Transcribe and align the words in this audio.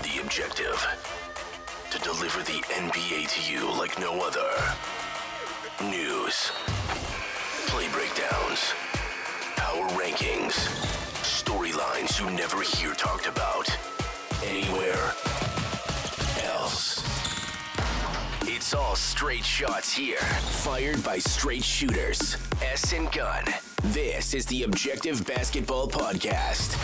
The 0.00 0.22
objective 0.22 0.86
to 1.90 1.98
deliver 1.98 2.40
the 2.40 2.62
NBA 2.70 3.28
to 3.28 3.52
you 3.52 3.70
like 3.78 3.98
no 4.00 4.22
other. 4.22 4.48
News, 5.84 6.50
play 7.66 7.86
breakdowns, 7.92 8.72
power 9.56 9.86
rankings, 9.90 10.54
storylines 11.22 12.18
you 12.18 12.30
never 12.30 12.62
hear 12.62 12.94
talked 12.94 13.26
about 13.26 13.68
anywhere 14.42 15.12
else. 16.44 17.04
It's 18.42 18.72
all 18.72 18.96
straight 18.96 19.44
shots 19.44 19.92
here, 19.92 20.16
fired 20.16 21.04
by 21.04 21.18
straight 21.18 21.64
shooters. 21.64 22.38
S 22.62 22.94
and 22.94 23.12
Gun. 23.12 23.44
This 23.84 24.32
is 24.32 24.46
the 24.46 24.62
Objective 24.62 25.26
Basketball 25.26 25.88
Podcast. 25.88 26.78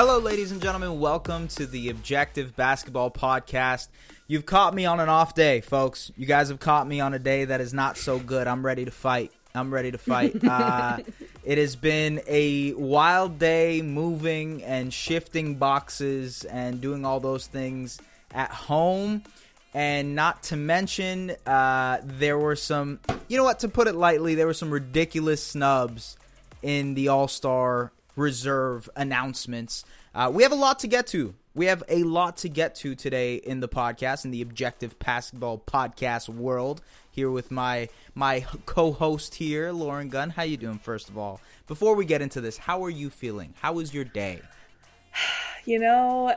Hello, 0.00 0.20
ladies 0.20 0.52
and 0.52 0.62
gentlemen. 0.62 1.00
Welcome 1.00 1.48
to 1.48 1.66
the 1.66 1.88
Objective 1.88 2.54
Basketball 2.54 3.10
Podcast. 3.10 3.88
You've 4.28 4.46
caught 4.46 4.72
me 4.72 4.86
on 4.86 5.00
an 5.00 5.08
off 5.08 5.34
day, 5.34 5.60
folks. 5.60 6.12
You 6.16 6.24
guys 6.24 6.50
have 6.50 6.60
caught 6.60 6.86
me 6.86 7.00
on 7.00 7.14
a 7.14 7.18
day 7.18 7.46
that 7.46 7.60
is 7.60 7.74
not 7.74 7.96
so 7.96 8.20
good. 8.20 8.46
I'm 8.46 8.64
ready 8.64 8.84
to 8.84 8.92
fight. 8.92 9.32
I'm 9.56 9.74
ready 9.74 9.90
to 9.90 9.98
fight. 9.98 10.36
Uh, 10.44 10.98
it 11.42 11.58
has 11.58 11.74
been 11.74 12.22
a 12.28 12.74
wild 12.74 13.40
day 13.40 13.82
moving 13.82 14.62
and 14.62 14.94
shifting 14.94 15.56
boxes 15.56 16.44
and 16.44 16.80
doing 16.80 17.04
all 17.04 17.18
those 17.18 17.48
things 17.48 18.00
at 18.32 18.52
home. 18.52 19.24
And 19.74 20.14
not 20.14 20.44
to 20.44 20.56
mention, 20.56 21.32
uh, 21.44 21.98
there 22.04 22.38
were 22.38 22.54
some, 22.54 23.00
you 23.26 23.36
know 23.36 23.42
what, 23.42 23.58
to 23.60 23.68
put 23.68 23.88
it 23.88 23.96
lightly, 23.96 24.36
there 24.36 24.46
were 24.46 24.54
some 24.54 24.70
ridiculous 24.70 25.42
snubs 25.42 26.16
in 26.62 26.94
the 26.94 27.08
All 27.08 27.26
Star 27.26 27.90
reserve 28.18 28.90
announcements. 28.96 29.84
Uh, 30.14 30.30
we 30.32 30.42
have 30.42 30.52
a 30.52 30.56
lot 30.56 30.80
to 30.80 30.88
get 30.88 31.06
to. 31.08 31.34
We 31.54 31.66
have 31.66 31.82
a 31.88 32.02
lot 32.02 32.36
to 32.38 32.48
get 32.48 32.74
to 32.76 32.94
today 32.94 33.36
in 33.36 33.60
the 33.60 33.68
podcast, 33.68 34.24
in 34.24 34.30
the 34.30 34.42
Objective 34.42 34.98
Basketball 34.98 35.58
Podcast 35.66 36.28
world. 36.28 36.82
Here 37.10 37.30
with 37.30 37.50
my 37.50 37.88
my 38.14 38.46
co-host 38.66 39.36
here, 39.36 39.72
Lauren 39.72 40.08
Gunn. 40.08 40.30
How 40.30 40.42
you 40.42 40.56
doing? 40.56 40.78
First 40.78 41.08
of 41.08 41.18
all, 41.18 41.40
before 41.66 41.94
we 41.94 42.04
get 42.04 42.22
into 42.22 42.40
this, 42.40 42.58
how 42.58 42.84
are 42.84 42.90
you 42.90 43.10
feeling? 43.10 43.54
How 43.60 43.72
was 43.74 43.94
your 43.94 44.04
day? 44.04 44.40
You 45.64 45.78
know, 45.80 46.34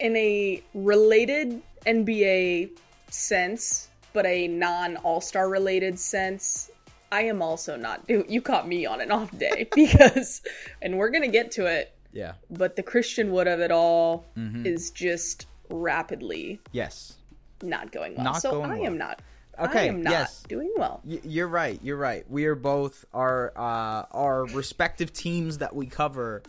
in 0.00 0.16
a 0.16 0.62
related 0.72 1.60
NBA 1.86 2.70
sense, 3.10 3.90
but 4.14 4.24
a 4.24 4.48
non 4.48 4.96
All 4.98 5.20
Star 5.20 5.50
related 5.50 5.98
sense, 5.98 6.70
I 7.12 7.22
am 7.22 7.40
also 7.42 7.76
not. 7.76 8.06
Do 8.06 8.24
you 8.28 8.40
caught 8.42 8.66
me 8.68 8.86
on 8.86 9.00
an 9.00 9.10
off 9.10 9.36
day 9.36 9.68
because, 9.74 10.42
and 10.82 10.98
we're 10.98 11.10
gonna 11.10 11.28
get 11.28 11.52
to 11.52 11.66
it. 11.66 11.92
Yeah. 12.12 12.32
But 12.50 12.76
the 12.76 12.82
Christian 12.82 13.30
Wood 13.30 13.46
of 13.46 13.60
it 13.60 13.70
all 13.70 14.24
is 14.36 14.90
just 14.90 15.46
rapidly 15.68 16.60
Yes. 16.72 17.14
not 17.62 17.92
going 17.92 18.14
well. 18.14 18.24
Not 18.24 18.42
so 18.42 18.52
going 18.52 18.70
I 18.70 18.78
well. 18.78 18.86
am 18.86 18.98
not. 18.98 19.20
Okay, 19.58 19.80
I 19.80 19.84
am 19.86 20.02
not 20.02 20.10
yes. 20.10 20.42
doing 20.48 20.72
well. 20.76 21.00
Y- 21.04 21.20
You're 21.24 21.48
right. 21.48 21.78
You're 21.82 21.96
right. 21.96 22.24
We 22.30 22.44
are 22.46 22.54
both 22.54 23.04
our 23.14 23.52
uh, 23.56 24.04
our 24.12 24.44
respective 24.46 25.12
teams 25.12 25.58
that 25.58 25.74
we 25.74 25.86
cover 25.86 26.42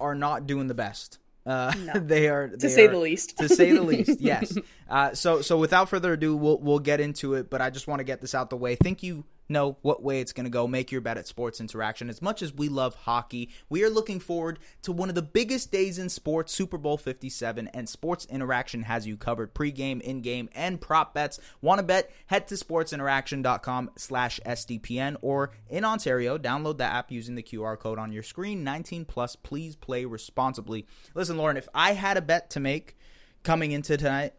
are 0.00 0.14
not 0.14 0.46
doing 0.46 0.66
the 0.66 0.74
best. 0.74 1.18
Uh, 1.44 1.72
they 1.94 2.28
are 2.28 2.48
to 2.48 2.68
say 2.70 2.86
the 2.86 2.96
least. 2.98 3.36
to 3.38 3.48
say 3.48 3.72
the 3.72 3.82
least. 3.82 4.20
Yes. 4.20 4.56
Uh, 4.88 5.14
so 5.14 5.42
so 5.42 5.58
without 5.58 5.88
further 5.88 6.14
ado, 6.14 6.34
we'll 6.36 6.58
we'll 6.58 6.78
get 6.78 7.00
into 7.00 7.34
it. 7.34 7.48
But 7.50 7.60
I 7.62 7.70
just 7.70 7.86
want 7.86 8.00
to 8.00 8.04
get 8.04 8.20
this 8.20 8.34
out 8.34 8.50
the 8.50 8.56
way. 8.56 8.74
Thank 8.74 9.02
you 9.02 9.24
know 9.48 9.78
what 9.82 10.02
way 10.02 10.20
it's 10.20 10.32
going 10.32 10.44
to 10.44 10.50
go. 10.50 10.66
Make 10.66 10.92
your 10.92 11.00
bet 11.00 11.18
at 11.18 11.26
Sports 11.26 11.60
Interaction. 11.60 12.08
As 12.08 12.22
much 12.22 12.42
as 12.42 12.52
we 12.52 12.68
love 12.68 12.94
hockey, 12.94 13.50
we 13.68 13.82
are 13.84 13.90
looking 13.90 14.20
forward 14.20 14.58
to 14.82 14.92
one 14.92 15.08
of 15.08 15.14
the 15.14 15.22
biggest 15.22 15.70
days 15.70 15.98
in 15.98 16.08
sports, 16.08 16.52
Super 16.52 16.78
Bowl 16.78 16.96
57, 16.96 17.68
and 17.68 17.88
Sports 17.88 18.26
Interaction 18.26 18.82
has 18.82 19.06
you 19.06 19.16
covered 19.16 19.54
pregame, 19.54 20.00
in-game, 20.00 20.48
and 20.54 20.80
prop 20.80 21.14
bets. 21.14 21.38
Want 21.60 21.78
to 21.78 21.82
bet? 21.82 22.10
Head 22.26 22.48
to 22.48 22.54
sportsinteraction.com 22.54 23.90
slash 23.96 24.40
SDPN 24.46 25.16
or 25.22 25.52
in 25.68 25.84
Ontario, 25.84 26.38
download 26.38 26.78
the 26.78 26.84
app 26.84 27.10
using 27.10 27.34
the 27.34 27.42
QR 27.42 27.78
code 27.78 27.98
on 27.98 28.12
your 28.12 28.22
screen. 28.22 28.64
19 28.64 29.04
plus, 29.04 29.36
please 29.36 29.76
play 29.76 30.04
responsibly. 30.04 30.86
Listen, 31.14 31.36
Lauren, 31.36 31.56
if 31.56 31.68
I 31.74 31.92
had 31.92 32.16
a 32.16 32.22
bet 32.22 32.50
to 32.50 32.60
make 32.60 32.96
coming 33.42 33.72
into 33.72 33.96
tonight, 33.96 34.34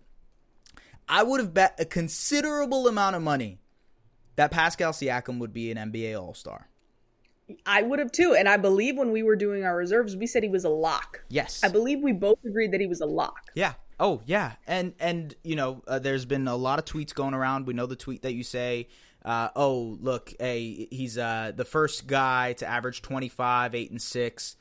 I 1.09 1.23
would 1.23 1.39
have 1.39 1.53
bet 1.53 1.75
a 1.79 1.85
considerable 1.85 2.87
amount 2.87 3.15
of 3.15 3.21
money 3.21 3.59
that 4.37 4.51
Pascal 4.51 4.93
Siakam 4.93 5.39
would 5.39 5.51
be 5.51 5.69
an 5.71 5.77
NBA 5.77 6.19
All 6.19 6.33
Star. 6.33 6.69
I 7.65 7.81
would 7.81 7.99
have 7.99 8.11
too, 8.11 8.35
and 8.37 8.47
I 8.47 8.57
believe 8.57 8.97
when 8.97 9.11
we 9.11 9.23
were 9.23 9.35
doing 9.35 9.63
our 9.63 9.75
reserves, 9.75 10.15
we 10.15 10.27
said 10.27 10.43
he 10.43 10.49
was 10.49 10.65
a 10.65 10.69
lock. 10.69 11.23
Yes. 11.29 11.63
I 11.63 11.69
believe 11.69 12.01
we 12.01 12.11
both 12.11 12.39
agreed 12.45 12.71
that 12.73 12.81
he 12.81 12.87
was 12.87 13.01
a 13.01 13.05
lock. 13.05 13.51
Yeah. 13.55 13.73
Oh, 13.99 14.21
yeah. 14.25 14.53
And 14.65 14.93
and 14.99 15.35
you 15.43 15.55
know, 15.55 15.81
uh, 15.87 15.99
there's 15.99 16.25
been 16.25 16.47
a 16.47 16.55
lot 16.55 16.79
of 16.79 16.85
tweets 16.85 17.13
going 17.13 17.33
around. 17.33 17.67
We 17.67 17.73
know 17.73 17.85
the 17.85 17.95
tweet 17.95 18.21
that 18.21 18.33
you 18.33 18.43
say, 18.43 18.89
uh, 19.25 19.49
"Oh, 19.55 19.97
look, 20.01 20.33
hey, 20.39 20.87
he's 20.91 21.17
uh, 21.17 21.51
the 21.55 21.65
first 21.65 22.05
guy 22.05 22.53
to 22.53 22.67
average 22.67 23.01
25, 23.01 23.73
eight 23.73 23.91
and 23.91 24.01
six 24.01 24.55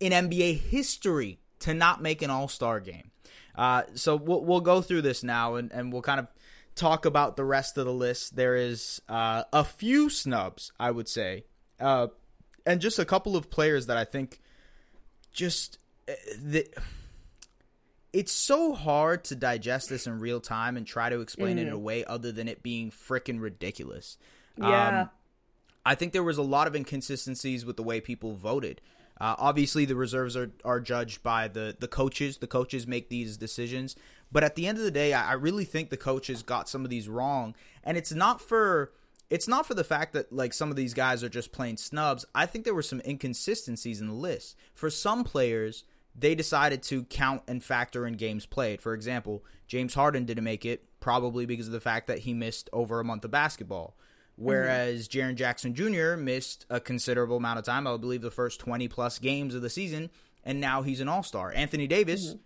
in 0.00 0.12
NBA 0.12 0.58
history 0.58 1.38
to 1.60 1.74
not 1.74 2.02
make 2.02 2.22
an 2.22 2.30
All 2.30 2.48
Star 2.48 2.80
game." 2.80 3.10
Uh, 3.54 3.82
so 3.94 4.16
we'll 4.16 4.44
we'll 4.44 4.60
go 4.60 4.80
through 4.80 5.02
this 5.02 5.22
now, 5.22 5.56
and 5.56 5.70
and 5.72 5.92
we'll 5.92 6.02
kind 6.02 6.20
of 6.20 6.26
talk 6.74 7.04
about 7.04 7.36
the 7.36 7.44
rest 7.44 7.76
of 7.78 7.86
the 7.86 7.92
list. 7.92 8.36
There 8.36 8.56
is 8.56 9.00
uh, 9.08 9.44
a 9.52 9.64
few 9.64 10.10
snubs, 10.10 10.72
I 10.78 10.90
would 10.90 11.08
say, 11.08 11.44
uh, 11.78 12.08
and 12.66 12.80
just 12.80 12.98
a 12.98 13.04
couple 13.04 13.36
of 13.36 13.50
players 13.50 13.86
that 13.86 13.96
I 13.96 14.04
think 14.04 14.40
just 15.32 15.78
uh, 16.08 16.12
the 16.40 16.66
it's 18.12 18.32
so 18.32 18.74
hard 18.74 19.24
to 19.24 19.36
digest 19.36 19.88
this 19.88 20.06
in 20.06 20.18
real 20.18 20.40
time 20.40 20.76
and 20.76 20.86
try 20.86 21.10
to 21.10 21.20
explain 21.20 21.58
it 21.58 21.68
in 21.68 21.72
a 21.72 21.78
way 21.78 22.04
other 22.04 22.32
than 22.32 22.48
it 22.48 22.62
being 22.62 22.90
freaking 22.90 23.40
ridiculous. 23.40 24.18
Yeah. 24.56 25.02
Um, 25.02 25.10
I 25.86 25.94
think 25.94 26.12
there 26.12 26.22
was 26.22 26.36
a 26.36 26.42
lot 26.42 26.66
of 26.66 26.74
inconsistencies 26.74 27.64
with 27.64 27.76
the 27.76 27.82
way 27.82 28.00
people 28.00 28.34
voted. 28.34 28.80
Uh, 29.20 29.34
obviously, 29.38 29.84
the 29.84 29.94
reserves 29.94 30.36
are, 30.36 30.50
are 30.64 30.80
judged 30.80 31.22
by 31.22 31.46
the, 31.46 31.76
the 31.78 31.88
coaches. 31.88 32.38
The 32.38 32.46
coaches 32.46 32.86
make 32.86 33.10
these 33.10 33.36
decisions. 33.36 33.94
But 34.32 34.44
at 34.44 34.54
the 34.54 34.66
end 34.66 34.78
of 34.78 34.84
the 34.84 34.90
day, 34.90 35.12
I, 35.12 35.32
really 35.32 35.64
think 35.64 35.90
the 35.90 35.96
coaches 35.96 36.42
got 36.42 36.68
some 36.68 36.84
of 36.84 36.90
these 36.90 37.08
wrong. 37.08 37.54
And 37.82 37.96
it's 37.96 38.12
not 38.12 38.40
for 38.40 38.92
it's 39.28 39.48
not 39.48 39.66
for 39.66 39.74
the 39.74 39.84
fact 39.84 40.12
that 40.12 40.32
like 40.32 40.52
some 40.52 40.70
of 40.70 40.76
these 40.76 40.94
guys 40.94 41.22
are 41.22 41.28
just 41.28 41.52
plain 41.52 41.76
snubs. 41.76 42.24
I 42.34 42.46
think 42.46 42.64
there 42.64 42.74
were 42.74 42.82
some 42.82 43.00
inconsistencies 43.06 44.00
in 44.00 44.08
the 44.08 44.14
list. 44.14 44.56
For 44.74 44.90
some 44.90 45.24
players, 45.24 45.84
they 46.14 46.34
decided 46.34 46.82
to 46.84 47.04
count 47.04 47.42
and 47.46 47.62
factor 47.62 48.06
in 48.06 48.14
games 48.14 48.46
played. 48.46 48.80
For 48.80 48.94
example, 48.94 49.44
James 49.66 49.94
Harden 49.94 50.24
didn't 50.24 50.44
make 50.44 50.64
it 50.64 50.84
probably 50.98 51.46
because 51.46 51.66
of 51.66 51.72
the 51.72 51.80
fact 51.80 52.08
that 52.08 52.20
he 52.20 52.34
missed 52.34 52.68
over 52.72 53.00
a 53.00 53.04
month 53.04 53.24
of 53.24 53.30
basketball. 53.30 53.96
Mm-hmm. 54.32 54.44
Whereas 54.44 55.08
Jaren 55.08 55.36
Jackson 55.36 55.74
Jr. 55.74 56.16
missed 56.16 56.66
a 56.68 56.80
considerable 56.80 57.36
amount 57.36 57.58
of 57.58 57.64
time, 57.64 57.86
I 57.86 57.96
believe 57.96 58.22
the 58.22 58.30
first 58.30 58.60
20 58.60 58.88
plus 58.88 59.18
games 59.18 59.54
of 59.54 59.62
the 59.62 59.70
season, 59.70 60.10
and 60.44 60.60
now 60.60 60.82
he's 60.82 61.00
an 61.00 61.08
all 61.08 61.22
star. 61.22 61.52
Anthony 61.54 61.86
Davis, 61.86 62.30
mm-hmm. 62.30 62.38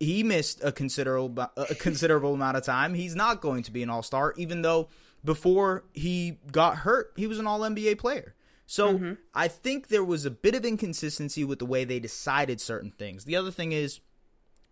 He 0.00 0.22
missed 0.22 0.62
a 0.62 0.72
considerable 0.72 1.50
a 1.56 1.74
considerable 1.74 2.34
amount 2.34 2.56
of 2.56 2.64
time. 2.64 2.94
He's 2.94 3.16
not 3.16 3.40
going 3.40 3.62
to 3.64 3.72
be 3.72 3.82
an 3.82 3.90
all 3.90 4.02
star, 4.02 4.34
even 4.36 4.62
though 4.62 4.88
before 5.24 5.84
he 5.92 6.38
got 6.52 6.78
hurt, 6.78 7.12
he 7.16 7.26
was 7.26 7.38
an 7.38 7.46
all 7.46 7.60
NBA 7.60 7.98
player. 7.98 8.34
So 8.66 8.94
mm-hmm. 8.94 9.12
I 9.34 9.48
think 9.48 9.88
there 9.88 10.04
was 10.04 10.24
a 10.24 10.30
bit 10.30 10.54
of 10.54 10.64
inconsistency 10.64 11.42
with 11.42 11.58
the 11.58 11.66
way 11.66 11.84
they 11.84 11.98
decided 11.98 12.60
certain 12.60 12.90
things. 12.90 13.24
The 13.24 13.34
other 13.34 13.50
thing 13.50 13.72
is, 13.72 14.00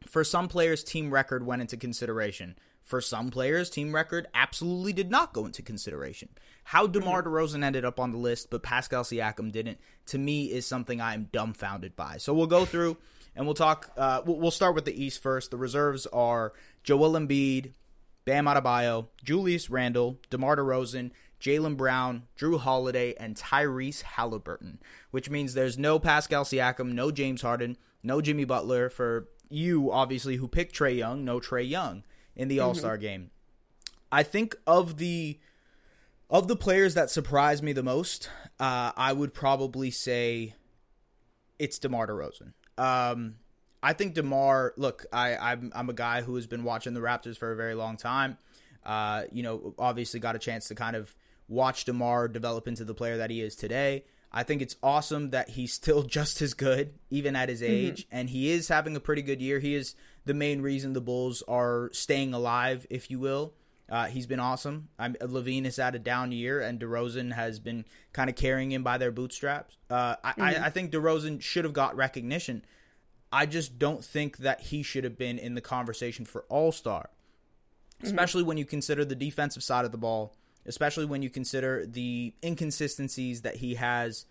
for 0.06 0.22
some 0.22 0.48
players, 0.48 0.84
team 0.84 1.12
record 1.12 1.47
went 1.47 1.62
into 1.62 1.76
consideration. 1.76 2.56
For 2.86 3.00
some 3.00 3.30
players, 3.30 3.69
team 3.69 3.92
record 3.92 4.28
absolutely 4.32 4.92
did 4.92 5.10
not 5.10 5.32
go 5.32 5.44
into 5.44 5.60
consideration. 5.60 6.28
How 6.62 6.86
DeMar 6.86 7.24
DeRozan 7.24 7.64
ended 7.64 7.84
up 7.84 7.98
on 7.98 8.12
the 8.12 8.16
list, 8.16 8.48
but 8.48 8.62
Pascal 8.62 9.02
Siakam 9.02 9.50
didn't, 9.50 9.80
to 10.06 10.19
me, 10.19 10.52
is 10.52 10.69
something 10.69 11.00
I 11.00 11.14
am 11.14 11.28
dumbfounded 11.32 11.97
by. 11.97 12.18
So 12.18 12.33
we'll 12.33 12.47
go 12.47 12.65
through 12.65 12.97
and 13.34 13.44
we'll 13.44 13.56
talk. 13.56 13.91
Uh, 13.97 14.22
we'll 14.24 14.38
we'll 14.38 14.50
start 14.53 14.77
with 14.77 14.84
the 14.84 15.04
East 15.04 15.21
first. 15.21 15.50
The 15.50 15.56
reserves 15.56 16.06
are 16.12 16.53
Joel 16.84 17.15
Embiid, 17.15 17.72
Bam 18.24 18.44
Adebayo, 18.44 19.09
Julius 19.24 19.68
Randle, 19.68 20.21
DeMar 20.30 20.54
DeRozan, 20.54 21.10
Jaylen 21.41 21.77
Brown, 21.77 22.28
Jrue 22.38 22.60
Holiday, 22.60 23.15
and 23.18 23.34
Tyrese 23.34 24.03
Halliburton, 24.03 24.78
which 25.10 25.28
means 25.28 25.54
there's 25.54 25.77
no 25.77 25.98
Pascal 25.98 26.44
Siakam, 26.44 26.92
no 26.92 27.10
James 27.10 27.42
Harden, 27.42 27.78
no 28.04 28.21
Jimmy 28.21 28.44
Butler. 28.44 28.88
For 28.88 29.27
you, 29.48 29.91
obviously, 29.91 30.36
who 30.36 30.47
picked 30.47 30.78
Trae 30.78 30.97
Young, 30.97 31.24
no 31.24 31.41
Trae 31.41 31.68
Young 31.68 32.04
in 32.36 32.48
the 32.48 32.60
All 32.60 32.74
Star 32.74 32.97
game. 32.97 33.30
I 34.12 34.22
think 34.22 34.56
of 34.66 34.98
the 34.98 35.38
of 36.30 36.48
the 36.48 36.56
players 36.56 36.94
that 36.94 37.10
surprised 37.10 37.62
me 37.62 37.72
the 37.72 37.83
most, 37.83 38.28
uh, 38.59 38.92
I 38.97 39.12
would 39.12 39.33
probably 39.33 39.91
say 39.91 40.54
it's 41.59 41.78
DeMar 41.78 42.09
DeRozan. 42.09 42.53
Um, 42.78 43.36
I 43.83 43.92
think 43.92 44.15
DeMar. 44.15 44.74
Look, 44.77 45.06
I, 45.12 45.36
I'm 45.36 45.72
I'm 45.74 45.88
a 45.88 45.94
guy 45.94 46.22
who 46.22 46.34
has 46.36 46.47
been 46.47 46.65
watching 46.65 46.94
the 46.94 47.00
Raptors 47.00 47.36
for 47.36 47.53
a 47.53 47.56
very 47.56 47.74
long 47.74 47.97
time. 47.97 48.38
Uh, 48.84 49.24
you 49.33 49.42
know, 49.42 49.74
obviously 49.78 50.21
got 50.21 50.36
a 50.36 50.38
chance 50.38 50.68
to 50.68 50.74
kind 50.74 50.94
of 50.94 51.15
watch 51.48 51.84
DeMar 51.84 52.28
develop 52.28 52.68
into 52.68 52.84
the 52.84 52.94
player 52.94 53.16
that 53.16 53.30
he 53.30 53.41
is 53.41 53.56
today. 53.56 54.04
I 54.33 54.42
think 54.42 54.60
it's 54.62 54.77
awesome 54.83 55.30
that 55.30 55.50
he's 55.50 55.72
still 55.83 56.03
just 56.03 56.42
as 56.42 56.54
good, 56.54 56.94
even 57.10 57.36
at 57.36 57.48
his 57.48 57.62
Mm-hmm. 57.62 57.72
age, 57.72 58.06
mm-hmm. 58.06 58.16
and 58.16 58.30
he 58.30 58.50
is 58.50 58.68
having 58.68 58.97
a 58.97 59.00
pretty 59.00 59.22
good 59.22 59.41
year. 59.41 59.59
He 59.59 59.74
is 59.74 59.94
the 60.26 60.34
main 60.34 60.60
reason 60.60 60.92
the 60.92 61.00
Bulls 61.00 61.42
are 61.48 61.88
staying 61.92 62.34
alive, 62.34 62.86
if 62.90 63.10
you 63.10 63.18
will. 63.18 63.54
Uh, 63.88 64.06
he's 64.06 64.26
been 64.26 64.40
awesome. 64.40 64.88
I'm, 64.98 65.14
LaVine 65.14 65.64
has 65.64 65.76
had 65.76 65.94
a 65.94 66.00
down 66.00 66.32
year, 66.32 66.60
and 66.60 66.80
DeRozan 66.80 67.32
has 67.32 67.60
been 67.60 67.84
kind 68.12 68.28
of 68.28 68.34
carrying 68.34 68.72
him 68.72 68.82
by 68.82 68.98
their 68.98 69.12
bootstraps. 69.12 69.78
Uh, 69.88 70.16
I, 70.22 70.30
mm-hmm. 70.32 70.42
I, 70.42 70.66
I 70.66 70.70
think 70.70 70.90
DeRozan 70.90 71.40
should 71.40 71.64
have 71.64 71.72
got 71.72 71.94
recognition. 71.96 72.64
I 73.32 73.46
just 73.46 73.78
don't 73.78 74.04
think 74.04 74.38
that 74.38 74.60
he 74.60 74.82
should 74.82 75.04
have 75.04 75.16
been 75.16 75.38
in 75.38 75.54
the 75.54 75.60
conversation 75.60 76.24
for 76.24 76.44
All 76.48 76.72
Star, 76.72 77.10
especially 78.02 78.42
mm-hmm. 78.42 78.48
when 78.48 78.58
you 78.58 78.64
consider 78.64 79.04
the 79.04 79.14
defensive 79.14 79.62
side 79.62 79.84
of 79.84 79.92
the 79.92 79.98
ball, 79.98 80.34
especially 80.64 81.04
when 81.04 81.22
you 81.22 81.30
consider 81.30 81.86
the 81.86 82.34
inconsistencies 82.42 83.42
that 83.42 83.56
he 83.56 83.76
has 83.76 84.24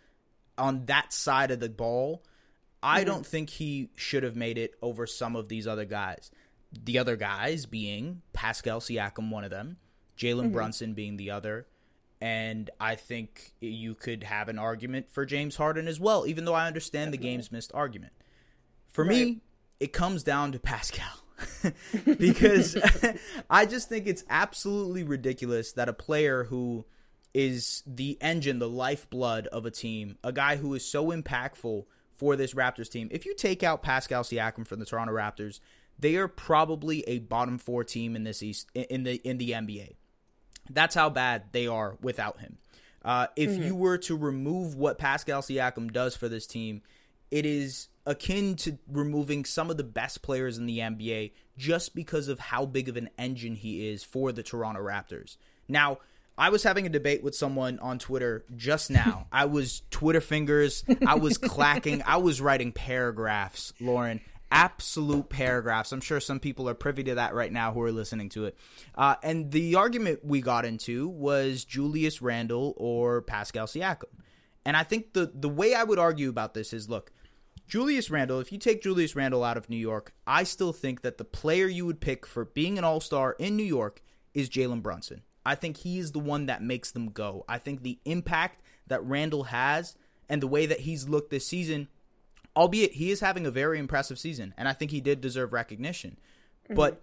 on 0.58 0.86
that 0.88 1.14
side 1.14 1.52
of 1.52 1.62
the 1.62 1.70
ball. 1.70 2.24
I 2.82 3.00
mm-hmm. 3.00 3.08
don't 3.08 3.26
think 3.26 3.50
he 3.50 3.90
should 3.96 4.24
have 4.24 4.36
made 4.36 4.58
it 4.58 4.76
over 4.82 5.08
some 5.08 5.36
of 5.36 5.50
these 5.50 5.68
other 5.68 5.86
guys. 5.86 6.32
The 6.72 7.00
other 7.00 7.16
guys 7.16 7.66
being 7.66 8.22
Pascal 8.34 8.80
Siakam, 8.80 9.30
one 9.30 9.44
of 9.44 9.52
them, 9.52 9.78
Jalen 10.18 10.52
Brunson 10.52 10.94
being 10.94 11.18
the 11.18 11.32
other. 11.32 11.68
And 12.22 12.70
I 12.80 12.96
think 12.96 13.54
you 13.60 13.94
could 13.94 14.24
have 14.24 14.50
an 14.50 14.58
argument 14.58 15.10
for 15.10 15.26
James 15.26 15.56
Harden 15.56 15.88
as 15.88 16.00
well, 16.00 16.26
even 16.26 16.46
though 16.46 16.54
I 16.54 16.68
understand 16.68 17.14
the 17.14 17.18
game's 17.18 17.52
missed 17.52 17.72
argument. 17.74 18.14
For 18.88 19.04
right. 19.04 19.12
me, 19.12 19.42
it 19.80 19.94
comes 19.94 20.24
down 20.24 20.52
to 20.54 20.60
Pascal. 20.60 21.06
because 22.18 22.78
I 23.50 23.66
just 23.66 23.90
think 23.90 24.08
it's 24.08 24.24
absolutely 24.30 25.04
ridiculous 25.04 25.74
that 25.74 25.90
a 25.90 25.94
player 25.94 26.46
who 26.46 26.86
is 27.34 27.84
the 27.86 28.18
engine, 28.22 28.60
the 28.60 28.70
lifeblood 28.70 29.48
of 29.48 29.66
a 29.66 29.72
team, 29.72 30.18
a 30.24 30.32
guy 30.32 30.56
who 30.56 30.74
is 30.74 30.86
so 30.86 31.08
impactful 31.08 31.86
for 32.18 32.36
this 32.36 32.54
Raptors 32.54 32.90
team, 32.90 33.08
if 33.12 33.26
you 33.26 33.36
take 33.36 33.64
out 33.64 33.84
Pascal 33.84 34.24
Siakam 34.24 34.66
from 34.68 34.80
the 34.80 34.86
Toronto 34.86 35.14
Raptors, 35.14 35.60
they 35.98 36.16
are 36.16 36.28
probably 36.28 37.02
a 37.08 37.20
bottom 37.20 37.58
four 37.58 37.84
team 37.84 38.16
in 38.16 38.24
this 38.24 38.44
East 38.44 38.68
in 38.74 39.04
the 39.04 39.16
in 39.16 39.38
the 39.38 39.52
NBA. 39.52 39.96
That's 40.70 40.96
how 40.96 41.10
bad 41.10 41.44
they 41.52 41.68
are 41.68 41.98
without 42.02 42.40
him. 42.40 42.58
Uh, 43.04 43.28
if 43.36 43.52
mm-hmm. 43.52 43.64
you 43.64 43.76
were 43.76 44.00
to 44.00 44.18
remove 44.18 44.76
what 44.76 44.98
Pascal 44.98 45.42
Siakam 45.42 45.94
does 45.94 46.16
for 46.16 46.28
this 46.28 46.48
team, 46.48 46.82
it 47.30 47.46
is 47.46 47.88
akin 48.06 48.56
to 48.56 48.78
removing 48.88 49.46
some 49.46 49.70
of 49.70 49.78
the 49.78 49.84
best 49.84 50.22
players 50.22 50.58
in 50.58 50.66
the 50.66 50.80
NBA 50.80 51.32
just 51.58 51.96
because 51.96 52.28
of 52.28 52.40
how 52.40 52.66
big 52.66 52.90
of 52.90 52.98
an 52.98 53.10
engine 53.18 53.56
he 53.56 53.90
is 53.90 54.04
for 54.04 54.32
the 54.32 54.44
Toronto 54.44 54.82
Raptors. 54.82 55.38
Now, 55.68 56.00
I 56.38 56.50
was 56.50 56.64
having 56.64 56.86
a 56.86 56.90
debate 56.90 57.24
with 57.24 57.36
someone 57.36 57.80
on 57.80 58.00
Twitter 58.00 58.46
just 58.56 58.92
now. 58.92 59.28
I 59.32 59.46
was 59.46 59.82
Twitter 59.90 60.22
fingers, 60.22 60.84
I 61.06 61.16
was 61.16 61.38
clacking, 61.38 62.04
I 62.06 62.18
was 62.18 62.42
writing 62.42 62.72
paragraphs, 62.72 63.74
Lauren. 63.80 64.22
Absolute 64.52 65.28
paragraphs. 65.28 65.92
I'm 65.92 66.02
sure 66.02 66.20
some 66.20 66.40
people 66.40 66.70
are 66.70 66.76
privy 66.76 67.04
to 67.06 67.16
that 67.16 67.34
right 67.34 67.52
now 67.52 67.74
who 67.74 67.82
are 67.82 67.92
listening 67.92 68.30
to 68.30 68.46
it. 68.46 68.58
Uh, 68.94 69.16
and 69.24 69.52
the 69.52 69.76
argument 69.76 70.24
we 70.24 70.40
got 70.40 70.66
into 70.66 71.10
was 71.10 71.66
Julius 71.66 72.22
Randle 72.22 72.74
or 72.78 73.22
Pascal 73.22 73.66
Siakam. 73.66 74.04
And 74.64 74.78
I 74.78 74.84
think 74.84 75.14
the 75.14 75.32
the 75.34 75.50
way 75.50 75.74
I 75.74 75.84
would 75.84 76.00
argue 76.00 76.30
about 76.30 76.54
this 76.54 76.74
is 76.74 76.88
look, 76.88 77.12
Julius 77.68 78.10
Randle, 78.10 78.40
if 78.40 78.52
you 78.52 78.58
take 78.58 78.84
Julius 78.84 79.16
Randle 79.16 79.44
out 79.44 79.58
of 79.58 79.70
New 79.70 79.78
York, 79.78 80.14
I 80.28 80.44
still 80.44 80.74
think 80.74 81.02
that 81.02 81.18
the 81.18 81.26
player 81.26 81.68
you 81.68 81.86
would 81.86 82.00
pick 82.00 82.26
for 82.26 82.46
being 82.46 82.78
an 82.78 82.84
all 82.84 83.00
star 83.00 83.36
in 83.40 83.56
New 83.56 83.64
York 83.64 84.02
is 84.34 84.50
Jalen 84.50 84.82
Brunson. 84.82 85.24
I 85.46 85.56
think 85.56 85.78
he 85.78 86.00
is 86.00 86.12
the 86.12 86.20
one 86.20 86.48
that 86.48 86.64
makes 86.64 86.92
them 86.92 87.10
go. 87.10 87.46
I 87.48 87.58
think 87.60 87.84
the 87.84 88.00
impact 88.06 88.62
that 88.88 89.04
Randle 89.04 89.44
has 89.44 89.96
and 90.28 90.42
the 90.42 90.48
way 90.48 90.66
that 90.66 90.82
he's 90.82 91.08
looked 91.08 91.30
this 91.30 91.46
season, 91.46 91.88
albeit 92.56 92.94
he 92.94 93.12
is 93.12 93.20
having 93.20 93.46
a 93.46 93.52
very 93.52 93.78
impressive 93.78 94.18
season, 94.18 94.54
and 94.58 94.68
I 94.68 94.74
think 94.74 94.92
he 94.92 95.02
did 95.02 95.22
deserve 95.22 95.54
recognition. 95.54 96.18
Mm-hmm. 96.66 96.76
But 96.76 97.02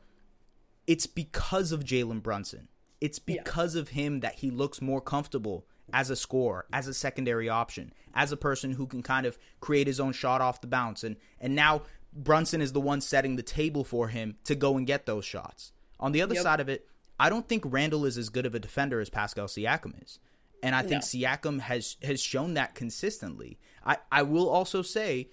it's 0.86 1.06
because 1.06 1.72
of 1.72 1.84
Jalen 1.84 2.22
Brunson. 2.22 2.68
It's 3.00 3.18
because 3.18 3.74
yeah. 3.74 3.82
of 3.82 3.88
him 3.90 4.20
that 4.20 4.36
he 4.36 4.50
looks 4.50 4.80
more 4.80 5.00
comfortable 5.00 5.66
as 5.92 6.10
a 6.10 6.16
scorer, 6.16 6.66
as 6.72 6.88
a 6.88 6.94
secondary 6.94 7.48
option, 7.48 7.92
as 8.14 8.32
a 8.32 8.36
person 8.36 8.72
who 8.72 8.86
can 8.86 9.02
kind 9.02 9.26
of 9.26 9.38
create 9.60 9.86
his 9.86 10.00
own 10.00 10.12
shot 10.12 10.40
off 10.40 10.60
the 10.60 10.66
bounce. 10.66 11.04
And 11.04 11.16
and 11.40 11.54
now 11.54 11.82
Brunson 12.12 12.60
is 12.60 12.72
the 12.72 12.80
one 12.80 13.00
setting 13.00 13.36
the 13.36 13.42
table 13.42 13.84
for 13.84 14.08
him 14.08 14.36
to 14.44 14.54
go 14.54 14.76
and 14.76 14.86
get 14.86 15.06
those 15.06 15.24
shots. 15.24 15.72
On 15.98 16.12
the 16.12 16.22
other 16.22 16.34
yep. 16.34 16.42
side 16.42 16.60
of 16.60 16.68
it, 16.68 16.86
I 17.22 17.28
don't 17.28 17.48
think 17.48 17.62
Randle 17.64 18.04
is 18.04 18.18
as 18.18 18.30
good 18.30 18.46
of 18.46 18.54
a 18.56 18.58
defender 18.58 18.98
as 19.00 19.08
Pascal 19.08 19.46
Siakam 19.46 20.02
is. 20.02 20.18
And 20.60 20.74
I 20.74 20.80
think 20.82 20.92
no. 20.92 20.98
Siakam 20.98 21.60
has 21.60 21.96
has 22.02 22.20
shown 22.20 22.54
that 22.54 22.74
consistently. 22.74 23.60
I, 23.86 23.98
I 24.10 24.22
will 24.22 24.48
also 24.48 24.82
say 24.82 25.28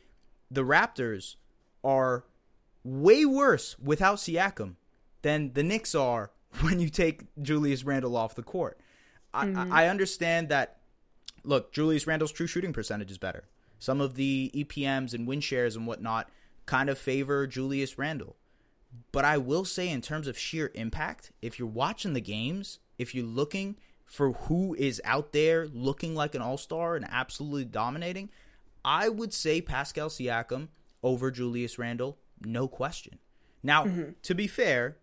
the 0.51 0.61
Raptors 0.63 1.37
are 1.83 2.25
way 2.83 3.25
worse 3.25 3.75
without 3.79 4.17
Siakam 4.17 4.75
than 5.23 5.53
the 5.53 5.63
Knicks 5.63 5.95
are 5.95 6.29
when 6.61 6.79
you 6.79 6.89
take 6.89 7.23
Julius 7.41 7.83
Randle 7.83 8.15
off 8.15 8.35
the 8.35 8.43
court. 8.43 8.79
Mm-hmm. 9.33 9.73
I, 9.73 9.85
I 9.85 9.87
understand 9.87 10.49
that. 10.49 10.77
Look, 11.43 11.71
Julius 11.71 12.05
Randle's 12.05 12.31
true 12.31 12.47
shooting 12.47 12.73
percentage 12.73 13.09
is 13.09 13.17
better. 13.17 13.45
Some 13.79 13.99
of 13.99 14.13
the 14.13 14.51
EPMs 14.53 15.15
and 15.15 15.25
win 15.25 15.41
shares 15.41 15.75
and 15.75 15.87
whatnot 15.87 16.29
kind 16.67 16.87
of 16.87 16.99
favor 16.99 17.47
Julius 17.47 17.97
Randle. 17.97 18.35
But 19.11 19.25
I 19.25 19.37
will 19.37 19.65
say, 19.65 19.89
in 19.89 20.01
terms 20.01 20.27
of 20.27 20.37
sheer 20.37 20.71
impact, 20.73 21.31
if 21.41 21.59
you're 21.59 21.67
watching 21.67 22.13
the 22.13 22.21
games, 22.21 22.79
if 22.97 23.13
you're 23.13 23.25
looking 23.25 23.77
for 24.05 24.31
who 24.33 24.75
is 24.75 25.01
out 25.05 25.31
there 25.33 25.67
looking 25.67 26.15
like 26.15 26.33
an 26.33 26.41
all 26.41 26.57
star 26.57 26.95
and 26.95 27.05
absolutely 27.09 27.65
dominating, 27.65 28.29
I 28.83 29.09
would 29.09 29.33
say 29.33 29.61
Pascal 29.61 30.09
Siakam 30.09 30.69
over 31.03 31.31
Julius 31.31 31.77
Randle, 31.77 32.17
no 32.43 32.67
question. 32.67 33.19
Now, 33.61 33.85
mm-hmm. 33.85 34.11
to 34.23 34.35
be 34.35 34.47
fair, 34.47 34.97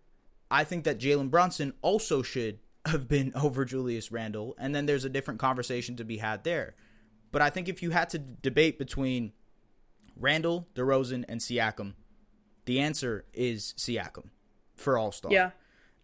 I 0.49 0.63
think 0.63 0.83
that 0.83 0.99
Jalen 0.99 1.29
Brunson 1.29 1.73
also 1.81 2.21
should 2.21 2.59
have 2.85 3.07
been 3.07 3.31
over 3.41 3.65
Julius 3.65 4.11
Randle, 4.11 4.55
and 4.57 4.75
then 4.75 4.85
there's 4.85 5.05
a 5.05 5.09
different 5.09 5.39
conversation 5.39 5.95
to 5.97 6.03
be 6.03 6.17
had 6.17 6.43
there. 6.43 6.75
But 7.31 7.41
I 7.41 7.49
think 7.49 7.67
if 7.67 7.83
you 7.83 7.91
had 7.91 8.09
to 8.11 8.19
debate 8.19 8.79
between 8.79 9.33
Randle, 10.15 10.67
DeRozan, 10.75 11.25
and 11.27 11.39
Siakam, 11.39 11.93
the 12.67 12.79
answer 12.79 13.25
is 13.33 13.73
Siakam 13.77 14.29
for 14.75 14.97
All 14.97 15.11
Star. 15.11 15.31
Yeah. 15.31 15.51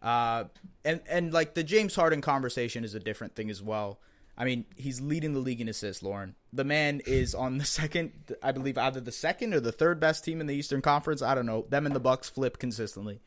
Uh, 0.02 0.46
and 0.84 1.02
and 1.08 1.32
like 1.32 1.54
the 1.54 1.64
James 1.64 1.96
Harden 1.96 2.22
conversation 2.22 2.84
is 2.84 2.96
a 2.96 3.00
different 3.00 3.36
thing 3.36 3.50
as 3.50 3.62
well. 3.62 4.00
I 4.36 4.46
mean, 4.46 4.66
he's 4.76 5.00
leading 5.00 5.34
the 5.34 5.40
league 5.40 5.62
in 5.62 5.70
assists, 5.70 6.02
Lauren. 6.02 6.34
The 6.52 6.64
man 6.64 7.02
is 7.06 7.36
on 7.36 7.60
the 7.60 7.66
second, 7.80 8.14
I 8.42 8.52
believe, 8.52 8.80
either 8.80 9.00
the 9.00 9.12
second 9.12 9.54
or 9.54 9.60
the 9.60 9.72
third 9.72 10.00
best 10.00 10.26
team 10.26 10.42
in 10.42 10.48
the 10.48 10.56
Eastern 10.56 10.82
Conference. 10.82 11.22
I 11.22 11.36
don't 11.36 11.46
know. 11.46 11.68
Them 11.70 11.86
and 11.86 11.96
the 11.96 12.00
Bucks 12.00 12.30
flip 12.30 12.58
consistently, 12.58 13.22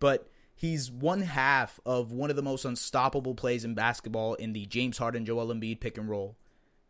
but 0.00 0.28
He's 0.60 0.90
one 0.90 1.22
half 1.22 1.80
of 1.86 2.12
one 2.12 2.28
of 2.28 2.36
the 2.36 2.42
most 2.42 2.66
unstoppable 2.66 3.34
plays 3.34 3.64
in 3.64 3.72
basketball 3.72 4.34
in 4.34 4.52
the 4.52 4.66
James 4.66 4.98
Harden 4.98 5.24
Joel 5.24 5.46
Embiid 5.46 5.80
pick 5.80 5.96
and 5.96 6.06
roll. 6.06 6.36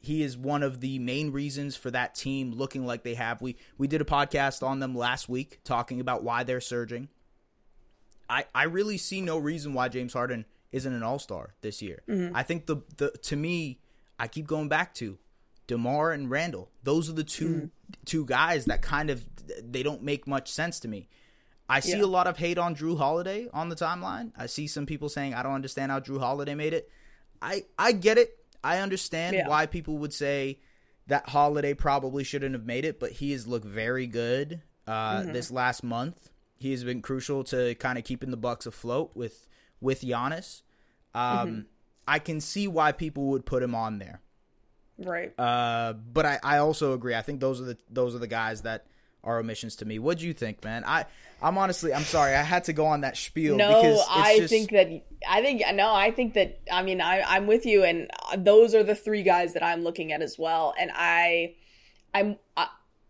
He 0.03 0.23
is 0.23 0.37
one 0.37 0.63
of 0.63 0.81
the 0.81 0.99
main 0.99 1.31
reasons 1.31 1.77
for 1.77 1.91
that 1.91 2.15
team 2.15 2.53
looking 2.53 2.87
like 2.87 3.03
they 3.03 3.15
have. 3.15 3.43
We 3.43 3.57
we 3.77 3.87
did 3.87 4.01
a 4.01 4.05
podcast 4.05 4.67
on 4.67 4.81
them 4.81 4.95
last 4.95 5.29
week 5.29 5.61
talking 5.63 6.01
about 6.01 6.23
why 6.23 6.43
they're 6.43 6.61
surging. 6.61 7.09
I 8.29 8.47
I 8.55 8.65
really 8.65 8.97
see 8.97 9.21
no 9.21 9.37
reason 9.37 9.75
why 9.75 9.89
James 9.89 10.13
Harden 10.13 10.47
isn't 10.73 10.93
an 10.93 11.03
all-star 11.03 11.55
this 11.61 11.83
year. 11.83 12.03
Mm-hmm. 12.09 12.35
I 12.35 12.43
think 12.43 12.67
the 12.67 12.79
the 12.97 13.11
to 13.11 13.37
me 13.37 13.81
I 14.19 14.29
keep 14.29 14.47
going 14.47 14.69
back 14.69 14.95
to 14.95 15.19
DeMar 15.67 16.13
and 16.13 16.31
Randle. 16.31 16.71
Those 16.83 17.09
are 17.11 17.15
the 17.15 17.25
2 17.25 17.49
mm-hmm. 17.49 17.67
two 18.05 18.25
guys 18.25 18.65
that 18.67 18.83
kind 18.83 19.11
of 19.11 19.25
they 19.63 19.83
don't 19.83 20.03
make 20.03 20.27
much 20.27 20.51
sense 20.51 20.81
to 20.81 20.89
me. 20.89 21.09
I 21.69 21.81
see 21.81 21.99
yeah. 21.99 22.05
a 22.05 22.07
lot 22.07 22.27
of 22.27 22.37
hate 22.37 22.59
on 22.59 22.75
Jrue 22.75 22.99
Holiday 22.99 23.49
on 23.53 23.69
the 23.69 23.77
timeline. 23.77 24.33
I 24.37 24.47
see 24.47 24.67
some 24.67 24.87
people 24.87 25.09
saying 25.09 25.35
I 25.35 25.45
don't 25.45 25.55
understand 25.55 25.93
how 25.93 26.01
Jrue 26.01 26.19
Holiday 26.19 26.55
made 26.55 26.75
it. 26.75 26.91
I 27.41 27.65
I 27.79 27.93
get 27.93 28.19
it. 28.19 28.37
I 28.63 28.79
understand 28.79 29.37
yeah. 29.37 29.49
why 29.49 29.67
people 29.67 29.99
would 29.99 30.13
say 30.13 30.61
that 31.07 31.29
Holiday 31.29 31.75
probably 31.75 32.25
shouldn't 32.25 32.55
have 32.55 32.65
made 32.65 32.85
it, 32.85 33.01
but 33.01 33.13
he 33.13 33.33
has 33.33 33.47
looked 33.47 33.67
very 33.67 34.07
good 34.07 34.63
uh, 34.87 35.21
mm-hmm. 35.21 35.33
this 35.33 35.51
last 35.51 35.83
month. 35.83 36.31
He 36.57 36.71
has 36.73 36.85
been 36.85 37.03
crucial 37.03 37.43
to 37.45 37.75
kind 37.77 37.99
of 37.99 38.05
keeping 38.05 38.31
the 38.31 38.37
Bucks 38.37 38.67
afloat 38.67 39.13
with 39.15 39.49
with 39.81 40.03
Giannis. 40.03 40.63
Um, 41.15 41.49
mm-hmm. 41.49 41.61
I 42.07 42.19
can 42.19 42.41
see 42.41 42.69
why 42.69 42.93
people 42.93 43.27
would 43.29 43.47
put 43.47 43.63
him 43.63 43.75
on 43.75 43.99
there, 43.99 44.21
right? 44.99 45.33
Uh, 45.39 45.95
but 45.95 46.27
I, 46.27 46.39
I 46.43 46.59
also 46.59 46.93
agree. 46.93 47.15
I 47.15 47.23
think 47.23 47.41
those 47.41 47.61
are 47.61 47.65
the 47.65 47.79
those 47.89 48.15
are 48.15 48.19
the 48.19 48.27
guys 48.27 48.63
that 48.63 48.87
are 49.23 49.39
omissions 49.39 49.77
to 49.77 49.85
me. 49.85 49.99
What 49.99 50.19
do 50.19 50.27
you 50.27 50.33
think, 50.33 50.65
man? 50.65 50.85
I 50.87 51.07
I'm 51.43 51.59
honestly 51.59 51.93
I'm 51.93 52.03
sorry 52.03 52.35
I 52.35 52.43
had 52.43 52.65
to 52.65 52.73
go 52.73 52.87
on 52.87 53.03
that 53.03 53.17
spiel. 53.17 53.57
No, 53.57 54.03
I 54.09 54.39
just... 54.39 54.51
think 54.51 54.71
that 54.71 54.89
I 55.29 55.43
think 55.43 55.63
no, 55.75 55.93
I 55.95 56.11
think 56.11 56.35
that 56.35 56.61
I 56.71 56.83
mean 56.83 57.01
I 57.01 57.23
I'm 57.23 57.47
with 57.47 57.67
you, 57.67 57.85
and 57.85 58.11
those 58.39 58.75
are 58.75 58.83
the 58.83 58.95
three 58.95 59.23
guys 59.23 59.55
that 59.55 59.63
I'm 59.63 59.83
looking 59.83 60.13
at 60.13 60.23
as 60.23 60.39
well, 60.39 60.75
and 60.79 60.91
I 60.95 61.55
I'm 62.15 62.37
I, 62.57 62.69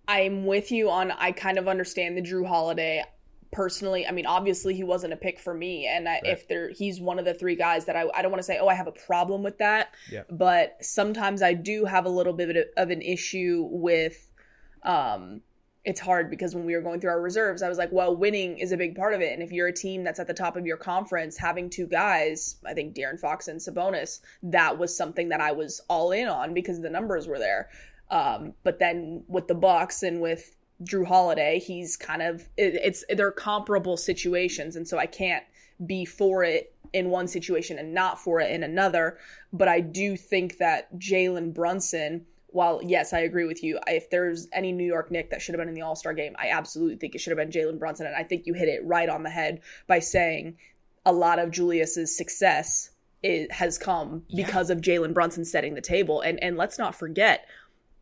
I'm 0.08 0.46
with 0.46 0.72
you 0.72 0.90
on 0.90 1.10
I 1.10 1.32
kind 1.32 1.58
of 1.58 1.68
understand 1.68 2.16
the 2.16 2.22
Jrue 2.22 2.46
Holiday 2.46 3.04
personally, 3.52 4.06
I 4.06 4.12
mean, 4.12 4.26
obviously 4.26 4.74
he 4.74 4.84
wasn't 4.84 5.12
a 5.12 5.16
pick 5.16 5.38
for 5.38 5.52
me, 5.52 5.86
and 5.86 6.08
I, 6.08 6.20
if 6.22 6.46
there, 6.48 6.70
he's 6.70 7.00
one 7.00 7.18
of 7.18 7.24
the 7.24 7.34
three 7.34 7.56
guys 7.56 7.86
that 7.86 7.96
I, 7.96 8.04
I 8.14 8.22
don't 8.22 8.30
want 8.30 8.40
to 8.40 8.46
say, 8.46 8.58
oh, 8.60 8.68
I 8.68 8.74
have 8.74 8.86
a 8.86 8.92
problem 8.92 9.42
with 9.42 9.58
that. 9.58 9.94
Yeah. 10.10 10.22
But 10.30 10.76
sometimes 10.80 11.42
I 11.42 11.54
do 11.54 11.84
have 11.84 12.04
a 12.04 12.08
little 12.08 12.32
bit 12.32 12.72
of 12.76 12.90
an 12.90 13.02
issue 13.02 13.66
with, 13.70 14.28
um, 14.82 15.42
it's 15.84 16.00
hard 16.00 16.30
because 16.30 16.54
when 16.54 16.66
we 16.66 16.74
were 16.74 16.82
going 16.82 17.00
through 17.00 17.10
our 17.10 17.22
reserves, 17.22 17.62
I 17.62 17.68
was 17.68 17.78
like, 17.78 17.90
well, 17.90 18.14
winning 18.14 18.58
is 18.58 18.72
a 18.72 18.76
big 18.76 18.94
part 18.94 19.14
of 19.14 19.22
it. 19.22 19.32
And 19.32 19.42
if 19.42 19.50
you're 19.50 19.68
a 19.68 19.72
team 19.72 20.04
that's 20.04 20.20
at 20.20 20.26
the 20.26 20.34
top 20.34 20.56
of 20.56 20.66
your 20.66 20.76
conference, 20.76 21.38
having 21.38 21.70
two 21.70 21.86
guys, 21.86 22.56
I 22.66 22.74
think 22.74 22.94
De'Aaron 22.94 23.18
Fox 23.18 23.48
and 23.48 23.58
Sabonis, 23.58 24.20
that 24.42 24.76
was 24.76 24.94
something 24.94 25.30
that 25.30 25.40
I 25.40 25.52
was 25.52 25.80
all 25.88 26.12
in 26.12 26.28
on 26.28 26.52
because 26.52 26.80
the 26.80 26.90
numbers 26.90 27.26
were 27.26 27.38
there. 27.38 27.70
Um, 28.10 28.52
but 28.62 28.78
then 28.78 29.24
with 29.26 29.48
the 29.48 29.54
Bucks 29.54 30.02
and 30.02 30.20
with 30.20 30.54
Jrue 30.84 31.06
Holiday, 31.06 31.58
he's 31.58 31.96
kind 31.96 32.22
of 32.22 32.48
it, 32.56 32.74
it's 32.74 33.04
they're 33.08 33.30
comparable 33.30 33.96
situations, 33.96 34.76
and 34.76 34.86
so 34.86 34.98
I 34.98 35.06
can't 35.06 35.44
be 35.86 36.04
for 36.04 36.42
it 36.42 36.74
in 36.92 37.10
one 37.10 37.28
situation 37.28 37.78
and 37.78 37.94
not 37.94 38.18
for 38.18 38.40
it 38.40 38.50
in 38.50 38.62
another. 38.62 39.18
But 39.52 39.68
I 39.68 39.80
do 39.80 40.16
think 40.16 40.58
that 40.58 40.92
Jalen 40.98 41.54
Brunson 41.54 42.26
while 42.52 42.80
yes, 42.82 43.12
I 43.12 43.20
agree 43.20 43.44
with 43.44 43.62
you, 43.62 43.78
if 43.86 44.10
there's 44.10 44.48
any 44.52 44.72
New 44.72 44.86
York 44.86 45.10
Knick 45.10 45.30
that 45.30 45.42
should 45.42 45.54
have 45.54 45.60
been 45.60 45.68
in 45.68 45.74
the 45.74 45.82
All 45.82 45.96
Star 45.96 46.12
game, 46.12 46.34
I 46.38 46.50
absolutely 46.50 46.96
think 46.96 47.14
it 47.14 47.20
should 47.20 47.36
have 47.36 47.38
been 47.38 47.50
Jalen 47.50 47.78
Brunson. 47.78 48.06
And 48.06 48.16
I 48.16 48.24
think 48.24 48.46
you 48.46 48.54
hit 48.54 48.68
it 48.68 48.84
right 48.84 49.08
on 49.08 49.22
the 49.22 49.30
head 49.30 49.60
by 49.86 49.98
saying 50.00 50.56
a 51.04 51.12
lot 51.12 51.38
of 51.38 51.50
Julius's 51.50 52.16
success 52.16 52.90
is, 53.22 53.48
has 53.50 53.78
come 53.78 54.24
because 54.34 54.70
of 54.70 54.80
Jalen 54.80 55.14
Brunson 55.14 55.44
setting 55.44 55.74
the 55.74 55.80
table. 55.80 56.20
And 56.20 56.42
and 56.42 56.56
let's 56.56 56.78
not 56.78 56.94
forget, 56.94 57.46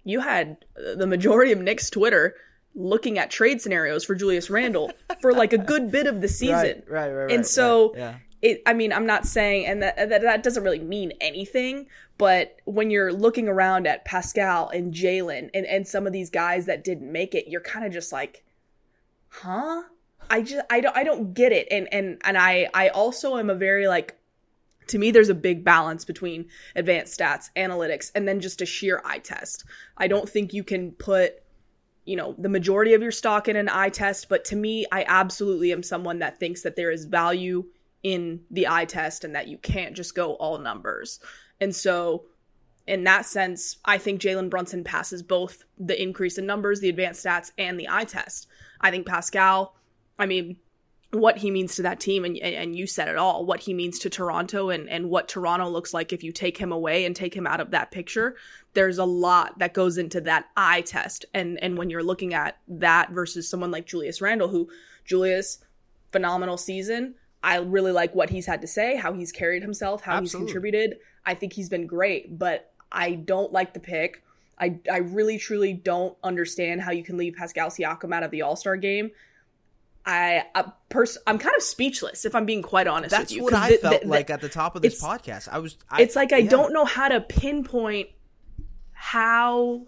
you 0.04 0.20
had 0.20 0.64
the 0.76 1.06
majority 1.06 1.52
of 1.52 1.60
Knicks 1.60 1.90
Twitter 1.90 2.34
looking 2.74 3.18
at 3.18 3.30
trade 3.30 3.60
scenarios 3.60 4.04
for 4.04 4.14
Julius 4.14 4.50
Randle 4.50 4.92
for 5.20 5.32
like 5.32 5.52
a 5.52 5.58
good 5.58 5.90
bit 5.90 6.06
of 6.06 6.20
the 6.20 6.28
season. 6.28 6.82
Right, 6.86 7.08
right, 7.08 7.12
right. 7.12 7.30
and 7.30 7.38
right, 7.38 7.46
so 7.46 7.90
right, 7.92 7.98
yeah. 7.98 8.14
It 8.42 8.62
I 8.66 8.72
mean, 8.72 8.92
I'm 8.92 9.06
not 9.06 9.26
saying 9.26 9.66
and 9.66 9.82
that, 9.82 9.96
that 9.96 10.22
that 10.22 10.42
doesn't 10.42 10.62
really 10.62 10.78
mean 10.78 11.12
anything, 11.20 11.86
but 12.18 12.60
when 12.64 12.90
you're 12.90 13.12
looking 13.12 13.48
around 13.48 13.86
at 13.86 14.04
Pascal 14.04 14.68
and 14.68 14.92
Jalen 14.92 15.50
and, 15.54 15.66
and 15.66 15.86
some 15.86 16.06
of 16.06 16.12
these 16.12 16.30
guys 16.30 16.66
that 16.66 16.84
didn't 16.84 17.10
make 17.10 17.34
it, 17.34 17.48
you're 17.48 17.60
kind 17.60 17.84
of 17.84 17.92
just 17.92 18.12
like, 18.12 18.44
huh? 19.28 19.82
I 20.30 20.42
just 20.42 20.64
I 20.70 20.80
don't 20.80 20.96
I 20.96 21.04
don't 21.04 21.34
get 21.34 21.52
it. 21.52 21.68
And 21.70 21.88
and 21.92 22.20
and 22.24 22.36
I 22.38 22.68
I 22.74 22.88
also 22.88 23.36
am 23.38 23.50
a 23.50 23.54
very 23.54 23.88
like 23.88 24.16
to 24.88 24.98
me 24.98 25.10
there's 25.10 25.28
a 25.28 25.34
big 25.34 25.64
balance 25.64 26.04
between 26.04 26.48
advanced 26.76 27.18
stats, 27.18 27.50
analytics, 27.56 28.10
and 28.14 28.26
then 28.26 28.40
just 28.40 28.62
a 28.62 28.66
sheer 28.66 29.02
eye 29.04 29.18
test. 29.18 29.64
I 29.96 30.06
don't 30.06 30.28
think 30.28 30.52
you 30.52 30.64
can 30.64 30.92
put 30.92 31.42
you 32.04 32.16
know 32.16 32.34
the 32.38 32.48
majority 32.48 32.94
of 32.94 33.02
your 33.02 33.12
stock 33.12 33.48
in 33.48 33.56
an 33.56 33.68
eye 33.68 33.90
test 33.90 34.30
but 34.30 34.42
to 34.46 34.56
me 34.56 34.86
i 34.90 35.04
absolutely 35.06 35.72
am 35.72 35.82
someone 35.82 36.20
that 36.20 36.40
thinks 36.40 36.62
that 36.62 36.74
there 36.74 36.90
is 36.90 37.04
value 37.04 37.62
in 38.02 38.40
the 38.50 38.68
eye 38.68 38.84
test 38.84 39.24
and 39.24 39.34
that 39.34 39.48
you 39.48 39.58
can't 39.58 39.96
just 39.96 40.14
go 40.14 40.34
all 40.34 40.58
numbers. 40.58 41.20
And 41.60 41.74
so 41.74 42.24
in 42.86 43.04
that 43.04 43.26
sense 43.26 43.76
i 43.84 43.98
think 43.98 44.18
jalen 44.18 44.48
brunson 44.48 44.82
passes 44.82 45.22
both 45.22 45.64
the 45.78 46.02
increase 46.02 46.38
in 46.38 46.46
numbers 46.46 46.80
the 46.80 46.88
advanced 46.88 47.22
stats 47.22 47.52
and 47.58 47.78
the 47.78 47.86
eye 47.86 48.04
test. 48.04 48.46
I 48.80 48.90
think 48.90 49.06
pascal 49.06 49.74
i 50.18 50.24
mean 50.24 50.56
what 51.10 51.36
he 51.38 51.50
means 51.50 51.76
to 51.76 51.82
that 51.82 52.00
team 52.00 52.24
and, 52.24 52.38
and 52.38 52.76
you 52.76 52.86
said 52.86 53.08
it 53.08 53.16
all 53.16 53.44
what 53.44 53.60
he 53.60 53.74
means 53.74 53.98
to 53.98 54.08
toronto 54.08 54.70
and, 54.70 54.88
and 54.88 55.10
what 55.10 55.28
toronto 55.28 55.68
looks 55.68 55.92
like 55.92 56.14
if 56.14 56.24
you 56.24 56.32
take 56.32 56.56
him 56.56 56.72
away 56.72 57.04
and 57.04 57.14
take 57.14 57.34
him 57.34 57.46
out 57.46 57.60
of 57.60 57.72
that 57.72 57.90
picture 57.90 58.36
there's 58.74 58.98
a 58.98 59.04
lot 59.04 59.58
that 59.58 59.74
goes 59.74 59.98
into 59.98 60.20
that 60.20 60.46
eye 60.56 60.82
test. 60.82 61.24
And 61.34 61.58
and 61.62 61.76
when 61.76 61.90
you're 61.90 62.02
looking 62.02 62.32
at 62.34 62.58
that 62.68 63.10
versus 63.10 63.48
someone 63.48 63.70
like 63.70 63.86
julius 63.86 64.20
randle 64.20 64.48
who 64.48 64.68
julius 65.04 65.58
phenomenal 66.12 66.56
season 66.56 67.14
i 67.42 67.56
really 67.58 67.92
like 67.92 68.14
what 68.14 68.30
he's 68.30 68.46
had 68.46 68.60
to 68.60 68.66
say 68.66 68.96
how 68.96 69.12
he's 69.12 69.32
carried 69.32 69.62
himself 69.62 70.02
how 70.02 70.16
Absolutely. 70.16 70.46
he's 70.46 70.52
contributed 70.52 70.98
i 71.26 71.34
think 71.34 71.52
he's 71.52 71.68
been 71.68 71.86
great 71.86 72.38
but 72.38 72.72
i 72.92 73.12
don't 73.12 73.52
like 73.52 73.74
the 73.74 73.80
pick 73.80 74.22
I, 74.60 74.80
I 74.92 74.96
really 74.98 75.38
truly 75.38 75.72
don't 75.72 76.16
understand 76.24 76.80
how 76.80 76.90
you 76.90 77.04
can 77.04 77.16
leave 77.16 77.34
Pascal 77.36 77.68
Siakam 77.68 78.12
out 78.12 78.24
of 78.24 78.32
the 78.32 78.42
All 78.42 78.56
Star 78.56 78.76
game 78.76 79.12
I, 80.04 80.42
I 80.52 80.64
pers- 80.88 81.18
I'm 81.28 81.38
kind 81.38 81.54
of 81.54 81.62
speechless 81.62 82.24
if 82.24 82.34
I'm 82.34 82.44
being 82.44 82.62
quite 82.62 82.88
honest 82.88 83.10
That's 83.12 83.30
with 83.30 83.36
you. 83.36 83.44
what 83.44 83.54
I 83.54 83.70
the- 83.70 83.76
felt 83.78 84.00
the- 84.00 84.06
the- 84.06 84.10
like 84.10 84.30
at 84.30 84.40
the 84.40 84.48
top 84.48 84.74
of 84.74 84.82
this 84.82 85.00
podcast. 85.00 85.48
I 85.52 85.58
was. 85.58 85.76
I, 85.88 86.02
it's 86.02 86.16
like 86.16 86.32
I 86.32 86.38
yeah. 86.38 86.48
don't 86.50 86.72
know 86.72 86.84
how 86.86 87.08
to 87.08 87.20
pinpoint 87.20 88.08
how 88.92 89.86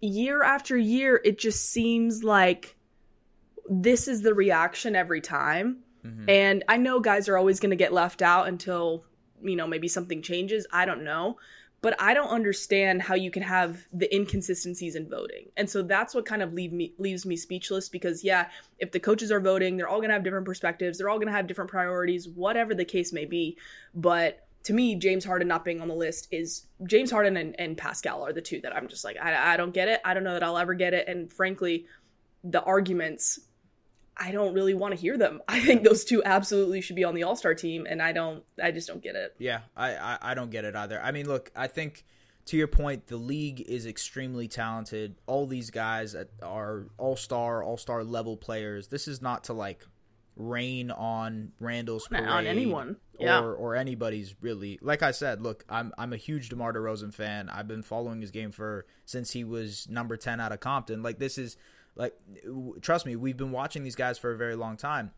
year 0.00 0.42
after 0.42 0.76
year 0.76 1.20
it 1.24 1.38
just 1.38 1.70
seems 1.70 2.22
like 2.22 2.76
this 3.70 4.08
is 4.08 4.22
the 4.22 4.34
reaction 4.34 4.96
every 4.96 5.20
time. 5.20 5.78
Mhm. 6.04 6.28
And 6.28 6.64
I 6.68 6.76
know 6.76 7.00
guys 7.00 7.28
are 7.28 7.36
always 7.36 7.60
going 7.60 7.70
to 7.70 7.76
get 7.76 7.92
left 7.92 8.22
out 8.22 8.48
until, 8.48 9.04
you 9.42 9.56
know, 9.56 9.66
maybe 9.66 9.88
something 9.88 10.22
changes. 10.22 10.66
I 10.72 10.84
don't 10.84 11.04
know. 11.04 11.38
But 11.80 12.00
I 12.00 12.14
don't 12.14 12.28
understand 12.28 13.02
how 13.02 13.16
you 13.16 13.32
can 13.32 13.42
have 13.42 13.88
the 13.92 14.12
inconsistencies 14.14 14.94
in 14.94 15.08
voting. 15.08 15.48
And 15.56 15.68
so 15.68 15.82
that's 15.82 16.14
what 16.14 16.24
kind 16.24 16.40
of 16.40 16.52
leave 16.52 16.72
me 16.72 16.94
leaves 16.96 17.26
me 17.26 17.34
speechless 17.36 17.88
because 17.88 18.22
yeah, 18.22 18.50
if 18.78 18.92
the 18.92 19.00
coaches 19.00 19.32
are 19.32 19.40
voting, 19.40 19.76
they're 19.76 19.88
all 19.88 19.98
going 19.98 20.10
to 20.10 20.14
have 20.14 20.22
different 20.22 20.46
perspectives, 20.46 20.96
they're 20.98 21.08
all 21.08 21.18
going 21.18 21.26
to 21.26 21.32
have 21.32 21.48
different 21.48 21.70
priorities, 21.72 22.28
whatever 22.28 22.72
the 22.72 22.84
case 22.84 23.12
may 23.12 23.24
be. 23.24 23.58
But 23.94 24.46
to 24.62 24.72
me, 24.72 24.94
James 24.94 25.24
Harden 25.24 25.48
not 25.48 25.64
being 25.64 25.80
on 25.80 25.88
the 25.88 25.94
list 25.94 26.28
is 26.30 26.66
James 26.86 27.10
Harden 27.10 27.36
and, 27.36 27.58
and 27.58 27.76
Pascal 27.76 28.24
are 28.24 28.32
the 28.32 28.40
two 28.40 28.60
that 28.60 28.76
I'm 28.76 28.86
just 28.86 29.04
like, 29.04 29.16
I, 29.20 29.54
I 29.54 29.56
don't 29.56 29.74
get 29.74 29.88
it. 29.88 30.00
I 30.04 30.14
don't 30.14 30.22
know 30.22 30.34
that 30.34 30.44
I'll 30.44 30.58
ever 30.58 30.74
get 30.74 30.94
it. 30.94 31.08
And 31.08 31.32
frankly, 31.32 31.86
the 32.44 32.62
arguments 32.62 33.40
I 34.16 34.30
don't 34.30 34.54
really 34.54 34.74
want 34.74 34.94
to 34.94 35.00
hear 35.00 35.16
them. 35.16 35.40
I 35.48 35.60
think 35.60 35.84
those 35.84 36.04
two 36.04 36.22
absolutely 36.24 36.80
should 36.80 36.96
be 36.96 37.04
on 37.04 37.14
the 37.14 37.22
All 37.22 37.36
Star 37.36 37.54
team, 37.54 37.86
and 37.88 38.02
I 38.02 38.12
don't. 38.12 38.44
I 38.62 38.70
just 38.70 38.88
don't 38.88 39.02
get 39.02 39.14
it. 39.16 39.34
Yeah, 39.38 39.60
I, 39.76 39.94
I 39.96 40.18
I 40.22 40.34
don't 40.34 40.50
get 40.50 40.64
it 40.64 40.76
either. 40.76 41.00
I 41.02 41.12
mean, 41.12 41.26
look, 41.26 41.50
I 41.56 41.66
think 41.66 42.04
to 42.46 42.56
your 42.56 42.68
point, 42.68 43.06
the 43.06 43.16
league 43.16 43.60
is 43.60 43.86
extremely 43.86 44.48
talented. 44.48 45.16
All 45.26 45.46
these 45.46 45.70
guys 45.70 46.16
are 46.42 46.86
all 46.98 47.16
star, 47.16 47.62
all 47.62 47.76
star 47.76 48.04
level 48.04 48.36
players. 48.36 48.88
This 48.88 49.06
is 49.06 49.22
not 49.22 49.44
to 49.44 49.52
like 49.52 49.86
rain 50.36 50.90
on 50.90 51.52
Randle's 51.60 52.08
parade 52.08 52.24
on 52.24 52.46
anyone. 52.46 52.96
or 53.20 53.54
or 53.54 53.76
anybody's 53.76 54.34
really. 54.40 54.78
Like 54.82 55.02
I 55.02 55.12
said, 55.12 55.42
look, 55.42 55.64
I'm 55.68 55.92
I'm 55.96 56.12
a 56.12 56.16
huge 56.16 56.48
DeMar 56.48 56.72
DeRozan 56.72 57.14
fan. 57.14 57.48
I've 57.48 57.68
been 57.68 57.82
following 57.82 58.20
his 58.20 58.30
game 58.30 58.50
for 58.50 58.86
since 59.04 59.32
he 59.32 59.44
was 59.44 59.88
number 59.88 60.16
ten 60.16 60.40
out 60.40 60.52
of 60.52 60.60
Compton. 60.60 61.02
Like 61.02 61.18
this 61.18 61.38
is 61.38 61.56
like 61.96 62.14
trust 62.80 63.06
me, 63.06 63.16
we've 63.16 63.36
been 63.36 63.52
watching 63.52 63.84
these 63.84 63.96
guys 63.96 64.18
for 64.18 64.32
a 64.32 64.36
very 64.36 64.56
long 64.56 64.76
time. 64.76 65.12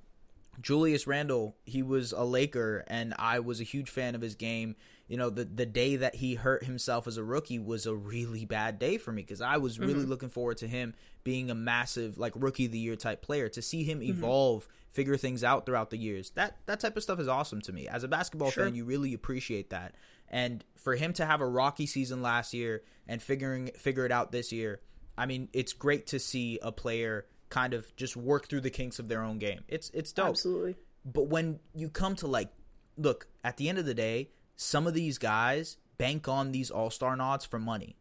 Julius 0.60 1.06
Randle, 1.06 1.56
he 1.64 1.82
was 1.82 2.12
a 2.12 2.24
Laker, 2.24 2.84
and 2.86 3.14
I 3.18 3.40
was 3.40 3.60
a 3.60 3.64
huge 3.64 3.90
fan 3.90 4.14
of 4.14 4.20
his 4.20 4.34
game. 4.34 4.76
You 5.08 5.16
know, 5.16 5.30
the 5.30 5.44
the 5.44 5.66
day 5.66 5.96
that 5.96 6.16
he 6.16 6.34
hurt 6.34 6.64
himself 6.64 7.06
as 7.06 7.16
a 7.16 7.24
rookie 7.24 7.58
was 7.58 7.86
a 7.86 7.94
really 7.94 8.44
bad 8.44 8.78
day 8.78 8.96
for 8.96 9.12
me 9.12 9.22
because 9.22 9.40
I 9.40 9.56
was 9.58 9.78
really 9.78 9.94
mm-hmm. 9.94 10.10
looking 10.10 10.28
forward 10.30 10.58
to 10.58 10.68
him 10.68 10.94
being 11.24 11.50
a 11.50 11.54
massive 11.54 12.18
like 12.18 12.32
rookie 12.36 12.66
of 12.66 12.72
the 12.72 12.78
year 12.78 12.96
type 12.96 13.22
player. 13.22 13.48
To 13.48 13.62
see 13.62 13.84
him 13.84 14.00
mm-hmm. 14.00 14.10
evolve, 14.10 14.68
figure 14.90 15.16
things 15.16 15.44
out 15.44 15.66
throughout 15.66 15.90
the 15.90 15.98
years, 15.98 16.30
that 16.30 16.56
that 16.66 16.80
type 16.80 16.96
of 16.96 17.02
stuff 17.02 17.20
is 17.20 17.28
awesome 17.28 17.60
to 17.62 17.72
me. 17.72 17.86
As 17.86 18.04
a 18.04 18.08
basketball 18.08 18.50
Sure. 18.50 18.64
fan, 18.64 18.74
you 18.74 18.84
really 18.84 19.12
appreciate 19.12 19.70
that. 19.70 19.94
And 20.28 20.64
for 20.74 20.94
him 20.96 21.12
to 21.14 21.26
have 21.26 21.40
a 21.40 21.46
rocky 21.46 21.86
season 21.86 22.22
last 22.22 22.54
year 22.54 22.82
and 23.06 23.22
figuring 23.22 23.70
figure 23.76 24.06
it 24.06 24.12
out 24.12 24.32
this 24.32 24.52
year, 24.52 24.80
I 25.16 25.26
mean, 25.26 25.48
it's 25.52 25.72
great 25.72 26.06
to 26.08 26.18
see 26.18 26.58
a 26.62 26.72
player 26.72 27.26
kind 27.50 27.72
of 27.74 27.94
just 27.96 28.16
work 28.16 28.48
through 28.48 28.62
the 28.62 28.70
kinks 28.70 28.98
of 28.98 29.08
their 29.08 29.22
own 29.22 29.38
game. 29.38 29.64
It's 29.68 29.90
it's 29.90 30.12
dope. 30.12 30.28
Absolutely. 30.28 30.76
But 31.04 31.28
when 31.28 31.60
you 31.74 31.88
come 31.88 32.16
to 32.16 32.26
like, 32.26 32.50
look, 32.96 33.28
at 33.44 33.56
the 33.58 33.68
end 33.68 33.78
of 33.78 33.84
the 33.86 33.94
day, 33.94 34.30
some 34.56 34.86
of 34.86 34.94
these 34.94 35.18
guys 35.18 35.76
bank 35.98 36.26
on 36.28 36.52
these 36.52 36.70
All 36.70 36.90
Star 36.90 37.14
nods 37.16 37.44
for 37.44 37.58
money, 37.58 37.96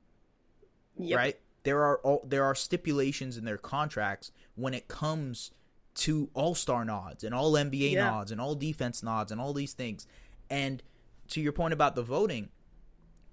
Yep. 0.98 1.18
right? 1.18 1.40
There 1.64 1.84
are 1.84 1.98
all, 2.00 2.24
there 2.28 2.44
are 2.44 2.56
stipulations 2.56 3.38
in 3.38 3.46
their 3.46 3.58
contracts 3.58 4.32
when 4.56 4.74
it 4.74 4.88
comes 4.88 5.52
to 5.96 6.30
All 6.34 6.56
Star 6.56 6.84
nods 6.86 7.24
and 7.24 7.34
All 7.36 7.52
NBA 7.54 7.92
Yeah. 7.92 8.10
nods 8.10 8.32
and 8.32 8.42
All 8.42 8.56
Defense 8.56 9.04
nods 9.04 9.32
and 9.32 9.40
all 9.40 9.54
these 9.54 9.74
things. 9.74 10.08
And 10.50 10.82
to 11.30 11.42
your 11.42 11.52
point 11.54 11.74
about 11.74 11.96
the 11.96 12.02
voting, 12.04 12.50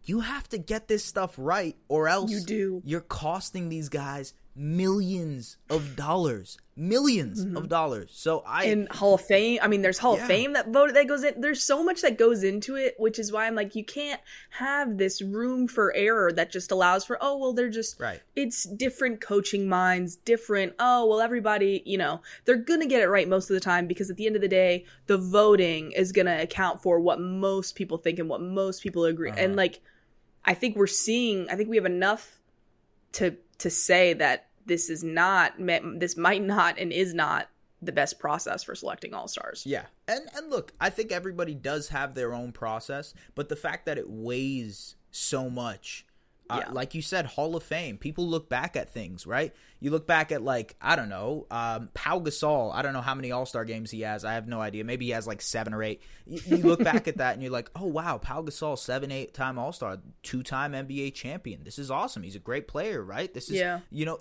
you 0.04 0.20
have 0.20 0.48
to 0.50 0.58
get 0.58 0.88
this 0.88 1.04
stuff 1.04 1.34
right, 1.36 1.76
or 1.88 2.08
else 2.08 2.30
You 2.30 2.40
do. 2.40 2.82
You're 2.84 3.00
costing 3.00 3.68
these 3.68 3.88
guys 3.88 4.34
millions 4.56 5.56
of 5.70 5.96
dollars, 5.96 6.58
1000000s 6.78 7.56
of 7.56 7.68
dollars. 7.68 8.10
So 8.12 8.42
I 8.46 8.64
in 8.64 8.88
Hall 8.90 9.14
of 9.14 9.20
Fame. 9.20 9.58
I 9.62 9.68
mean, 9.68 9.80
there's 9.80 9.98
Hall 9.98 10.16
Yeah. 10.16 10.22
of 10.22 10.28
Fame 10.28 10.52
that 10.54 10.68
voted 10.68 10.96
that 10.96 11.06
goes 11.06 11.22
in. 11.24 11.40
There's 11.40 11.62
so 11.62 11.84
much 11.84 12.02
that 12.02 12.18
goes 12.18 12.42
into 12.42 12.76
it, 12.76 12.94
which 12.98 13.18
is 13.18 13.30
why 13.32 13.46
I'm 13.46 13.54
like, 13.54 13.74
you 13.74 13.84
can't 13.84 14.20
have 14.50 14.98
this 14.98 15.22
room 15.22 15.68
for 15.68 15.94
error 15.94 16.32
that 16.32 16.50
just 16.50 16.72
allows 16.72 17.04
for, 17.04 17.16
oh 17.20 17.38
well, 17.38 17.52
they're 17.52 17.70
just 17.70 17.98
Right. 18.00 18.20
It's 18.36 18.64
different 18.64 19.20
coaching 19.20 19.68
minds, 19.68 20.16
different. 20.16 20.74
Oh 20.78 21.06
well, 21.06 21.20
everybody, 21.20 21.82
you 21.86 21.96
know, 21.98 22.20
they're 22.44 22.56
gonna 22.56 22.86
get 22.86 23.02
it 23.02 23.08
right 23.08 23.28
most 23.28 23.50
of 23.50 23.54
the 23.54 23.60
time 23.60 23.86
because 23.86 24.10
at 24.10 24.16
the 24.16 24.26
end 24.26 24.36
of 24.36 24.42
the 24.42 24.48
day, 24.48 24.84
the 25.06 25.16
voting 25.18 25.92
is 25.92 26.12
gonna 26.12 26.38
account 26.40 26.82
for 26.82 26.98
what 27.00 27.20
most 27.20 27.76
people 27.76 27.98
think 27.98 28.18
and 28.18 28.28
what 28.28 28.42
most 28.42 28.82
people 28.82 29.04
agree. 29.04 29.30
Uh-huh. 29.30 29.40
And 29.40 29.56
like, 29.56 29.80
I 30.44 30.54
think 30.54 30.76
we're 30.76 30.86
seeing. 30.86 31.48
I 31.50 31.56
think 31.56 31.68
we 31.68 31.76
have 31.76 31.86
enough 31.86 32.40
to 33.12 33.36
to 33.58 33.70
say 33.70 34.14
that 34.14 34.48
this 34.66 34.90
is 34.90 35.02
not 35.02 35.54
this 35.58 36.16
might 36.16 36.42
not 36.42 36.78
and 36.78 36.92
is 36.92 37.14
not 37.14 37.48
the 37.82 37.92
best 37.92 38.18
process 38.18 38.62
for 38.62 38.74
selecting 38.74 39.14
all 39.14 39.28
stars. 39.28 39.64
Yeah. 39.66 39.86
And 40.06 40.28
and 40.36 40.50
look, 40.50 40.72
I 40.80 40.90
think 40.90 41.12
everybody 41.12 41.54
does 41.54 41.88
have 41.88 42.14
their 42.14 42.34
own 42.34 42.52
process, 42.52 43.14
but 43.34 43.48
the 43.48 43.56
fact 43.56 43.86
that 43.86 43.98
it 43.98 44.08
weighs 44.08 44.96
so 45.10 45.50
much 45.50 46.06
uh, 46.50 46.56
Yeah. 46.66 46.72
like 46.72 46.94
you 46.94 47.02
said, 47.02 47.26
Hall 47.26 47.56
of 47.56 47.62
Fame. 47.62 47.96
People 47.98 48.26
look 48.26 48.48
back 48.48 48.76
at 48.76 48.92
things, 48.92 49.26
right? 49.26 49.54
You 49.80 49.90
look 49.90 50.06
back 50.06 50.32
at 50.32 50.42
like 50.42 50.76
I 50.80 50.96
don't 50.96 51.08
know, 51.08 51.46
um, 51.50 51.88
Pau 51.94 52.20
Gasol. 52.20 52.74
I 52.74 52.82
don't 52.82 52.92
know 52.92 53.00
how 53.00 53.14
many 53.14 53.32
All 53.32 53.46
Star 53.46 53.64
games 53.64 53.90
he 53.90 54.00
has. 54.02 54.24
I 54.24 54.34
have 54.34 54.46
no 54.48 54.60
idea. 54.60 54.84
Maybe 54.84 55.06
he 55.06 55.12
has 55.12 55.26
like 55.26 55.40
seven 55.40 55.72
or 55.74 55.82
eight. 55.82 56.02
You, 56.26 56.40
you 56.46 56.56
look 56.58 56.82
back 56.84 57.08
at 57.08 57.16
that 57.18 57.34
and 57.34 57.42
you're 57.42 57.52
like, 57.52 57.70
oh 57.76 57.86
wow, 57.86 58.18
Pau 58.18 58.42
Gasol, 58.42 58.78
seven, 58.78 59.10
eight 59.10 59.32
time 59.34 59.58
All 59.58 59.72
Star, 59.72 59.98
two 60.22 60.42
time 60.42 60.72
NBA 60.72 61.14
champion. 61.14 61.64
This 61.64 61.78
is 61.78 61.90
awesome. 61.90 62.22
He's 62.22 62.36
a 62.36 62.40
great 62.40 62.68
player, 62.68 63.02
right? 63.02 63.32
This 63.32 63.48
is 63.48 63.56
Yeah. 63.56 63.80
you 63.90 64.04
know 64.04 64.18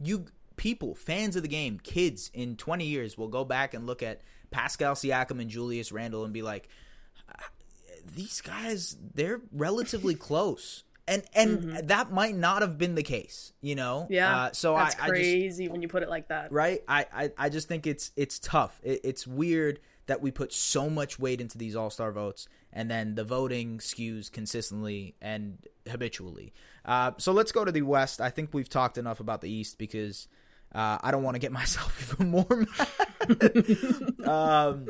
you 0.00 0.26
people 0.56 0.94
fans 0.94 1.34
of 1.34 1.42
the 1.42 1.48
game 1.48 1.78
kids 1.82 2.30
in 2.34 2.56
20 2.56 2.84
years 2.84 3.16
will 3.16 3.26
go 3.28 3.42
back 3.42 3.72
and 3.72 3.86
look 3.86 4.02
at 4.02 4.20
pascal 4.50 4.94
siakam 4.94 5.40
and 5.40 5.48
julius 5.48 5.90
randle 5.90 6.24
and 6.24 6.32
be 6.34 6.42
like 6.42 6.68
these 8.14 8.40
guys 8.40 8.96
they're 9.14 9.40
relatively 9.52 10.14
close 10.28 10.84
and 11.08 11.22
and 11.34 11.88
that 11.88 12.12
might 12.12 12.34
not 12.36 12.62
have 12.62 12.78
been 12.78 12.94
the 12.94 13.02
case 13.02 13.52
you 13.60 13.74
know 13.74 14.02
Mm-hmm. 14.04 14.12
Yeah. 14.12 14.36
uh, 14.36 14.52
so 14.52 14.74
that's 14.76 14.94
I, 14.96 15.04
I 15.04 15.08
just 15.08 15.10
crazy 15.10 15.68
when 15.68 15.82
you 15.82 15.88
put 15.88 16.02
it 16.02 16.08
like 16.08 16.28
that. 16.28 16.52
right 16.52 16.82
I, 16.86 17.06
I 17.12 17.30
i 17.38 17.48
just 17.48 17.66
think 17.68 17.86
it's 17.86 18.12
it's 18.16 18.38
tough 18.38 18.80
it, 18.84 19.00
it's 19.04 19.26
weird 19.26 19.80
that 20.06 20.20
we 20.20 20.30
put 20.30 20.52
so 20.52 20.90
much 20.90 21.18
weight 21.18 21.40
into 21.40 21.58
these 21.58 21.74
all-star 21.76 22.12
votes 22.12 22.46
and 22.72 22.90
then 22.90 23.14
the 23.14 23.24
voting 23.24 23.78
skews 23.78 24.30
consistently 24.30 25.14
and 25.20 25.58
habitually 25.90 26.52
uh, 26.84 27.12
so 27.18 27.32
let's 27.32 27.52
go 27.52 27.64
to 27.64 27.72
the 27.72 27.82
west 27.82 28.20
i 28.20 28.30
think 28.30 28.50
we've 28.52 28.68
talked 28.68 28.96
enough 28.98 29.18
about 29.20 29.40
the 29.40 29.50
east 29.50 29.78
because 29.78 30.28
uh, 30.74 30.98
i 31.02 31.10
don't 31.10 31.22
want 31.22 31.34
to 31.34 31.38
get 31.40 31.52
myself 31.60 32.12
even 32.14 32.30
more 32.30 32.66
mad 32.78 34.26
um, 34.28 34.86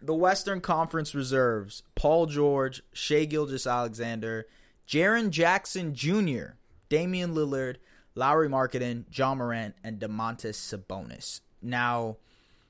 the 0.00 0.14
Western 0.14 0.60
Conference 0.60 1.12
reserves 1.12 1.82
Paul 1.96 2.26
George, 2.26 2.82
Shai 2.92 3.24
Gilgeous-Alexander, 3.24 4.46
Jaren 4.88 5.30
Jackson 5.30 5.94
Jr., 5.94 6.54
Damian 6.88 7.34
Lillard, 7.34 7.76
Lauri 8.14 8.48
Markkanen, 8.48 9.04
Ja 9.12 9.34
Morant, 9.34 9.74
and 9.84 10.00
Domantas 10.00 10.56
Sabonis. 10.56 11.40
Now, 11.60 12.16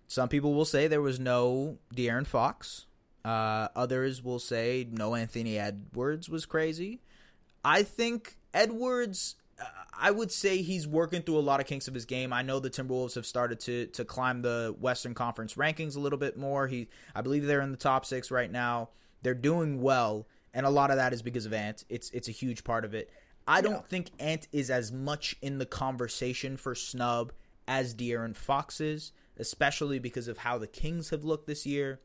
some 0.08 0.28
people 0.28 0.52
will 0.54 0.64
say 0.64 0.88
there 0.88 1.00
was 1.00 1.20
no 1.20 1.78
De'Aaron 1.94 2.26
Fox. 2.26 2.87
Uh, 3.25 3.68
others 3.76 4.22
will 4.22 4.38
say 4.38 4.87
no 4.90 5.14
Anthony 5.14 5.58
Edwards 5.58 6.28
was 6.28 6.46
crazy. 6.46 7.00
I 7.64 7.82
think 7.82 8.37
Edwards. 8.52 9.37
uh, 9.60 9.64
I 10.00 10.10
would 10.10 10.32
say 10.32 10.62
he's 10.62 10.87
working 10.87 11.22
through 11.22 11.38
a 11.38 11.40
lot 11.40 11.60
of 11.60 11.66
kinks 11.66 11.88
of 11.88 11.94
his 11.94 12.04
game. 12.04 12.32
I 12.32 12.42
know 12.42 12.58
the 12.60 12.70
Timberwolves 12.70 13.16
have 13.16 13.26
started 13.26 13.60
to 13.60 13.87
to 13.88 14.04
climb 14.04 14.42
the 14.42 14.75
Western 14.80 15.14
Conference 15.14 15.54
rankings 15.54 15.96
a 15.96 16.00
little 16.00 16.18
bit 16.18 16.37
more. 16.38 16.68
He, 16.68 16.88
I 17.14 17.20
believe 17.20 17.44
they're 17.46 17.60
in 17.60 17.72
the 17.72 17.76
top 17.76 18.06
six 18.06 18.30
right 18.30 18.50
now. 18.50 18.90
They're 19.22 19.34
doing 19.34 19.82
well, 19.82 20.26
and 20.54 20.66
a 20.66 20.70
lot 20.70 20.90
of 20.90 20.96
that 20.96 21.12
is 21.12 21.22
because 21.22 21.46
of 21.46 21.52
Ant. 21.52 21.84
It's 21.88 22.10
it's 22.10 22.28
a 22.28 22.32
huge 22.32 22.64
part 22.64 22.84
of 22.84 22.94
it. 22.94 23.10
I 23.46 23.60
don't 23.62 23.88
think 23.88 24.10
Ant 24.18 24.46
is 24.52 24.68
as 24.70 24.92
much 24.92 25.34
in 25.40 25.58
the 25.58 25.66
conversation 25.66 26.58
for 26.58 26.74
snub 26.74 27.32
as 27.66 27.94
De'Aaron 27.94 28.36
Fox 28.36 28.78
is, 28.78 29.12
especially 29.38 29.98
because 29.98 30.28
of 30.28 30.38
how 30.38 30.58
the 30.58 30.66
Kings 30.66 31.10
have 31.10 31.24
looked 31.24 31.46
this 31.46 31.64
year 31.64 32.00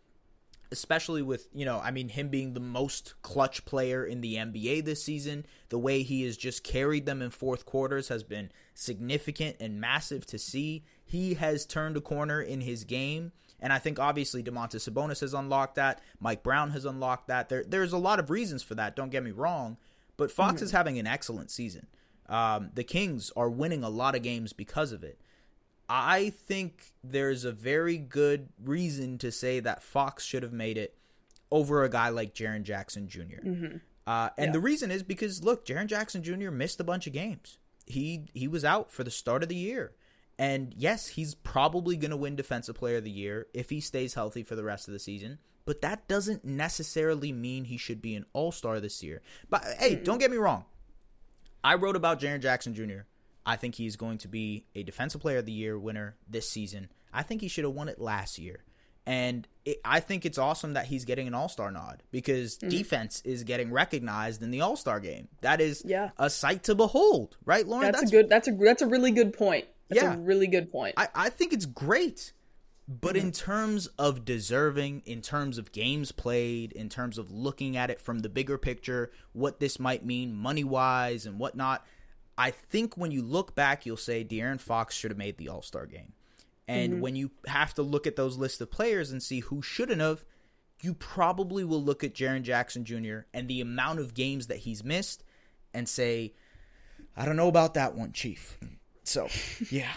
especially 0.74 1.22
with 1.22 1.48
you 1.54 1.64
know 1.64 1.80
I 1.80 1.92
mean 1.92 2.10
him 2.10 2.30
being 2.30 2.54
the 2.54 2.60
most 2.60 3.14
clutch 3.22 3.64
player 3.64 4.04
in 4.04 4.22
the 4.22 4.36
NBA 4.36 4.84
this 4.84 5.04
season 5.04 5.46
the 5.70 5.78
way 5.78 6.02
he 6.02 6.24
has 6.24 6.36
just 6.36 6.64
carried 6.64 7.06
them 7.06 7.22
in 7.22 7.30
fourth 7.30 7.64
quarters 7.64 8.08
has 8.08 8.24
been 8.24 8.52
significant 8.74 9.58
and 9.60 9.80
massive 9.80 10.26
to 10.26 10.40
see 10.40 10.84
he 11.06 11.36
has 11.36 11.68
turned 11.68 11.96
a 11.96 12.02
corner 12.02 12.42
in 12.42 12.62
his 12.62 12.86
game 12.86 13.34
and 13.64 13.74
I 13.74 13.80
think 13.80 13.98
obviously 13.98 14.44
Domantas 14.44 14.88
Sabonis 14.88 15.22
has 15.22 15.34
unlocked 15.34 15.76
that. 15.76 16.02
Mike 16.20 16.44
Brown 16.44 16.72
has 16.72 16.86
unlocked 16.86 17.28
that. 17.30 17.50
There 17.50 17.64
there's 17.64 17.94
a 17.94 17.98
lot 17.98 18.20
of 18.20 18.30
reasons 18.30 18.62
for 18.62 18.76
that 18.76 18.96
don't 18.96 19.10
get 19.10 19.24
me 19.24 19.32
wrong. 19.32 19.78
But 20.18 20.32
Fox 20.32 20.62
is 20.62 20.72
having 20.72 21.00
an 21.00 21.08
excellent 21.08 21.50
season. 21.50 21.88
Um, 22.30 22.70
the 22.76 22.84
Kings 22.84 23.32
are 23.36 23.50
winning 23.50 23.84
a 23.84 23.90
lot 23.90 24.16
of 24.16 24.22
games 24.22 24.54
because 24.54 24.92
of 24.92 25.04
it. 25.04 25.20
I 25.90 26.30
think 26.30 26.94
there's 27.04 27.46
a 27.46 27.52
very 27.52 27.98
good 27.98 28.50
reason 28.64 29.18
to 29.20 29.32
say 29.32 29.60
that 29.62 29.82
Fox 29.82 30.24
should 30.24 30.44
have 30.44 30.54
made 30.54 30.78
it 30.78 30.96
over 31.52 31.84
a 31.84 31.90
guy 31.90 32.10
like 32.10 32.34
Jaren 32.36 32.64
Jackson 32.64 33.08
junior. 33.08 33.42
Uh, 34.06 34.30
and 34.38 34.54
the 34.54 34.60
reason 34.60 34.92
is 34.92 35.04
because 35.04 35.44
look, 35.44 35.66
Jaren 35.66 35.88
Jackson 35.88 36.22
Jr. 36.22 36.52
missed 36.52 36.80
a 36.80 36.84
bunch 36.84 37.08
of 37.08 37.14
games. 37.14 37.58
He 37.86 38.26
he 38.34 38.48
was 38.48 38.64
out 38.66 38.92
for 38.92 39.04
the 39.04 39.12
start 39.12 39.42
of 39.44 39.50
the 39.50 39.56
year, 39.56 39.94
and 40.40 40.74
yes, 40.78 41.08
he's 41.08 41.36
probably 41.36 41.96
going 41.96 42.12
to 42.12 42.18
win 42.18 42.36
Defensive 42.36 42.76
Player 42.76 42.98
of 42.98 43.04
the 43.04 43.12
Year 43.12 43.48
if 43.54 43.70
he 43.70 43.80
stays 43.80 44.16
healthy 44.16 44.44
for 44.44 44.56
the 44.56 44.64
rest 44.64 44.88
of 44.88 44.94
the 44.94 45.00
season. 45.00 45.40
But 45.66 45.82
that 45.82 46.08
doesn't 46.08 46.44
necessarily 46.44 47.32
mean 47.32 47.66
he 47.66 47.78
should 47.78 48.02
be 48.02 48.16
an 48.16 48.26
All 48.34 48.52
Star 48.52 48.80
this 48.80 49.04
year. 49.04 49.22
But 49.50 49.64
hey, 49.80 49.96
hmm. 49.96 50.04
don't 50.04 50.18
get 50.18 50.32
me 50.32 50.38
wrong. 50.38 50.66
I 51.64 51.76
wrote 51.76 51.96
about 51.96 52.20
Jaren 52.20 52.42
Jackson 52.42 52.74
Jr. 52.74 53.06
I 53.46 53.56
think 53.56 53.76
he's 53.76 53.96
going 53.96 54.18
to 54.20 54.28
be 54.28 54.66
a 54.76 54.84
Defensive 54.84 55.22
Player 55.22 55.38
of 55.38 55.46
the 55.46 55.52
Year 55.52 55.78
winner 55.78 56.16
this 56.30 56.50
season. 56.50 56.90
I 57.14 57.24
think 57.24 57.42
he 57.42 57.48
should 57.48 57.64
have 57.64 57.74
won 57.74 57.88
it 57.88 58.00
last 58.00 58.40
year. 58.40 58.64
And 59.06 59.48
it, 59.66 59.80
I 59.84 60.00
think 60.00 60.26
it's 60.26 60.38
awesome 60.38 60.74
that 60.74 60.86
he's 60.86 61.04
getting 61.06 61.28
an 61.28 61.34
All 61.34 61.50
Star 61.50 61.72
nod 61.72 62.04
because 62.12 62.58
hmm. 62.58 62.70
defense 62.70 63.22
is 63.24 63.44
getting 63.44 63.72
recognized 63.72 64.42
in 64.42 64.52
the 64.52 64.62
All 64.62 64.76
Star 64.76 65.00
game. 65.00 65.28
That 65.42 65.62
is 65.62 65.84
Yeah. 65.86 66.10
a 66.18 66.30
sight 66.30 66.64
to 66.64 66.76
behold, 66.76 67.38
right, 67.46 67.68
Lauren? 67.68 67.92
That's, 67.92 68.10
a 68.10 68.12
good. 68.12 68.30
That's 68.30 68.48
a 68.48 68.52
that's 68.52 68.82
a 68.82 68.88
really 68.88 69.12
good 69.12 69.34
point. 69.34 69.66
That's 69.90 70.02
Yeah. 70.02 70.14
a 70.14 70.18
really 70.18 70.48
good 70.48 70.72
point. 70.72 70.96
I, 70.98 71.08
I 71.14 71.30
think 71.30 71.54
it's 71.54 71.66
great. 71.66 72.34
But 72.88 73.16
in 73.16 73.32
mm-hmm. 73.32 73.52
terms 73.52 73.88
of 73.98 74.26
deserving, 74.26 75.04
in 75.06 75.22
terms 75.22 75.58
of 75.58 75.72
games 75.72 76.12
played, 76.12 76.74
in 76.74 76.90
terms 76.90 77.18
of 77.18 77.32
looking 77.32 77.78
at 77.78 77.90
it 77.90 78.02
from 78.02 78.20
the 78.20 78.30
bigger 78.30 78.58
picture, 78.58 79.10
what 79.32 79.62
this 79.62 79.80
might 79.80 80.06
mean 80.06 80.36
money 80.36 80.66
wise 80.66 81.26
and 81.26 81.40
whatnot, 81.40 81.86
I 82.38 82.52
think 82.52 82.98
when 82.98 83.12
you 83.12 83.22
look 83.22 83.56
back, 83.56 83.86
you'll 83.86 83.96
say 83.96 84.26
De'Aaron 84.26 84.60
Fox 84.60 84.96
should 84.96 85.12
have 85.12 85.18
made 85.18 85.38
the 85.38 85.48
All 85.48 85.62
Star 85.62 85.86
game. 85.86 86.12
And 86.68 86.94
mm-hmm. 86.94 87.02
when 87.02 87.16
you 87.16 87.32
have 87.48 87.74
to 87.76 87.82
look 87.82 88.06
at 88.06 88.18
those 88.18 88.38
list 88.38 88.60
of 88.60 88.70
players 88.70 89.12
and 89.12 89.24
see 89.24 89.40
who 89.40 89.62
shouldn't 89.62 90.02
have, 90.02 90.26
you 90.82 90.94
probably 90.94 91.64
will 91.64 91.82
look 91.82 92.04
at 92.04 92.14
Jaren 92.14 92.42
Jackson 92.42 92.84
Jr. 92.84 93.20
and 93.34 93.48
the 93.48 93.62
amount 93.62 94.00
of 94.00 94.14
games 94.14 94.48
that 94.48 94.60
he's 94.60 94.84
missed 94.84 95.24
and 95.74 95.88
say, 95.88 96.34
I 97.16 97.26
don't 97.26 97.38
know 97.38 97.48
about 97.48 97.76
that 97.76 97.96
one, 97.96 98.12
Chief. 98.12 98.58
So, 99.04 99.28
yeah. 99.70 99.94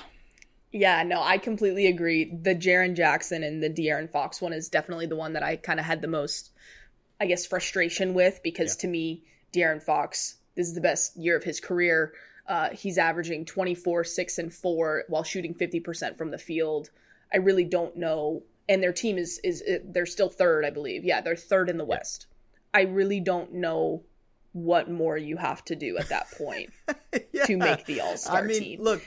Yeah, 0.73 1.03
no, 1.05 1.23
I 1.23 1.39
completely 1.39 1.87
agree. 1.87 2.25
The 2.25 2.55
Jaren 2.55 2.95
Jackson 2.95 3.43
and 3.43 3.63
the 3.63 3.71
De'Aaron 3.71 4.11
Fox 4.11 4.43
one 4.43 4.53
is 4.53 4.69
definitely 4.69 5.07
the 5.07 5.17
one 5.17 5.33
that 5.35 5.43
I 5.43 5.57
kind 5.57 5.81
of 5.81 5.87
had 5.87 6.03
the 6.03 6.09
most, 6.09 6.51
I 7.21 7.27
guess, 7.27 7.47
frustration 7.47 8.15
with 8.15 8.41
because 8.43 8.77
to 8.77 8.89
me, 8.89 9.25
De'Aaron 9.53 9.83
Fox 9.83 10.37
this 10.57 10.67
is 10.67 10.75
the 10.75 10.81
best 10.81 11.17
year 11.17 11.37
of 11.37 11.45
his 11.45 11.61
career. 11.61 12.13
Uh, 12.49 12.71
he's 12.71 12.99
averaging 12.99 13.45
24, 13.45 14.05
6, 14.05 14.39
and 14.39 14.53
4 14.53 15.05
while 15.09 15.23
shooting 15.23 15.55
50% 15.55 16.17
from 16.17 16.31
the 16.31 16.39
field. 16.39 16.91
I 17.33 17.39
really 17.39 17.65
don't 17.65 17.97
know. 17.97 18.43
And 18.69 18.83
their 18.83 18.93
team 18.93 19.19
is, 19.19 19.39
is, 19.45 19.63
they're 19.85 20.07
still 20.07 20.29
third, 20.29 20.65
I 20.65 20.71
believe. 20.71 21.05
Yeah, 21.05 21.21
they're 21.21 21.37
third 21.37 21.69
in 21.69 21.77
the 21.77 21.85
West. 21.85 22.27
I 22.75 22.83
really 22.83 23.21
don't 23.21 23.55
know 23.55 24.03
what 24.57 24.91
more 24.91 25.19
you 25.19 25.37
have 25.37 25.63
to 25.67 25.77
do 25.77 25.99
at 25.99 26.09
that 26.09 26.31
point 26.33 26.71
to 27.45 27.57
make 27.59 27.85
the 27.85 28.01
All 28.01 28.17
Star 28.17 28.39
I 28.39 28.43
mean, 28.43 28.61
team. 28.63 28.83
look. 28.83 29.03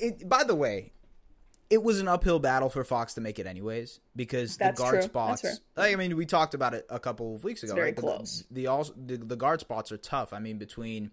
It, 0.00 0.28
by 0.28 0.44
the 0.44 0.54
way, 0.54 0.92
it 1.68 1.82
was 1.82 1.98
an 2.00 2.06
uphill 2.06 2.38
battle 2.38 2.70
for 2.70 2.84
Fox 2.84 3.14
to 3.14 3.20
make 3.20 3.40
it 3.40 3.46
anyways 3.48 3.98
because 4.14 4.56
That's 4.56 4.78
the 4.78 4.84
guard 4.84 4.94
true. 5.00 5.02
Spots. 5.02 5.44
Like, 5.76 5.92
I 5.92 5.96
mean, 5.96 6.16
we 6.16 6.24
talked 6.26 6.54
about 6.54 6.74
it 6.74 6.86
a 6.88 7.00
couple 7.00 7.34
of 7.34 7.42
weeks 7.42 7.64
ago. 7.64 7.74
very 7.74 7.88
right? 7.88 7.96
The- 7.96 8.02
close. 8.02 8.44
The, 8.52 8.68
all 8.68 8.84
the, 8.96 9.16
the 9.16 9.34
guard 9.36 9.58
spots 9.60 9.90
are 9.90 9.96
tough. 9.96 10.32
I 10.32 10.38
mean, 10.38 10.58
between. 10.58 11.10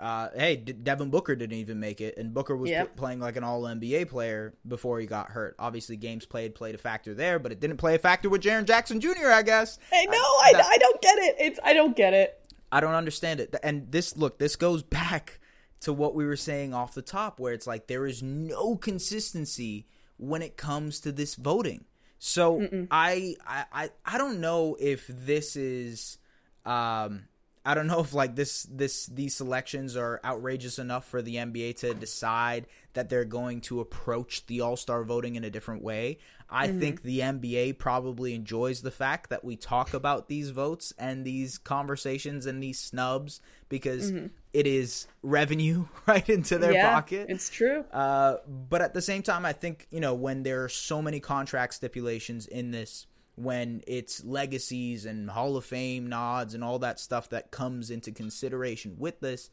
Uh, 0.00 0.28
hey, 0.36 0.54
Devin 0.54 1.10
Booker 1.10 1.34
didn't 1.34 1.56
even 1.58 1.80
make 1.80 2.00
it, 2.00 2.16
and 2.18 2.32
Booker 2.32 2.56
was 2.56 2.70
Yep. 2.70 2.94
pl- 2.94 3.02
playing 3.04 3.18
like 3.18 3.34
an 3.34 3.42
All 3.42 3.62
NBA 3.62 4.08
player 4.08 4.54
before 4.68 5.00
he 5.00 5.06
got 5.06 5.30
hurt. 5.30 5.56
Obviously, 5.58 5.96
games 5.96 6.24
played 6.24 6.54
played 6.54 6.76
a 6.76 6.78
factor 6.78 7.14
there, 7.14 7.40
but 7.40 7.50
it 7.50 7.58
didn't 7.58 7.78
play 7.78 7.96
a 7.96 7.98
factor 7.98 8.28
with 8.28 8.40
Jaren 8.40 8.64
Jackson 8.64 9.00
Jr. 9.00 9.26
I 9.32 9.42
guess. 9.42 9.76
I 9.92 10.04
know, 10.04 10.12
I, 10.12 10.52
that- 10.52 10.66
I 10.66 10.78
don't 10.78 11.02
get 11.02 11.18
it. 11.18 11.34
It's 11.40 11.58
I 11.64 11.72
don't 11.72 11.96
get 11.96 12.14
it. 12.14 12.37
I 12.70 12.80
don't 12.80 12.94
understand 12.94 13.40
it. 13.40 13.54
And 13.62 13.90
this 13.90 14.16
look, 14.16 14.38
this 14.38 14.56
goes 14.56 14.82
back 14.82 15.40
to 15.80 15.92
what 15.92 16.14
we 16.14 16.24
were 16.24 16.36
saying 16.36 16.74
off 16.74 16.94
the 16.94 17.02
top, 17.02 17.40
where 17.40 17.52
it's 17.52 17.66
like 17.66 17.86
there 17.86 18.06
is 18.06 18.22
no 18.22 18.76
consistency 18.76 19.86
when 20.16 20.42
it 20.42 20.56
comes 20.56 21.00
to 21.00 21.12
this 21.12 21.34
voting. 21.34 21.84
So 22.18 22.68
I, 22.90 23.36
I 23.46 23.64
I 23.72 23.90
I 24.04 24.18
don't 24.18 24.40
know 24.40 24.76
if 24.80 25.06
this 25.06 25.54
is 25.54 26.18
um 26.66 27.24
I 27.64 27.74
don't 27.74 27.86
know 27.86 28.00
if 28.00 28.14
like 28.14 28.34
this 28.34 28.64
this 28.64 29.06
these 29.06 29.36
selections 29.36 29.96
are 29.96 30.20
outrageous 30.24 30.78
enough 30.78 31.04
for 31.06 31.22
the 31.22 31.36
NBA 31.36 31.76
to 31.80 31.94
decide 31.94 32.66
that 32.94 33.08
they're 33.08 33.24
going 33.24 33.60
to 33.62 33.80
approach 33.80 34.46
the 34.46 34.62
All-Star 34.62 35.04
voting 35.04 35.36
in 35.36 35.44
a 35.44 35.50
different 35.50 35.82
way. 35.82 36.18
I 36.50 36.68
mm-hmm. 36.68 36.80
think 36.80 37.02
the 37.02 37.20
NBA 37.20 37.78
probably 37.78 38.34
enjoys 38.34 38.80
the 38.80 38.90
fact 38.90 39.28
that 39.30 39.44
we 39.44 39.56
talk 39.56 39.92
about 39.92 40.28
these 40.28 40.50
votes 40.50 40.94
and 40.98 41.24
these 41.24 41.58
conversations 41.58 42.46
and 42.46 42.62
these 42.62 42.80
snubs 42.80 43.40
because 43.68 44.10
mm-hmm. 44.10 44.26
it 44.54 44.66
is 44.66 45.06
revenue 45.22 45.86
right 46.06 46.26
into 46.28 46.56
their 46.56 46.72
yeah, 46.72 46.90
pocket. 46.90 47.26
It's 47.28 47.50
true. 47.50 47.84
Uh, 47.92 48.36
but 48.46 48.80
at 48.80 48.94
the 48.94 49.02
same 49.02 49.22
time, 49.22 49.44
I 49.44 49.52
think 49.52 49.86
you 49.90 50.00
know 50.00 50.14
when 50.14 50.42
there 50.42 50.64
are 50.64 50.70
so 50.70 51.02
many 51.02 51.20
contract 51.20 51.74
stipulations 51.74 52.46
in 52.46 52.70
this, 52.70 53.06
when 53.34 53.82
it's 53.86 54.24
legacies 54.24 55.04
and 55.04 55.28
Hall 55.28 55.56
of 55.56 55.66
Fame 55.66 56.06
nods 56.06 56.54
and 56.54 56.64
all 56.64 56.78
that 56.78 56.98
stuff 56.98 57.28
that 57.28 57.50
comes 57.50 57.90
into 57.90 58.10
consideration 58.10 58.96
with 58.98 59.20
this, 59.20 59.50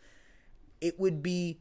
it 0.79 0.97
would 0.97 1.21
be 1.21 1.59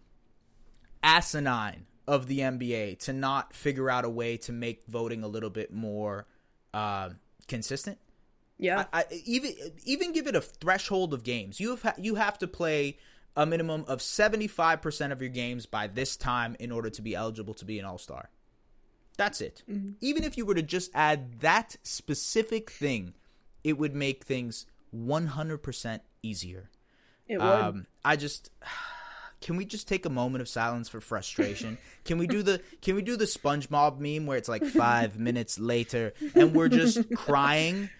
asinine 1.02 1.86
of 2.06 2.26
the 2.26 2.40
NBA 2.40 2.98
to 3.00 3.12
not 3.12 3.54
figure 3.54 3.90
out 3.90 4.04
a 4.04 4.10
way 4.10 4.36
to 4.38 4.52
make 4.52 4.84
voting 4.86 5.22
a 5.22 5.28
little 5.28 5.50
bit 5.50 5.72
more 5.72 6.26
uh, 6.72 7.10
consistent. 7.48 7.98
Yeah, 8.58 8.84
I, 8.92 9.00
I, 9.00 9.04
even 9.24 9.52
even 9.84 10.12
give 10.12 10.26
it 10.26 10.36
a 10.36 10.40
threshold 10.40 11.12
of 11.12 11.24
games. 11.24 11.58
You 11.58 11.76
have 11.76 11.98
you 11.98 12.14
have 12.14 12.38
to 12.38 12.46
play 12.46 12.98
a 13.36 13.44
minimum 13.44 13.84
of 13.88 14.00
seventy 14.00 14.46
five 14.46 14.80
percent 14.80 15.12
of 15.12 15.20
your 15.20 15.30
games 15.30 15.66
by 15.66 15.88
this 15.88 16.16
time 16.16 16.56
in 16.60 16.70
order 16.70 16.88
to 16.90 17.02
be 17.02 17.14
eligible 17.14 17.54
to 17.54 17.64
be 17.64 17.78
an 17.78 17.84
All 17.84 17.98
Star. 17.98 18.30
That's 19.16 19.40
it. 19.40 19.62
Mm-hmm. 19.68 19.92
Even 20.00 20.24
if 20.24 20.36
you 20.36 20.46
were 20.46 20.54
to 20.54 20.62
just 20.62 20.90
add 20.94 21.40
that 21.40 21.76
specific 21.82 22.70
thing, 22.70 23.14
it 23.62 23.78
would 23.78 23.94
make 23.94 24.24
things 24.24 24.66
one 24.90 25.26
hundred 25.28 25.58
percent 25.58 26.02
easier. 26.22 26.70
It 27.26 27.38
would. 27.38 27.46
Um, 27.46 27.86
I 28.04 28.16
just 28.16 28.50
can 29.44 29.56
we 29.56 29.66
just 29.66 29.86
take 29.86 30.06
a 30.06 30.10
moment 30.10 30.40
of 30.40 30.48
silence 30.48 30.88
for 30.88 31.02
frustration? 31.02 31.76
Can 32.06 32.16
we 32.16 32.26
do 32.26 32.42
the 32.42 32.62
can 32.80 32.94
we 32.94 33.02
do 33.02 33.14
the 33.14 33.26
SpongeBob 33.26 33.98
meme 33.98 34.24
where 34.26 34.38
it's 34.38 34.48
like 34.48 34.64
five 34.64 35.18
minutes 35.18 35.58
later 35.58 36.14
and 36.34 36.54
we're 36.54 36.70
just 36.70 36.98
crying? 37.14 37.90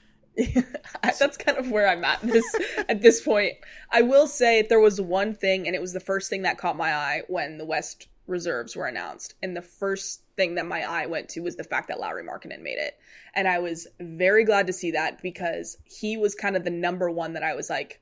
That's 1.03 1.37
kind 1.37 1.59
of 1.59 1.71
where 1.71 1.87
I'm 1.87 2.03
at 2.03 2.23
this 2.23 2.45
at 2.89 3.03
this 3.03 3.21
point. 3.21 3.53
I 3.93 4.01
will 4.01 4.27
say 4.27 4.63
there 4.63 4.81
was 4.81 5.01
one 5.01 5.35
thing, 5.35 5.67
and 5.67 5.77
it 5.77 5.83
was 5.83 5.93
the 5.93 6.01
first 6.01 6.31
thing 6.31 6.43
that 6.43 6.57
caught 6.57 6.79
my 6.79 6.95
eye 6.95 7.23
when 7.29 7.59
the 7.59 7.67
West 7.67 8.09
reserves 8.27 8.75
were 8.75 8.87
announced, 8.87 9.35
and 9.43 9.55
the 9.55 9.63
first 9.63 10.23
thing 10.37 10.55
that 10.55 10.67
my 10.67 10.83
eye 10.83 11.07
went 11.07 11.29
to 11.29 11.41
was 11.41 11.57
the 11.57 11.63
fact 11.63 11.89
that 11.89 12.01
Lauri 12.01 12.25
Markkanen 12.25 12.63
made 12.63 12.79
it, 12.79 12.99
and 13.35 13.47
I 13.47 13.59
was 13.59 13.87
very 14.01 14.45
glad 14.45 14.67
to 14.69 14.73
see 14.73 14.93
that 14.93 15.21
because 15.21 15.77
he 15.85 16.17
was 16.17 16.35
kind 16.35 16.57
of 16.57 16.65
the 16.65 16.71
number 16.71 17.11
one 17.11 17.35
that 17.35 17.43
I 17.43 17.55
was 17.55 17.69
like, 17.69 18.01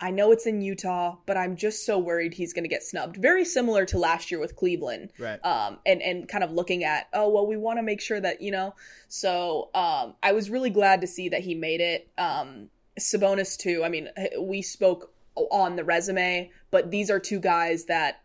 I 0.00 0.10
know 0.10 0.32
it's 0.32 0.46
in 0.46 0.62
Utah, 0.62 1.16
but 1.26 1.36
I'm 1.36 1.56
just 1.56 1.84
so 1.84 1.98
worried 1.98 2.32
he's 2.32 2.52
going 2.52 2.64
to 2.64 2.68
get 2.68 2.82
snubbed. 2.82 3.16
Very 3.16 3.44
similar 3.44 3.84
to 3.86 3.98
last 3.98 4.30
year 4.30 4.40
with 4.40 4.56
Cleveland. 4.56 5.12
Right. 5.18 5.44
Um, 5.44 5.78
and, 5.84 6.00
and 6.00 6.26
kind 6.26 6.42
of 6.42 6.52
looking 6.52 6.84
at, 6.84 7.08
oh, 7.12 7.28
well, 7.28 7.46
we 7.46 7.56
want 7.56 7.78
to 7.78 7.82
make 7.82 8.00
sure 8.00 8.20
that, 8.20 8.40
you 8.40 8.50
know, 8.50 8.74
so 9.08 9.70
um, 9.74 10.14
I 10.22 10.32
was 10.32 10.48
really 10.48 10.70
glad 10.70 11.02
to 11.02 11.06
see 11.06 11.28
that 11.28 11.40
he 11.40 11.54
made 11.54 11.80
it. 11.80 12.08
Um, 12.16 12.70
Sabonis, 12.98 13.58
too. 13.58 13.82
I 13.84 13.88
mean, 13.88 14.08
we 14.40 14.62
spoke 14.62 15.12
on 15.36 15.76
the 15.76 15.84
resume, 15.84 16.50
but 16.70 16.90
these 16.90 17.10
are 17.10 17.18
two 17.18 17.40
guys 17.40 17.84
that 17.86 18.22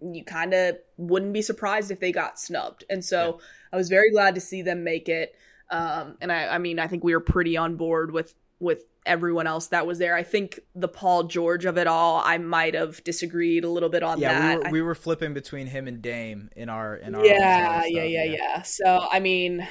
you 0.00 0.24
kind 0.24 0.52
of 0.52 0.76
wouldn't 0.96 1.32
be 1.32 1.42
surprised 1.42 1.90
if 1.90 2.00
they 2.00 2.12
got 2.12 2.38
snubbed. 2.38 2.84
And 2.90 3.04
so 3.04 3.38
yeah. 3.38 3.44
I 3.72 3.76
was 3.76 3.88
very 3.88 4.10
glad 4.10 4.34
to 4.34 4.40
see 4.40 4.62
them 4.62 4.84
make 4.84 5.08
it. 5.08 5.34
Um, 5.70 6.16
and 6.20 6.30
I, 6.30 6.48
I 6.48 6.58
mean, 6.58 6.78
I 6.78 6.86
think 6.86 7.02
we 7.02 7.14
were 7.14 7.20
pretty 7.20 7.56
on 7.56 7.76
board 7.76 8.12
with 8.12 8.34
with 8.60 8.84
everyone 9.06 9.46
else 9.46 9.68
that 9.68 9.86
was 9.86 9.98
there. 9.98 10.14
I 10.14 10.22
think 10.22 10.60
the 10.74 10.88
Paul 10.88 11.24
George 11.24 11.64
of 11.64 11.76
it 11.78 11.86
all, 11.86 12.22
I 12.24 12.38
might 12.38 12.74
have 12.74 13.02
disagreed 13.04 13.64
a 13.64 13.68
little 13.68 13.88
bit 13.88 14.02
on 14.02 14.18
yeah, 14.18 14.56
that. 14.56 14.58
we 14.58 14.64
were, 14.64 14.70
we 14.72 14.82
were 14.82 14.94
flipping 14.94 15.34
between 15.34 15.66
him 15.66 15.86
and 15.86 16.00
Dame 16.00 16.50
in 16.56 16.68
our 16.68 16.96
in 16.96 17.14
our 17.14 17.24
yeah, 17.24 17.84
yeah, 17.86 18.02
yeah, 18.02 18.24
yeah, 18.24 18.24
yeah. 18.24 18.62
So 18.62 19.06
I 19.10 19.20
mean, 19.20 19.66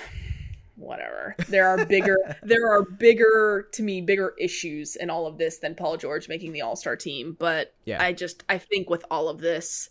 whatever. 0.75 1.35
There 1.49 1.67
are 1.67 1.85
bigger 1.85 2.17
there 2.43 2.67
are 2.71 2.83
bigger 2.83 3.67
to 3.73 3.83
me 3.83 4.01
bigger 4.01 4.33
issues 4.39 4.95
in 4.95 5.09
all 5.09 5.25
of 5.25 5.37
this 5.37 5.57
than 5.57 5.75
Paul 5.75 5.97
George 5.97 6.27
making 6.27 6.53
the 6.53 6.61
All 6.61 6.75
Star 6.75 6.95
team. 6.95 7.35
But 7.39 7.73
yeah. 7.85 8.01
I 8.01 8.13
just 8.13 8.43
I 8.49 8.57
think 8.57 8.89
with 8.89 9.05
all 9.09 9.29
of 9.29 9.39
this, 9.39 9.89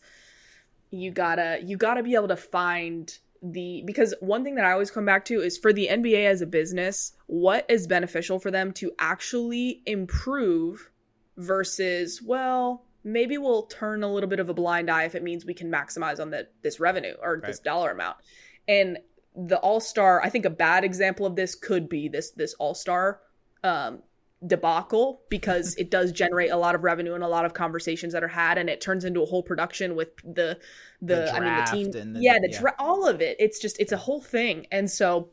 you 0.91 1.11
gotta 1.11 1.61
you 1.63 1.77
gotta 1.77 2.03
be 2.03 2.15
able 2.15 2.29
to 2.29 2.37
find 2.37 3.17
the 3.43 3.83
because 3.85 4.15
one 4.21 4.45
thing 4.45 4.55
that 4.55 4.65
I 4.65 4.73
always 4.73 4.91
come 4.91 5.05
back 5.05 5.25
to 5.27 5.41
is 5.41 5.59
for 5.59 5.73
the 5.73 5.89
NBA 5.89 6.27
as 6.27 6.43
a 6.43 6.47
business, 6.47 7.13
what 7.27 7.67
is 7.69 7.87
beneficial 7.87 8.39
for 8.39 8.51
them 8.51 8.73
to 8.75 8.93
actually 8.99 9.83
improve 9.85 10.91
versus 11.37 12.23
well, 12.23 12.85
maybe 13.03 13.39
we'll 13.39 13.65
turn 13.65 14.05
a 14.05 14.13
little 14.13 14.29
bit 14.29 14.39
of 14.39 14.49
a 14.49 14.55
blind 14.55 14.89
eye 14.89 15.05
if 15.05 15.15
it 15.15 15.23
means 15.23 15.45
we 15.45 15.55
can 15.55 15.71
maximize 15.71 16.21
on 16.21 16.31
the 16.31 16.47
this 16.63 16.79
revenue 16.79 17.15
or 17.21 17.35
right. 17.35 17.45
this 17.45 17.59
dollar 17.59 17.91
amount. 17.91 18.17
And 18.69 18.99
the 19.35 19.59
All-Star, 19.59 20.23
I 20.23 20.29
think 20.29 20.45
a 20.45 20.51
bad 20.51 20.85
example 20.85 21.27
of 21.27 21.35
this 21.35 21.55
could 21.55 21.89
be 21.89 22.09
this 22.09 22.31
this 22.31 22.55
All-Star 22.55 23.21
um 23.65 24.03
debacle 24.47 25.23
because 25.29 25.75
it 25.79 25.91
does 25.91 26.13
generate 26.13 26.51
a 26.51 26.57
lot 26.57 26.75
of 26.75 26.85
revenue 26.85 27.15
and 27.15 27.25
a 27.25 27.29
lot 27.29 27.45
of 27.45 27.55
conversations 27.55 28.13
that 28.13 28.25
are 28.25 28.29
had 28.29 28.59
and 28.59 28.69
it 28.69 28.81
turns 28.81 29.05
into 29.05 29.23
a 29.23 29.27
whole 29.27 29.43
production 29.43 29.95
with 29.95 30.17
the 30.25 30.59
the, 31.01 31.17
the 31.17 31.35
I 31.35 31.41
mean 31.41 31.65
the 31.65 31.71
team 31.71 31.91
the, 32.15 32.21
yeah 32.21 32.39
the 32.39 32.49
yeah. 32.51 32.71
all 32.79 33.07
of 33.07 33.21
it 33.21 33.37
it's 33.39 33.59
just 33.59 33.79
it's 33.81 33.93
a 33.93 33.97
whole 33.97 34.21
thing 34.21 34.67
and 34.73 34.91
so 34.91 35.31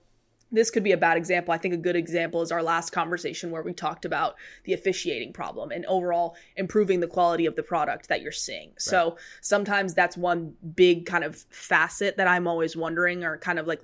this 0.52 0.72
could 0.72 0.84
be 0.84 0.92
a 0.92 0.98
bad 0.98 1.18
example. 1.18 1.54
I 1.54 1.58
think 1.58 1.74
a 1.74 1.78
good 1.78 1.96
example 1.96 2.42
is 2.42 2.52
our 2.52 2.64
last 2.64 2.92
conversation 2.92 3.52
where 3.52 3.62
we 3.62 3.74
talked 3.74 4.06
about 4.06 4.36
the 4.64 4.74
officiating 4.74 5.34
problem 5.34 5.72
and 5.72 5.86
overall 5.86 6.36
improving 6.56 7.00
the 7.00 7.08
quality 7.08 7.46
of 7.46 7.56
the 7.56 7.64
product 7.64 8.10
that 8.10 8.22
you're 8.22 8.32
seeing. 8.32 8.70
Right. 8.70 8.82
So 8.82 9.18
sometimes 9.42 9.94
that's 9.94 10.18
one 10.18 10.56
big 10.76 11.06
kind 11.06 11.24
of 11.24 11.36
facet 11.52 12.18
that 12.18 12.28
I'm 12.28 12.48
always 12.48 12.76
wondering 12.76 13.24
or 13.24 13.38
kind 13.38 13.60
of 13.60 13.68
like 13.68 13.82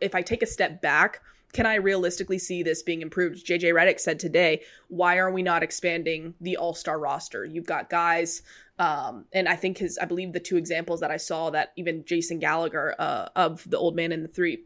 if 0.00 0.14
I 0.14 0.22
take 0.22 0.42
a 0.42 0.46
step 0.46 0.82
back, 0.82 1.20
can 1.52 1.66
I 1.66 1.74
realistically 1.74 2.38
see 2.38 2.62
this 2.62 2.82
being 2.82 3.02
improved? 3.02 3.46
JJ 3.46 3.74
Redick 3.74 4.00
said 4.00 4.18
today, 4.18 4.62
why 4.88 5.18
are 5.18 5.30
we 5.30 5.42
not 5.42 5.62
expanding 5.62 6.34
the 6.40 6.56
all 6.56 6.74
star 6.74 6.98
roster? 6.98 7.44
You've 7.44 7.66
got 7.66 7.90
guys, 7.90 8.42
um, 8.78 9.26
and 9.32 9.48
I 9.48 9.56
think 9.56 9.78
his, 9.78 9.98
I 9.98 10.06
believe 10.06 10.32
the 10.32 10.40
two 10.40 10.56
examples 10.56 11.00
that 11.00 11.10
I 11.10 11.18
saw 11.18 11.50
that 11.50 11.72
even 11.76 12.04
Jason 12.04 12.38
Gallagher 12.38 12.94
uh, 12.98 13.28
of 13.36 13.68
the 13.68 13.78
old 13.78 13.94
man 13.94 14.12
in 14.12 14.22
the 14.22 14.28
three 14.28 14.64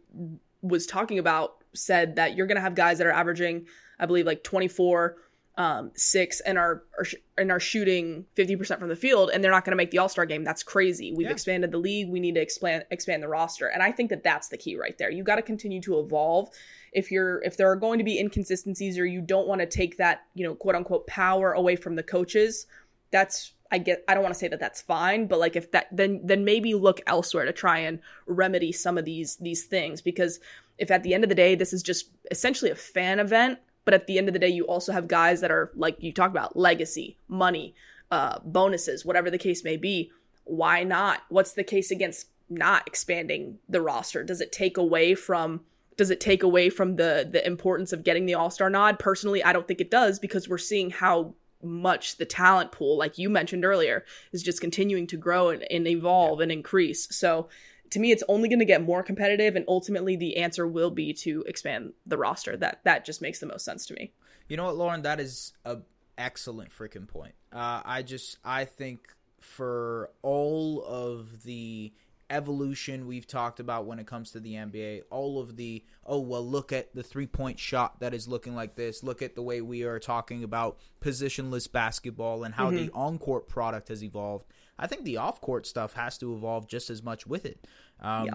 was 0.62 0.86
talking 0.86 1.18
about 1.18 1.56
said 1.74 2.16
that 2.16 2.36
you're 2.36 2.46
going 2.46 2.56
to 2.56 2.62
have 2.62 2.74
guys 2.74 2.98
that 2.98 3.06
are 3.06 3.12
averaging, 3.12 3.66
I 3.98 4.06
believe, 4.06 4.26
like 4.26 4.44
24 4.44 5.16
um, 5.58 5.90
six 5.94 6.40
and 6.40 6.58
are, 6.58 6.84
are 6.98 7.06
and 7.38 7.50
are 7.50 7.60
shooting 7.60 8.26
50% 8.36 8.78
from 8.78 8.88
the 8.88 8.96
field 8.96 9.30
and 9.32 9.42
they're 9.42 9.50
not 9.50 9.64
going 9.64 9.72
to 9.72 9.76
make 9.76 9.90
the 9.90 9.98
all-star 9.98 10.26
game 10.26 10.44
that's 10.44 10.62
crazy 10.62 11.14
we've 11.14 11.26
yeah. 11.26 11.32
expanded 11.32 11.70
the 11.70 11.78
league 11.78 12.10
we 12.10 12.20
need 12.20 12.34
to 12.34 12.42
expand 12.42 12.84
expand 12.90 13.22
the 13.22 13.28
roster 13.28 13.66
and 13.68 13.82
i 13.82 13.90
think 13.90 14.10
that 14.10 14.22
that's 14.22 14.48
the 14.48 14.58
key 14.58 14.76
right 14.76 14.98
there 14.98 15.10
you 15.10 15.24
got 15.24 15.36
to 15.36 15.42
continue 15.42 15.80
to 15.80 15.98
evolve 15.98 16.50
if 16.92 17.10
you're 17.10 17.42
if 17.42 17.56
there 17.56 17.70
are 17.70 17.76
going 17.76 17.98
to 17.98 18.04
be 18.04 18.18
inconsistencies 18.18 18.98
or 18.98 19.06
you 19.06 19.20
don't 19.20 19.48
want 19.48 19.60
to 19.60 19.66
take 19.66 19.96
that 19.96 20.22
you 20.34 20.44
know 20.46 20.54
quote 20.54 20.74
unquote 20.74 21.06
power 21.06 21.52
away 21.52 21.76
from 21.76 21.96
the 21.96 22.02
coaches 22.02 22.66
that's 23.10 23.52
I 23.70 23.78
get 23.78 24.04
I 24.06 24.14
don't 24.14 24.22
want 24.22 24.34
to 24.34 24.38
say 24.38 24.46
that 24.48 24.60
that's 24.60 24.80
fine, 24.80 25.26
but 25.26 25.40
like 25.40 25.56
if 25.56 25.72
that 25.72 25.88
then 25.90 26.20
then 26.22 26.44
maybe 26.44 26.74
look 26.74 27.00
elsewhere 27.06 27.44
to 27.44 27.52
try 27.52 27.78
and 27.78 27.98
remedy 28.26 28.70
some 28.70 28.96
of 28.96 29.04
these 29.04 29.36
these 29.36 29.64
things 29.64 30.00
because 30.00 30.38
if 30.78 30.90
at 30.90 31.02
the 31.02 31.14
end 31.14 31.24
of 31.24 31.28
the 31.28 31.34
day 31.34 31.54
this 31.56 31.72
is 31.72 31.82
just 31.82 32.10
essentially 32.30 32.70
a 32.70 32.76
fan 32.76 33.18
event 33.18 33.58
but 33.86 33.94
at 33.94 34.08
the 34.08 34.18
end 34.18 34.28
of 34.28 34.34
the 34.34 34.40
day, 34.40 34.48
you 34.48 34.66
also 34.66 34.92
have 34.92 35.08
guys 35.08 35.40
that 35.40 35.50
are 35.50 35.70
like 35.76 36.02
you 36.02 36.12
talked 36.12 36.34
about 36.34 36.56
legacy, 36.56 37.16
money, 37.28 37.74
uh, 38.10 38.40
bonuses, 38.44 39.06
whatever 39.06 39.30
the 39.30 39.38
case 39.38 39.64
may 39.64 39.78
be. 39.78 40.10
Why 40.44 40.82
not? 40.82 41.22
What's 41.28 41.52
the 41.52 41.64
case 41.64 41.90
against 41.90 42.26
not 42.50 42.86
expanding 42.86 43.58
the 43.68 43.80
roster? 43.80 44.24
Does 44.24 44.40
it 44.40 44.50
take 44.50 44.76
away 44.76 45.14
from 45.14 45.60
does 45.96 46.10
it 46.10 46.20
take 46.20 46.42
away 46.42 46.70
from 46.70 46.96
the 46.96 47.28
the 47.30 47.44
importance 47.46 47.92
of 47.92 48.04
getting 48.04 48.26
the 48.26 48.34
all-star 48.34 48.70
nod? 48.70 48.98
Personally 48.98 49.42
i 49.42 49.52
don't 49.52 49.66
think 49.66 49.80
it 49.80 49.90
does 49.90 50.18
because 50.18 50.48
we're 50.48 50.58
seeing 50.58 50.90
how 50.90 51.34
much 51.62 52.16
the 52.16 52.24
talent 52.24 52.72
pool 52.72 52.96
like 52.96 53.18
you 53.18 53.30
mentioned 53.30 53.64
earlier 53.64 54.04
is 54.32 54.42
just 54.42 54.60
continuing 54.60 55.06
to 55.06 55.16
grow 55.16 55.48
and, 55.48 55.64
and 55.70 55.86
evolve 55.86 56.40
and 56.40 56.52
increase. 56.52 57.08
So 57.14 57.48
to 57.90 57.98
me 57.98 58.10
it's 58.10 58.22
only 58.28 58.48
going 58.48 58.58
to 58.58 58.64
get 58.64 58.82
more 58.82 59.02
competitive 59.02 59.56
and 59.56 59.64
ultimately 59.68 60.16
the 60.16 60.36
answer 60.36 60.66
will 60.66 60.90
be 60.90 61.12
to 61.12 61.42
expand 61.46 61.92
the 62.04 62.18
roster. 62.18 62.56
That 62.56 62.80
that 62.84 63.04
just 63.04 63.22
makes 63.22 63.38
the 63.38 63.46
most 63.46 63.64
sense 63.64 63.86
to 63.86 63.94
me. 63.94 64.12
You 64.48 64.56
know 64.56 64.64
what 64.64 64.76
lauren? 64.76 65.02
That 65.02 65.20
is 65.20 65.52
a 65.64 65.78
excellent 66.18 66.70
freaking 66.70 67.08
point. 67.08 67.34
Uh, 67.52 67.82
i 67.84 68.02
just 68.02 68.38
i 68.44 68.64
think 68.64 69.08
for 69.40 70.10
all 70.22 70.82
of 70.84 71.42
the 71.44 71.92
evolution 72.30 73.06
we've 73.06 73.26
talked 73.26 73.60
about 73.60 73.86
when 73.86 73.98
it 73.98 74.06
comes 74.06 74.30
to 74.32 74.40
the 74.40 74.54
NBA. 74.54 75.02
All 75.10 75.40
of 75.40 75.56
the, 75.56 75.84
oh, 76.04 76.20
well, 76.20 76.46
look 76.46 76.72
at 76.72 76.94
the 76.94 77.02
three 77.02 77.26
point 77.26 77.58
shot 77.58 78.00
that 78.00 78.14
is 78.14 78.28
looking 78.28 78.54
like 78.54 78.74
this. 78.74 79.02
Look 79.02 79.22
at 79.22 79.34
the 79.34 79.42
way 79.42 79.60
we 79.60 79.82
are 79.82 79.98
talking 79.98 80.44
about 80.44 80.78
positionless 81.00 81.70
basketball 81.70 82.44
and 82.44 82.54
how 82.54 82.70
mm-hmm. 82.70 82.86
the 82.86 82.90
on 82.92 83.18
court 83.18 83.48
product 83.48 83.88
has 83.88 84.02
evolved. 84.02 84.46
I 84.78 84.86
think 84.86 85.04
the 85.04 85.16
off 85.16 85.40
court 85.40 85.66
stuff 85.66 85.94
has 85.94 86.18
to 86.18 86.34
evolve 86.34 86.68
just 86.68 86.90
as 86.90 87.02
much 87.02 87.26
with 87.26 87.46
it. 87.46 87.66
Um, 88.00 88.26
yeah. 88.26 88.34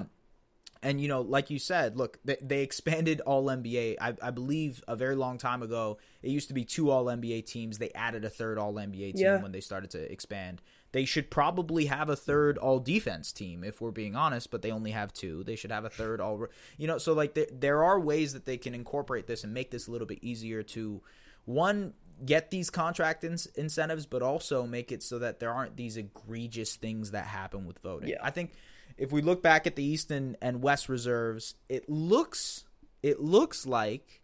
And 0.84 1.00
you 1.00 1.08
know, 1.08 1.22
like 1.22 1.52
you 1.52 1.60
said, 1.60 1.96
look, 1.96 2.18
they, 2.26 2.38
they 2.42 2.64
expanded 2.64 3.22
All 3.22 3.46
NBA. 3.46 3.98
I, 4.02 4.16
I, 4.22 4.32
believe 4.32 4.84
a 4.88 4.96
very 4.96 5.16
long 5.16 5.38
time 5.38 5.62
ago, 5.62 6.00
it 6.24 6.32
used 6.32 6.48
to 6.48 6.56
be 6.56 6.66
two 6.66 6.90
All 6.90 7.06
NBA 7.06 7.46
teams. 7.46 7.78
They 7.78 7.92
added 7.92 8.26
a 8.26 8.32
third 8.32 8.58
All 8.58 8.74
NBA 8.74 9.14
team 9.14 9.26
yeah. 9.26 9.42
when 9.42 9.52
they 9.52 9.60
started 9.60 9.92
to 9.92 10.12
expand. 10.12 10.62
They 10.94 11.06
should 11.06 11.30
probably 11.30 11.86
have 11.86 12.10
a 12.10 12.16
third 12.16 12.58
All 12.58 12.80
Defense 12.80 13.32
team, 13.32 13.64
if 13.64 13.80
we're 13.80 13.92
being 13.92 14.16
honest. 14.16 14.52
But 14.52 14.62
they 14.62 14.72
only 14.72 14.92
have 14.92 15.14
two. 15.14 15.44
They 15.44 15.56
should 15.56 15.72
have 15.72 15.86
a 15.86 15.90
third 15.90 16.20
All. 16.20 16.48
You 16.78 16.88
know, 16.88 16.98
so 16.98 17.14
like 17.14 17.34
there, 17.34 17.48
there 17.52 17.84
are 17.84 18.00
ways 18.00 18.34
that 18.34 18.46
they 18.46 18.58
can 18.58 18.76
incorporate 18.76 19.28
this 19.28 19.44
and 19.44 19.54
make 19.54 19.72
this 19.72 19.88
a 19.88 19.92
little 19.92 20.08
bit 20.08 20.20
easier 20.22 20.64
to 20.64 21.02
one 21.46 21.94
get 22.26 22.52
these 22.52 22.70
contract 22.70 23.24
in- 23.24 23.38
incentives, 23.56 24.06
but 24.06 24.22
also 24.22 24.66
make 24.66 24.92
it 24.92 25.02
so 25.04 25.20
that 25.20 25.40
there 25.40 25.52
aren't 25.52 25.76
these 25.76 25.98
egregious 25.98 26.76
things 26.76 27.12
that 27.12 27.26
happen 27.26 27.66
with 27.66 27.80
voting. 27.80 28.10
Yeah. 28.10 28.18
I 28.22 28.30
think 28.32 28.52
if 28.98 29.12
we 29.12 29.22
look 29.22 29.42
back 29.42 29.66
at 29.66 29.76
the 29.76 29.84
East 29.84 30.12
and, 30.12 30.38
and 30.42 30.62
West 30.62 30.90
reserves, 30.90 31.56
it 31.70 31.90
looks 31.90 32.66
it 33.02 33.20
looks 33.20 33.66
like 33.66 34.22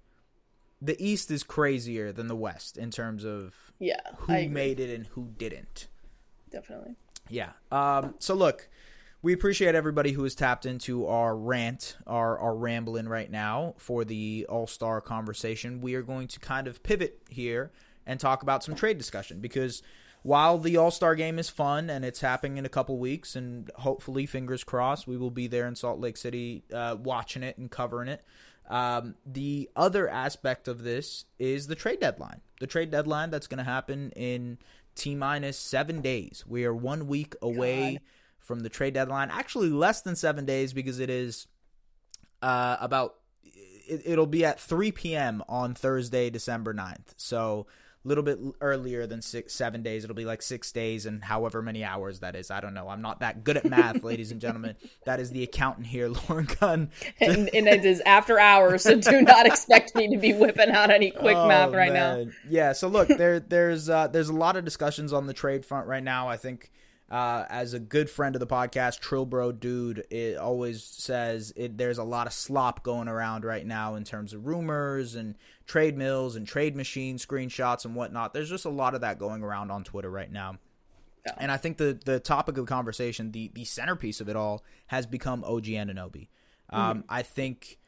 the 0.81 0.95
East 1.03 1.31
is 1.31 1.43
crazier 1.43 2.11
than 2.11 2.27
the 2.27 2.35
West 2.35 2.77
in 2.77 2.91
terms 2.91 3.25
of 3.25 3.55
yeah 3.79 3.99
who 4.17 4.47
made 4.49 4.79
it 4.79 4.93
and 4.93 5.07
who 5.07 5.33
didn't. 5.37 5.87
Definitely. 6.51 6.95
Yeah. 7.29 7.51
Um. 7.71 8.15
So 8.19 8.33
look, 8.33 8.69
we 9.21 9.33
appreciate 9.33 9.75
everybody 9.75 10.11
who 10.11 10.23
has 10.23 10.35
tapped 10.35 10.65
into 10.65 11.07
our 11.07 11.35
rant, 11.35 11.97
our 12.05 12.37
our 12.37 12.55
rambling 12.55 13.07
right 13.07 13.29
now 13.29 13.73
for 13.77 14.05
the 14.05 14.45
All 14.49 14.67
Star 14.67 15.01
conversation. 15.01 15.81
We 15.81 15.95
are 15.95 16.01
going 16.01 16.27
to 16.29 16.39
kind 16.39 16.67
of 16.67 16.83
pivot 16.83 17.21
here 17.29 17.71
and 18.05 18.19
talk 18.19 18.41
about 18.43 18.63
some 18.63 18.75
trade 18.75 18.97
discussion 18.97 19.39
because 19.39 19.83
while 20.23 20.57
the 20.57 20.77
All 20.77 20.91
Star 20.91 21.15
game 21.15 21.39
is 21.39 21.49
fun 21.49 21.89
and 21.89 22.03
it's 22.03 22.21
happening 22.21 22.57
in 22.57 22.65
a 22.65 22.69
couple 22.69 22.97
weeks, 22.97 23.35
and 23.35 23.69
hopefully, 23.75 24.25
fingers 24.25 24.63
crossed, 24.63 25.07
we 25.07 25.17
will 25.17 25.31
be 25.31 25.47
there 25.47 25.67
in 25.67 25.75
Salt 25.75 25.99
Lake 25.99 26.17
City 26.17 26.63
uh, 26.73 26.95
watching 27.01 27.43
it 27.43 27.57
and 27.57 27.71
covering 27.71 28.09
it. 28.09 28.23
Um, 28.69 29.15
the 29.25 29.69
other 29.75 30.09
aspect 30.09 30.67
of 30.67 30.83
this 30.83 31.25
is 31.39 31.67
the 31.67 31.75
trade 31.75 32.01
deadline. 32.01 32.41
The 32.59 32.67
trade 32.67 32.91
deadline 32.91 33.29
that's 33.29 33.47
going 33.47 33.59
to 33.59 33.63
happen 33.63 34.11
in 34.15 34.57
T 34.97 35.15
minus 35.15 35.57
seven 35.57 36.01
days. 36.01 36.43
We 36.47 36.65
are 36.65 36.73
one 36.73 37.07
week 37.07 37.35
away 37.41 37.93
God. 37.93 38.01
from 38.39 38.59
the 38.61 38.69
trade 38.69 38.93
deadline. 38.93 39.29
Actually, 39.31 39.69
less 39.69 40.01
than 40.01 40.15
seven 40.15 40.45
days 40.45 40.73
because 40.73 40.99
it 40.99 41.09
is 41.09 41.47
uh, 42.41 42.77
about. 42.79 43.15
It, 43.89 44.17
will 44.17 44.25
be 44.25 44.43
at 44.43 44.59
3 44.59 44.91
p.m. 44.91 45.41
on 45.47 45.73
Thursday, 45.73 46.29
December 46.29 46.73
9th. 46.73 47.13
So 47.15 47.67
little 48.07 48.23
bit 48.23 48.39
earlier 48.61 49.05
than 49.05 49.21
six 49.21 49.53
seven 49.53 49.83
days. 49.83 50.03
It'll 50.03 50.15
be 50.15 50.25
like 50.25 50.41
six 50.41 50.71
days 50.71 51.05
and 51.05 51.23
however 51.23 51.61
many 51.61 51.83
hours 51.83 52.19
that 52.21 52.35
is. 52.35 52.49
I 52.51 52.59
don't 52.59 52.73
know. 52.73 52.89
I'm 52.89 53.01
not 53.01 53.19
that 53.19 53.43
good 53.43 53.57
at 53.57 53.65
math 53.65 54.03
ladies 54.03 54.31
and 54.31 54.41
gentlemen. 54.41 54.75
That 55.05 55.19
is 55.19 55.31
the 55.31 55.43
accountant 55.43 55.87
here 55.87 56.09
lauren 56.29 56.47
gunn. 56.59 56.91
And, 57.19 57.49
and, 57.53 57.67
it 57.67 57.83
is 57.83 58.01
after 58.05 58.39
hours 58.39 58.83
so 58.83 58.95
do 58.95 59.21
not 59.21 59.45
expect 59.45 59.93
me 59.93 60.07
to 60.09 60.17
be 60.17 60.33
whipping 60.33 60.69
out 60.69 60.89
any 60.89 61.11
quick 61.11 61.35
oh, 61.35 61.47
math 61.47 61.73
right 61.73 61.91
man. 61.91 62.27
now 62.27 62.31
yeah 62.49 62.71
so 62.71 62.87
look 62.87 63.09
there 63.09 63.41
there's 63.41 63.89
uh, 63.89 64.07
there's 64.07 64.29
a 64.29 64.33
lot 64.33 64.55
of 64.55 64.63
discussions 64.63 65.11
on 65.11 65.27
the 65.27 65.33
trade 65.33 65.65
front 65.65 65.87
right 65.87 66.03
now. 66.03 66.27
I 66.27 66.37
think 66.37 66.71
uh, 67.09 67.45
as 67.49 67.73
a 67.73 67.79
good 67.79 68.09
friend 68.09 68.35
of 68.35 68.39
the 68.39 68.47
podcast, 68.47 68.99
Trillbro 68.99 69.57
dude, 69.57 70.05
it 70.09 70.37
always 70.37 70.83
says 70.83 71.53
it, 71.55 71.77
there's 71.77 71.97
a 71.97 72.03
lot 72.03 72.27
of 72.27 72.33
slop 72.33 72.83
going 72.83 73.07
around 73.07 73.45
right 73.45 73.65
now 73.65 73.95
in 73.95 74.03
terms 74.03 74.33
of 74.33 74.45
rumors 74.45 75.15
and 75.15 75.35
trade 75.65 75.97
mills 75.97 76.35
and 76.35 76.45
trade 76.45 76.75
machine 76.75 77.17
screenshots 77.17 77.85
and 77.85 77.95
whatnot. 77.95 78.33
There's 78.33 78.49
just 78.49 78.65
a 78.65 78.69
lot 78.69 78.93
of 78.93 79.01
that 79.01 79.19
going 79.19 79.41
around 79.41 79.71
on 79.71 79.83
Twitter 79.83 80.09
right 80.09 80.31
now. 80.31 80.57
Yeah. 81.25 81.33
And 81.37 81.51
I 81.51 81.57
think 81.57 81.77
the 81.77 81.99
the 82.05 82.19
topic 82.19 82.57
of 82.57 82.65
conversation, 82.65 83.31
the 83.31 83.51
the 83.53 83.65
centerpiece 83.65 84.21
of 84.21 84.29
it 84.29 84.35
all, 84.35 84.63
has 84.87 85.05
become 85.05 85.43
OG 85.43 85.65
Anunoby. 85.65 86.27
Um, 86.69 86.99
mm-hmm. 86.99 87.01
I 87.09 87.21
think 87.21 87.79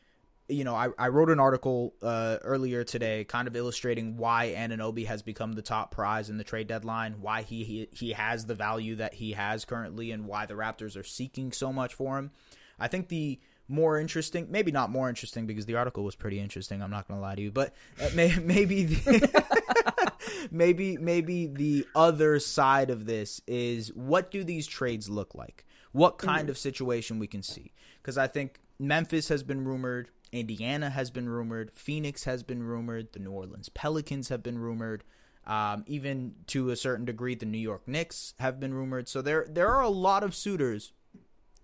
you 0.49 0.63
know, 0.63 0.75
I, 0.75 0.89
I 0.97 1.09
wrote 1.09 1.29
an 1.29 1.39
article 1.39 1.93
uh, 2.01 2.37
earlier 2.41 2.83
today, 2.83 3.23
kind 3.23 3.47
of 3.47 3.55
illustrating 3.55 4.17
why 4.17 4.53
Anunoby 4.57 5.05
has 5.05 5.21
become 5.21 5.53
the 5.53 5.61
top 5.61 5.91
prize 5.91 6.29
in 6.29 6.37
the 6.37 6.43
trade 6.43 6.67
deadline, 6.67 7.21
why 7.21 7.43
he, 7.43 7.63
he 7.63 7.87
he 7.91 8.11
has 8.13 8.45
the 8.45 8.55
value 8.55 8.95
that 8.95 9.13
he 9.13 9.33
has 9.33 9.65
currently, 9.65 10.11
and 10.11 10.25
why 10.25 10.45
the 10.45 10.55
Raptors 10.55 10.97
are 10.97 11.03
seeking 11.03 11.51
so 11.51 11.71
much 11.71 11.93
for 11.93 12.17
him. 12.17 12.31
I 12.79 12.87
think 12.87 13.09
the 13.09 13.39
more 13.67 13.99
interesting, 13.99 14.47
maybe 14.49 14.71
not 14.71 14.89
more 14.89 15.07
interesting 15.07 15.45
because 15.45 15.65
the 15.67 15.75
article 15.75 16.03
was 16.03 16.15
pretty 16.15 16.39
interesting. 16.39 16.81
I'm 16.81 16.89
not 16.89 17.07
going 17.07 17.19
to 17.19 17.21
lie 17.21 17.35
to 17.35 17.41
you, 17.41 17.51
but 17.51 17.73
uh, 18.01 18.09
may, 18.15 18.35
maybe 18.41 18.85
the, 18.85 20.13
maybe 20.51 20.97
maybe 20.97 21.45
the 21.45 21.85
other 21.95 22.39
side 22.39 22.89
of 22.89 23.05
this 23.05 23.41
is 23.47 23.93
what 23.93 24.31
do 24.31 24.43
these 24.43 24.67
trades 24.67 25.09
look 25.09 25.35
like? 25.35 25.65
What 25.91 26.17
kind 26.17 26.43
mm-hmm. 26.43 26.49
of 26.49 26.57
situation 26.57 27.19
we 27.19 27.27
can 27.27 27.43
see? 27.43 27.73
Because 28.01 28.17
I 28.17 28.27
think 28.27 28.59
Memphis 28.79 29.27
has 29.29 29.43
been 29.43 29.65
rumored. 29.65 30.09
Indiana 30.31 30.89
has 30.89 31.09
been 31.11 31.27
rumored. 31.27 31.71
Phoenix 31.73 32.23
has 32.25 32.43
been 32.43 32.63
rumored. 32.63 33.13
The 33.13 33.19
New 33.19 33.31
Orleans 33.31 33.69
Pelicans 33.69 34.29
have 34.29 34.43
been 34.43 34.59
rumored. 34.59 35.03
Um, 35.47 35.83
even 35.87 36.35
to 36.47 36.69
a 36.69 36.75
certain 36.75 37.05
degree, 37.05 37.33
the 37.33 37.45
New 37.45 37.57
York 37.57 37.87
Knicks 37.87 38.33
have 38.39 38.59
been 38.59 38.73
rumored. 38.73 39.07
So 39.07 39.21
there 39.21 39.45
there 39.49 39.69
are 39.69 39.81
a 39.81 39.89
lot 39.89 40.23
of 40.23 40.35
suitors 40.35 40.93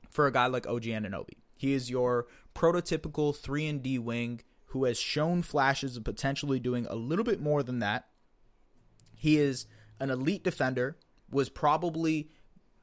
for 0.10 0.26
a 0.26 0.32
guy 0.32 0.48
like 0.48 0.68
OG 0.68 0.84
Anunoby. 0.84 1.38
He 1.56 1.74
is 1.74 1.90
your 1.90 2.26
prototypical 2.56 3.36
three 3.36 3.68
and 3.68 3.84
D 3.84 4.00
wing 4.00 4.42
who 4.68 4.86
has 4.86 5.00
shown 5.00 5.42
flashes 5.42 5.98
of 5.98 6.04
potentially 6.04 6.60
doing 6.60 6.88
a 6.90 6.96
little 6.96 7.26
bit 7.26 7.40
more 7.40 7.64
than 7.64 7.80
that. 7.80 8.08
He 9.14 9.38
is 9.38 9.68
an 10.00 10.10
elite 10.10 10.44
defender. 10.44 10.98
Was 11.32 11.50
probably 11.50 12.30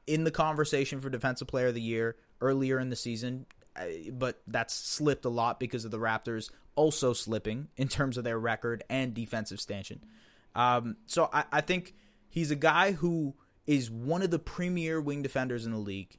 in 0.05 0.25
the 0.25 0.31
conversation 0.31 0.99
for 0.99 1.09
defensive 1.09 1.47
player 1.47 1.67
of 1.67 1.73
the 1.73 1.81
year 1.81 2.17
earlier 2.41 2.77
in 2.77 2.89
the 2.89 2.95
season 2.95 3.45
but 4.11 4.41
that's 4.47 4.73
slipped 4.73 5.25
a 5.25 5.29
lot 5.29 5.59
because 5.59 5.85
of 5.85 5.91
the 5.91 5.99
Raptors 5.99 6.49
also 6.75 7.13
slipping 7.13 7.67
in 7.77 7.87
terms 7.87 8.17
of 8.17 8.23
their 8.23 8.39
record 8.39 8.83
and 8.89 9.13
defensive 9.13 9.59
stanchion. 9.59 10.03
Um, 10.55 10.97
so 11.05 11.29
I, 11.31 11.45
I 11.51 11.61
think 11.61 11.93
he's 12.29 12.51
a 12.51 12.55
guy 12.55 12.93
who 12.93 13.35
is 13.65 13.89
one 13.89 14.21
of 14.21 14.31
the 14.31 14.39
premier 14.39 14.99
wing 14.99 15.21
defenders 15.21 15.65
in 15.65 15.71
the 15.71 15.77
league. 15.77 16.17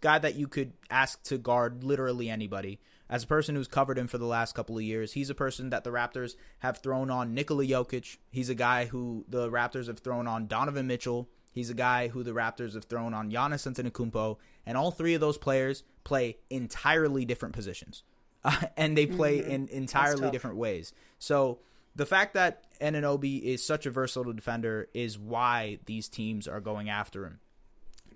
Guy 0.00 0.18
that 0.18 0.34
you 0.34 0.48
could 0.48 0.72
ask 0.90 1.22
to 1.24 1.36
guard 1.36 1.84
literally 1.84 2.30
anybody. 2.30 2.80
As 3.08 3.24
a 3.24 3.26
person 3.26 3.56
who's 3.56 3.68
covered 3.68 3.98
him 3.98 4.06
for 4.06 4.18
the 4.18 4.24
last 4.24 4.54
couple 4.54 4.78
of 4.78 4.84
years, 4.84 5.12
he's 5.12 5.30
a 5.30 5.34
person 5.34 5.70
that 5.70 5.82
the 5.82 5.90
Raptors 5.90 6.36
have 6.60 6.78
thrown 6.78 7.10
on 7.10 7.34
Nikola 7.34 7.64
Jokic. 7.64 8.18
He's 8.30 8.48
a 8.48 8.54
guy 8.54 8.86
who 8.86 9.24
the 9.28 9.50
Raptors 9.50 9.88
have 9.88 9.98
thrown 9.98 10.26
on 10.26 10.46
Donovan 10.46 10.86
Mitchell. 10.86 11.28
He's 11.52 11.70
a 11.70 11.74
guy 11.74 12.08
who 12.08 12.22
the 12.22 12.32
Raptors 12.32 12.74
have 12.74 12.84
thrown 12.84 13.12
on 13.12 13.30
Giannis 13.30 13.66
Antetokounmpo, 13.66 14.36
and 14.66 14.78
all 14.78 14.90
three 14.90 15.14
of 15.14 15.20
those 15.20 15.38
players 15.38 15.82
play 16.04 16.38
entirely 16.48 17.24
different 17.24 17.54
positions, 17.54 18.02
uh, 18.44 18.62
and 18.76 18.96
they 18.96 19.06
play 19.06 19.40
mm-hmm. 19.40 19.50
in 19.50 19.68
entirely 19.68 20.30
different 20.30 20.56
ways. 20.56 20.92
So 21.18 21.58
the 21.96 22.06
fact 22.06 22.34
that 22.34 22.64
Anunoby 22.80 23.42
is 23.42 23.64
such 23.64 23.86
a 23.86 23.90
versatile 23.90 24.32
defender 24.32 24.88
is 24.94 25.18
why 25.18 25.78
these 25.86 26.08
teams 26.08 26.46
are 26.46 26.60
going 26.60 26.88
after 26.88 27.26
him. 27.26 27.40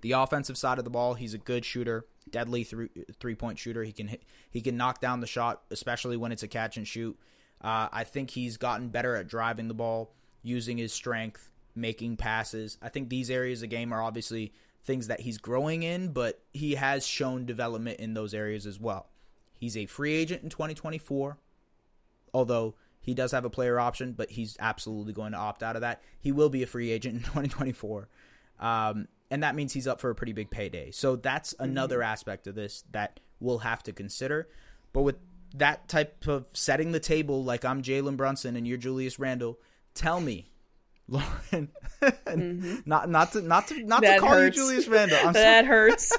The 0.01 0.13
offensive 0.13 0.57
side 0.57 0.79
of 0.79 0.85
the 0.85 0.91
ball, 0.91 1.15
he's 1.15 1.35
a 1.35 1.39
good 1.39 1.65
shooter, 1.65 2.07
deadly 2.31 2.63
three 2.63 2.91
three 3.19 3.35
point 3.35 3.59
shooter. 3.59 3.83
He 3.83 3.93
can 3.93 4.09
hit, 4.09 4.23
he 4.51 4.61
can 4.61 4.77
knock 4.77 5.01
down 5.01 5.21
the 5.21 5.27
shot, 5.27 5.63
especially 5.71 6.17
when 6.17 6.31
it's 6.31 6.43
a 6.43 6.49
catch 6.49 6.77
and 6.77 6.87
shoot. 6.87 7.19
Uh, 7.61 7.89
I 7.91 8.05
think 8.05 8.31
he's 8.31 8.59
gotten 8.59 8.89
better 8.91 9.17
at 9.17 9.27
driving 9.27 9.69
the 9.69 9.75
ball, 9.75 10.13
using 10.43 10.77
his 10.77 10.93
strength, 10.93 11.51
making 11.75 12.17
passes. 12.17 12.79
I 12.81 12.89
think 12.89 13.09
these 13.09 13.31
areas 13.31 13.63
of 13.63 13.71
game 13.71 13.93
are 13.93 14.03
obviously 14.03 14.53
things 14.85 15.07
that 15.09 15.21
he's 15.21 15.39
growing 15.39 15.83
in, 15.83 16.13
but 16.13 16.43
he 16.53 16.75
has 16.75 17.07
shown 17.07 17.47
development 17.47 18.01
in 18.01 18.15
those 18.15 18.35
areas 18.35 18.67
as 18.67 18.79
well. 18.79 19.09
He's 19.59 19.77
a 19.77 19.87
free 19.87 20.15
agent 20.15 20.43
in 20.43 20.51
2024, 20.51 21.39
although 22.33 22.75
he 23.01 23.15
does 23.15 23.33
have 23.33 23.45
a 23.45 23.51
player 23.51 23.81
option, 23.81 24.13
but 24.13 24.31
he's 24.31 24.57
absolutely 24.61 25.13
going 25.13 25.33
to 25.33 25.39
opt 25.39 25.63
out 25.63 25.77
of 25.77 25.83
that. 25.83 26.03
He 26.21 26.33
will 26.33 26.51
be 26.51 26.63
a 26.63 26.67
free 26.67 26.91
agent 26.91 27.15
in 27.17 27.21
2024. 27.23 28.09
Um, 28.61 29.09
and 29.31 29.43
that 29.43 29.55
means 29.55 29.73
he's 29.73 29.87
up 29.87 30.01
for 30.01 30.11
a 30.11 30.15
pretty 30.15 30.33
big 30.33 30.51
payday. 30.51 30.91
So 30.91 31.17
that's 31.17 31.55
another 31.59 31.97
mm-hmm. 31.99 32.13
aspect 32.13 32.47
of 32.47 32.55
this 32.55 32.85
that 32.93 33.21
we'll 33.41 33.59
have 33.59 33.83
to 33.85 33.93
consider. 33.93 34.49
But 34.93 35.03
with 35.03 35.17
that 35.55 35.89
type 35.89 36.27
of 36.27 36.47
setting 36.53 36.93
the 36.93 37.01
table, 37.01 37.45
like 37.45 37.65
I'm 37.65 37.83
Jalen 37.83 38.17
Brunson 38.17 38.57
and 38.57 38.67
you're 38.67 38.79
Julius 38.79 39.19
Randle, 39.19 39.59
tell 39.95 40.21
me 40.21 40.51
Lauren, 41.09 41.69
mm-hmm. 42.01 42.77
not 42.87 43.09
not 43.09 43.33
to 43.33 43.43
not 43.43 43.69
to 43.69 43.83
not 43.85 44.03
that 44.03 44.15
to 44.15 44.21
call 44.21 44.31
hurts. 44.31 44.57
you 44.57 44.63
Julius 44.63 44.89
Randle. 44.89 45.19
I'm 45.23 45.33
that 45.35 45.65
so- 45.65 45.69
hurts. 45.69 46.17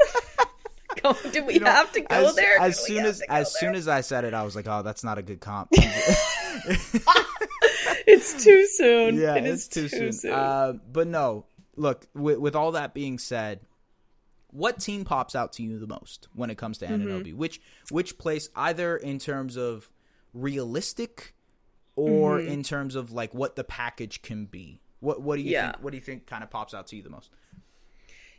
do 1.31 1.43
we 1.45 1.55
you 1.55 1.59
know, 1.59 1.69
have 1.71 1.91
to 1.91 2.01
go 2.01 2.29
as, 2.29 2.35
there? 2.35 2.59
As 2.59 2.79
soon 2.79 3.05
as 3.05 3.21
as 3.21 3.51
there? 3.53 3.59
soon 3.59 3.75
as 3.75 3.87
I 3.87 4.01
said 4.01 4.23
it, 4.25 4.33
I 4.33 4.43
was 4.43 4.55
like, 4.55 4.67
"Oh, 4.67 4.81
that's 4.81 5.03
not 5.03 5.17
a 5.17 5.21
good 5.21 5.39
comp." 5.41 5.69
it's 8.07 8.43
too 8.43 8.67
soon. 8.67 9.15
Yeah, 9.15 9.35
it 9.35 9.45
it's 9.45 9.67
too, 9.67 9.89
too, 9.89 9.97
soon. 9.97 10.13
soon. 10.13 10.33
Uh, 10.33 10.73
but 10.91 11.07
no, 11.07 11.45
look. 11.75 12.07
With, 12.13 12.37
with, 12.39 12.55
all 12.55 12.71
that 12.73 12.93
being 12.93 13.17
said, 13.19 13.61
what 14.51 14.79
team 14.79 15.03
pops 15.03 15.35
out 15.35 15.53
to 15.53 15.63
you 15.63 15.79
the 15.79 15.87
most 15.87 16.27
when 16.33 16.49
it 16.49 16.57
comes 16.57 16.77
to 16.79 16.87
Anunoby? 16.87 17.29
Mm-hmm. 17.29 17.37
Which 17.37 17.61
which 17.89 18.17
place, 18.17 18.49
either 18.55 18.95
in 18.95 19.19
terms 19.19 19.57
of 19.57 19.91
realistic 20.33 21.34
or 21.95 22.39
mm-hmm. 22.39 22.51
in 22.51 22.63
terms 22.63 22.95
of 22.95 23.11
like 23.11 23.33
what 23.33 23.55
the 23.55 23.63
package 23.63 24.21
can 24.21 24.45
be? 24.45 24.81
What 24.99 25.21
what 25.21 25.35
do 25.37 25.41
you 25.41 25.51
yeah. 25.51 25.71
think 25.71 25.83
what 25.83 25.91
do 25.91 25.97
you 25.97 26.03
think 26.03 26.25
kind 26.25 26.43
of 26.43 26.49
pops 26.49 26.73
out 26.73 26.87
to 26.87 26.95
you 26.95 27.03
the 27.03 27.09
most? 27.09 27.29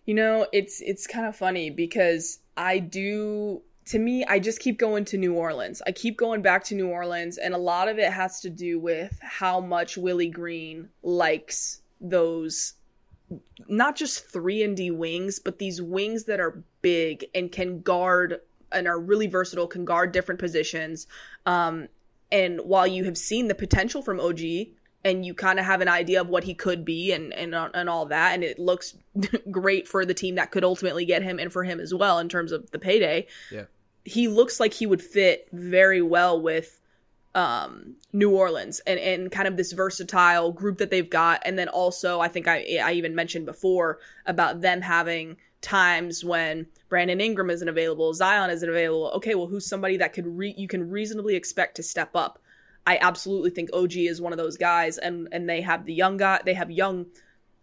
You 0.05 0.15
know, 0.15 0.47
it's 0.53 0.81
it's 0.81 1.07
kind 1.07 1.27
of 1.27 1.37
funny 1.37 1.71
because 1.71 2.39
I 2.57 2.79
do 2.79 3.63
to 3.87 3.99
me, 4.01 4.25
I 4.25 4.41
just 4.41 4.59
keep 4.59 4.79
going 4.79 5.05
to 5.07 5.17
New 5.17 5.35
Orleans. 5.35 5.81
I 5.87 5.93
keep 5.93 6.17
going 6.17 6.43
back 6.43 6.65
to 6.65 6.75
New 6.75 6.89
Orleans, 6.89 7.39
and 7.39 7.55
a 7.55 7.59
lot 7.59 7.89
of 7.89 7.99
it 7.99 8.13
has 8.13 8.41
to 8.41 8.51
do 8.51 8.81
with 8.81 9.17
how 9.23 9.61
much 9.61 9.97
Willie 9.97 10.29
Green 10.29 10.89
likes 11.03 11.81
those 12.01 12.75
not 13.69 13.97
just 13.97 14.27
3 14.27 14.63
and 14.63 14.77
D 14.77 14.91
wings, 14.91 15.39
but 15.39 15.59
these 15.59 15.81
wings 15.83 16.25
that 16.25 16.41
are 16.41 16.63
big 16.83 17.27
and 17.35 17.51
can 17.51 17.81
guard 17.81 18.41
and 18.73 18.87
are 18.87 19.01
really 19.01 19.27
versatile, 19.27 19.67
can 19.67 19.85
guard 19.85 20.13
different 20.13 20.41
positions. 20.41 21.07
Um, 21.45 21.89
and 22.31 22.61
while 22.61 22.87
you 22.87 23.05
have 23.05 23.17
seen 23.17 23.49
the 23.49 23.55
potential 23.55 24.03
from 24.03 24.21
OG 24.21 24.41
and 25.05 25.25
you 25.25 25.35
kind 25.35 25.59
of 25.59 25.65
have 25.65 25.81
an 25.81 25.89
idea 25.89 26.21
of 26.21 26.29
what 26.29 26.45
he 26.45 26.55
could 26.55 26.85
be 26.85 27.13
and 27.13 27.33
and 27.33 27.55
and 27.55 27.89
all 27.89 28.07
that 28.07 28.35
and 28.35 28.43
it 28.43 28.59
looks 28.59 28.95
great 29.51 29.87
for 29.87 30.05
the 30.05 30.15
team 30.15 30.35
that 30.35 30.51
could 30.51 30.65
ultimately 30.65 31.05
get 31.05 31.23
him 31.23 31.39
and 31.39 31.53
for 31.53 31.65
him 31.65 31.81
as 31.81 31.95
well 31.95 32.19
in 32.19 32.29
terms 32.29 32.53
of 32.53 32.71
the 32.71 32.79
payday. 32.79 33.27
Yeah. 33.51 33.65
He 34.05 34.29
looks 34.29 34.61
like 34.61 34.73
he 34.73 34.87
would 34.87 35.03
fit 35.03 35.49
very 35.53 36.03
well 36.03 36.41
with 36.41 36.81
um, 37.35 37.97
New 38.13 38.31
Orleans 38.31 38.81
and, 38.87 38.99
and 38.99 39.31
kind 39.31 39.47
of 39.47 39.57
this 39.57 39.73
versatile 39.73 40.53
group 40.53 40.79
that 40.79 40.91
they've 40.91 41.09
got. 41.09 41.43
And 41.45 41.59
then 41.59 41.69
also, 41.69 42.19
I 42.19 42.29
think 42.29 42.49
I, 42.49 42.79
I 42.83 42.93
even 42.93 43.15
mentioned 43.15 43.47
before 43.47 43.99
about 44.25 44.63
them 44.63 44.81
having 44.81 45.37
times 45.67 46.25
when 46.25 46.67
Brandon 46.89 47.21
Ingram 47.21 47.51
isn't 47.51 47.69
available, 47.69 48.15
Zion 48.15 48.51
isn't 48.51 48.69
available. 48.69 49.11
Okay, 49.17 49.35
well, 49.35 49.49
who's 49.49 49.67
somebody 49.67 49.97
that 49.97 50.13
could 50.13 50.27
re- 50.27 50.55
you 50.57 50.69
can 50.69 50.89
reasonably 50.89 51.35
expect 51.35 51.77
to 51.77 51.83
step 51.83 52.11
up? 52.15 52.39
I 52.87 52.99
absolutely 53.01 53.51
think 53.51 53.71
OG 53.73 53.97
is 53.97 54.21
one 54.21 54.33
of 54.33 54.39
those 54.39 54.57
guys, 54.57 54.97
and 54.97 55.29
and 55.33 55.49
they 55.49 55.61
have 55.63 55.85
the 55.85 55.93
young 55.93 56.17
guy, 56.17 56.41
they 56.45 56.55
have 56.55 56.71
young. 56.71 57.07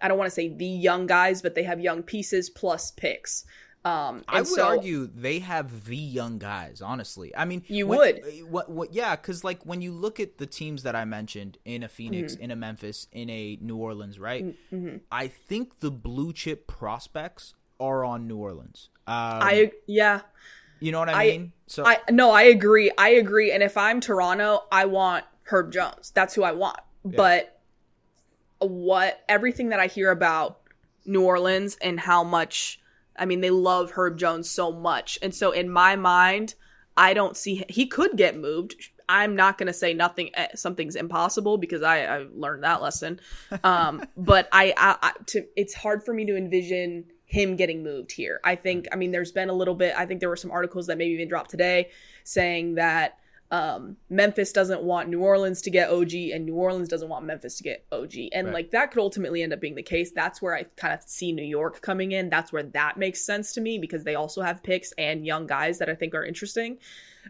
I 0.02 0.10
don't 0.10 0.18
want 0.18 0.28
to 0.28 0.36
say 0.36 0.50
the 0.50 0.66
young 0.66 1.08
guys, 1.08 1.42
but 1.42 1.56
they 1.56 1.64
have 1.64 1.80
young 1.80 2.04
pieces 2.04 2.50
plus 2.50 2.92
picks. 2.92 3.46
Um, 3.86 4.24
I 4.30 4.40
would 4.40 4.48
so, 4.48 4.66
argue 4.66 5.08
they 5.08 5.40
have 5.40 5.86
the 5.86 5.98
young 5.98 6.40
guys. 6.40 6.82
Honestly, 6.82 7.34
I 7.36 7.46
mean, 7.46 7.64
you 7.68 7.88
when, 7.88 8.00
would. 8.00 8.22
What? 8.50 8.70
What? 8.70 8.94
Yeah, 8.94 9.16
because 9.16 9.46
like 9.46 9.66
when 9.66 9.82
you 9.82 9.94
look 9.94 10.20
at 10.20 10.38
the 10.40 10.46
teams 10.46 10.84
that 10.84 10.96
I 10.96 11.06
mentioned 11.06 11.58
in 11.64 11.84
a 11.84 11.90
Phoenix, 11.90 12.34
Mm-hmm. 12.34 12.44
in 12.44 12.52
a 12.52 12.56
Memphis, 12.58 13.08
in 13.14 13.30
a 13.30 13.58
New 13.62 13.78
Orleans, 13.78 14.20
right? 14.20 14.46
Mm-hmm. 14.74 14.98
I 15.10 15.28
think 15.28 15.80
the 15.80 15.92
blue 15.92 16.34
chip 16.34 16.68
prospects 16.68 17.56
are 17.84 18.06
on 18.06 18.28
New 18.28 18.38
Orleans. 18.38 18.90
Um, 19.08 19.16
I 19.16 19.72
yeah. 19.88 20.22
you 20.80 20.92
know 20.92 21.00
what 21.00 21.10
I, 21.10 21.24
I- 21.24 21.32
mean? 21.32 21.54
So 21.68 21.86
I 21.86 21.98
no, 22.10 22.32
I 22.32 22.44
agree. 22.44 22.92
I 22.98 23.10
agree. 23.10 23.52
And 23.52 23.64
if 23.64 23.78
I'm 23.78 24.00
Toronto, 24.00 24.64
I 24.72 24.86
want 24.86 25.26
Herb 25.44 25.72
Jones. 25.72 26.12
That's 26.14 26.34
who 26.34 26.44
I 26.44 26.52
want. 26.52 26.80
But 27.04 27.60
what 28.60 29.24
everything 29.28 29.70
that 29.70 29.80
I 29.80 29.88
hear 29.88 30.12
about 30.12 30.60
New 31.06 31.24
Orleans 31.24 31.78
and 31.82 32.00
how 32.00 32.24
much 32.24 32.80
I 33.18 33.26
mean 33.26 33.42
they 33.42 33.50
love 33.50 33.92
Herb 33.92 34.18
Jones 34.18 34.50
so 34.50 34.72
much. 34.72 35.20
And 35.22 35.34
so 35.34 35.52
in 35.52 35.70
my 35.70 35.96
mind, 35.96 36.56
I 36.96 37.14
don't 37.14 37.36
see 37.36 37.64
he 37.70 37.88
could 37.88 38.16
get 38.16 38.38
moved. 38.38 38.76
I'm 39.10 39.36
not 39.36 39.58
going 39.58 39.68
to 39.68 39.74
say 39.74 39.94
nothing 39.94 40.30
eh, 40.34 40.48
something's 40.56 40.96
impossible 40.96 41.58
because 41.58 41.84
I 41.84 42.06
I 42.06 42.26
learned 42.34 42.64
that 42.64 42.82
lesson. 42.82 43.20
Um 43.64 44.06
but 44.18 44.48
I, 44.52 44.74
I, 44.78 44.98
I 45.02 45.14
to 45.28 45.46
it's 45.56 45.74
hard 45.74 46.04
for 46.04 46.14
me 46.14 46.26
to 46.26 46.38
envision 46.38 47.06
him 47.34 47.56
getting 47.56 47.82
moved 47.82 48.12
here. 48.12 48.40
I 48.44 48.56
think 48.56 48.88
I 48.92 48.96
mean 48.96 49.12
there's 49.12 49.32
been 49.32 49.50
a 49.50 49.54
little 49.54 49.74
bit 49.74 49.96
I 49.98 50.06
think 50.06 50.20
there 50.20 50.30
were 50.30 50.36
some 50.36 50.52
articles 50.52 50.86
that 50.88 51.00
maybe 51.00 51.14
even 51.16 51.28
dropped 51.28 51.50
today 51.50 51.90
saying 52.24 52.76
that 52.76 53.18
um, 53.50 53.98
Memphis 54.10 54.52
doesn't 54.52 54.82
want 54.82 55.10
New 55.10 55.20
Orleans 55.20 55.62
to 55.64 55.70
get 55.70 55.90
OG, 55.90 56.14
and 56.34 56.46
New 56.46 56.56
Orleans 56.56 56.90
doesn't 56.90 57.10
want 57.10 57.26
Memphis 57.26 57.58
to 57.58 57.64
get 57.64 57.86
OG. 57.92 58.14
And 58.34 58.48
Right. 58.48 58.54
like 58.54 58.72
that 58.72 58.92
could 58.92 59.00
ultimately 59.00 59.44
end 59.44 59.54
up 59.54 59.60
being 59.60 59.76
the 59.76 59.84
case. 59.84 60.12
That's 60.12 60.42
where 60.42 60.56
I 60.56 60.64
kind 60.76 60.94
of 60.94 61.04
see 61.04 61.32
New 61.32 61.44
York 61.44 61.82
coming 61.82 62.14
in. 62.14 62.30
That's 62.30 62.52
where 62.52 62.64
that 62.64 62.98
makes 62.98 63.22
sense 63.22 63.52
to 63.54 63.62
me 63.62 63.78
because 63.78 64.04
they 64.04 64.16
also 64.16 64.42
have 64.42 64.64
picks 64.64 64.92
and 64.98 65.26
young 65.26 65.46
guys 65.46 65.78
that 65.80 65.90
I 65.90 65.94
think 65.94 66.16
are 66.16 66.26
interesting. 66.26 66.80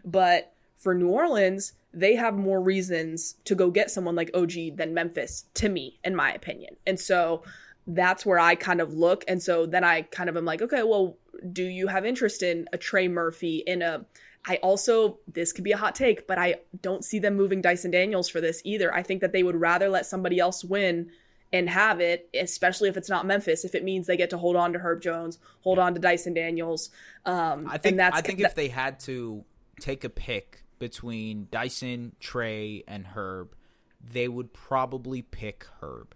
But 0.04 0.52
for 0.78 0.94
New 0.94 1.08
Orleans, 1.08 1.74
they 1.92 2.14
have 2.14 2.34
more 2.34 2.60
reasons 2.60 3.36
to 3.44 3.54
go 3.54 3.70
get 3.70 3.90
someone 3.90 4.16
like 4.16 4.30
OG 4.34 4.76
than 4.76 4.94
Memphis, 4.94 5.44
to 5.54 5.68
me, 5.68 5.98
in 6.04 6.16
my 6.16 6.32
opinion. 6.32 6.76
And 6.86 6.98
so 6.98 7.42
that's 7.86 8.24
where 8.24 8.38
I 8.38 8.54
kind 8.54 8.80
of 8.80 8.94
look. 8.94 9.24
And 9.28 9.42
so 9.42 9.66
then 9.66 9.84
I 9.84 10.02
kind 10.02 10.28
of 10.28 10.36
am 10.36 10.44
like, 10.44 10.62
okay, 10.62 10.82
well, 10.82 11.18
do 11.52 11.64
you 11.64 11.86
have 11.88 12.06
interest 12.06 12.42
in 12.42 12.68
a 12.72 12.78
Trey 12.78 13.08
Murphy, 13.08 13.58
in 13.66 13.82
a 13.82 14.06
I 14.46 14.56
also, 14.56 15.18
this 15.26 15.52
could 15.52 15.64
be 15.64 15.72
a 15.72 15.76
hot 15.76 15.94
take, 15.94 16.26
but 16.26 16.38
I 16.38 16.56
don't 16.82 17.02
see 17.02 17.18
them 17.18 17.34
moving 17.34 17.62
Dyson 17.62 17.90
Daniels 17.90 18.28
for 18.28 18.42
this 18.42 18.60
either. 18.64 18.94
I 18.94 19.02
think 19.02 19.22
that 19.22 19.32
they 19.32 19.42
would 19.42 19.56
rather 19.56 19.88
let 19.88 20.04
somebody 20.04 20.38
else 20.38 20.62
win 20.62 21.10
and 21.52 21.68
have 21.70 22.00
it, 22.00 22.28
especially 22.34 22.88
if 22.88 22.96
it's 22.96 23.08
not 23.08 23.26
Memphis, 23.26 23.64
if 23.64 23.74
it 23.74 23.84
means 23.84 24.06
they 24.06 24.16
get 24.16 24.30
to 24.30 24.38
hold 24.38 24.56
on 24.56 24.72
to 24.74 24.78
Herb 24.78 25.00
Jones, 25.00 25.38
hold 25.60 25.78
on 25.78 25.94
to 25.94 26.00
Dyson 26.00 26.34
Daniels. 26.34 26.90
Um, 27.24 27.66
I 27.68 27.78
think 27.78 27.92
and 27.92 28.00
that's 28.00 28.18
I 28.18 28.20
think 28.20 28.40
that- 28.40 28.50
if 28.50 28.54
they 28.54 28.68
had 28.68 29.00
to 29.00 29.44
take 29.80 30.04
a 30.04 30.10
pick 30.10 30.64
between 30.78 31.48
Dyson, 31.50 32.14
Trey, 32.20 32.84
and 32.86 33.06
Herb, 33.06 33.54
they 34.00 34.28
would 34.28 34.52
probably 34.52 35.22
pick 35.22 35.66
Herb. 35.80 36.14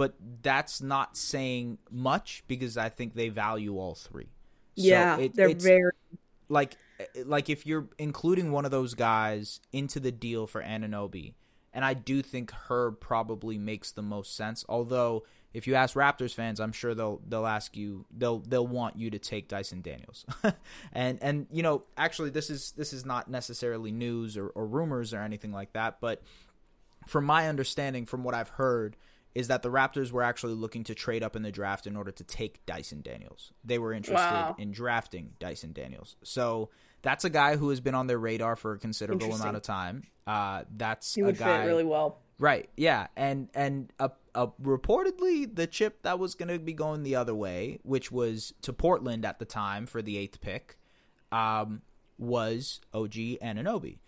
But 0.00 0.14
that's 0.40 0.80
not 0.80 1.14
saying 1.14 1.76
much 1.90 2.42
because 2.48 2.78
I 2.78 2.88
think 2.88 3.12
they 3.14 3.28
value 3.28 3.76
all 3.76 3.94
three. 3.94 4.28
So 4.76 4.84
yeah, 4.86 5.16
it- 5.18 5.34
they're 5.34 5.50
very 5.62 5.92
like 6.48 6.78
like 7.26 7.50
if 7.50 7.66
you're 7.66 7.86
including 7.98 8.50
one 8.50 8.64
of 8.64 8.70
those 8.70 8.94
guys 8.94 9.60
into 9.72 10.00
the 10.00 10.10
deal 10.10 10.46
for 10.46 10.62
Anunoby, 10.62 11.34
and 11.74 11.84
I 11.84 11.92
do 11.92 12.22
think 12.22 12.50
Herb 12.50 12.98
probably 12.98 13.58
makes 13.58 13.92
the 13.92 14.00
most 14.00 14.34
sense. 14.34 14.64
Although 14.70 15.24
if 15.52 15.66
you 15.66 15.74
ask 15.74 15.94
Raptors 15.94 16.32
fans, 16.32 16.60
I'm 16.60 16.72
sure 16.72 16.94
they'll 16.94 17.20
they'll 17.28 17.46
ask 17.46 17.76
you 17.76 18.06
they'll 18.16 18.38
they'll 18.38 18.66
want 18.66 18.96
you 18.96 19.10
to 19.10 19.18
take 19.18 19.48
Dyson 19.48 19.82
Daniels. 19.82 20.24
and 20.94 21.18
and 21.22 21.46
you 21.52 21.62
know 21.62 21.82
actually 21.98 22.30
this 22.30 22.48
is 22.48 22.72
this 22.72 22.94
is 22.94 23.04
not 23.04 23.28
necessarily 23.28 23.92
news 23.92 24.38
or, 24.38 24.46
or 24.48 24.66
rumors 24.66 25.12
or 25.12 25.18
anything 25.20 25.52
like 25.52 25.74
that, 25.74 26.00
but 26.00 26.22
from 27.06 27.26
my 27.26 27.48
understanding, 27.50 28.06
from 28.06 28.24
what 28.24 28.34
I've 28.34 28.48
heard, 28.50 28.96
is 29.34 29.48
that 29.48 29.62
the 29.62 29.70
Raptors 29.70 30.10
were 30.10 30.22
actually 30.22 30.54
looking 30.54 30.82
to 30.84 30.94
trade 30.94 31.22
up 31.22 31.36
in 31.36 31.42
the 31.42 31.52
draft 31.52 31.86
in 31.86 31.96
order 31.96 32.10
to 32.10 32.24
take 32.24 32.64
Dyson 32.66 33.00
Daniels. 33.00 33.52
They 33.64 33.78
were 33.78 33.92
interested 33.92 34.24
Wow. 34.24 34.56
in 34.58 34.72
drafting 34.72 35.34
Dyson 35.38 35.72
Daniels. 35.72 36.16
So 36.24 36.70
that's 37.02 37.24
a 37.24 37.30
guy 37.30 37.56
who 37.56 37.70
has 37.70 37.80
been 37.80 37.94
on 37.94 38.06
their 38.08 38.18
radar 38.18 38.56
for 38.56 38.72
a 38.72 38.78
considerable 38.78 39.32
amount 39.34 39.56
of 39.56 39.62
time. 39.62 40.02
Uh, 40.26 40.64
that's 40.76 41.14
he 41.14 41.20
a 41.20 41.26
would 41.26 41.38
guy, 41.38 41.60
fit 41.62 41.66
really 41.66 41.84
well. 41.84 42.18
right? 42.38 42.68
Yeah, 42.76 43.06
and 43.16 43.48
and 43.54 43.92
uh, 43.98 44.08
uh, 44.34 44.48
reportedly 44.62 45.52
the 45.54 45.66
chip 45.66 46.02
that 46.02 46.18
was 46.18 46.34
going 46.34 46.48
to 46.48 46.58
be 46.58 46.72
going 46.72 47.02
the 47.04 47.16
other 47.16 47.34
way, 47.34 47.78
which 47.82 48.10
was 48.12 48.52
to 48.62 48.72
Portland 48.72 49.24
at 49.24 49.38
the 49.38 49.44
time 49.44 49.86
for 49.86 50.02
the 50.02 50.16
eighth 50.18 50.40
pick, 50.40 50.76
um, 51.32 51.82
was 52.18 52.80
OG 52.92 53.38
Anunoby. 53.42 53.98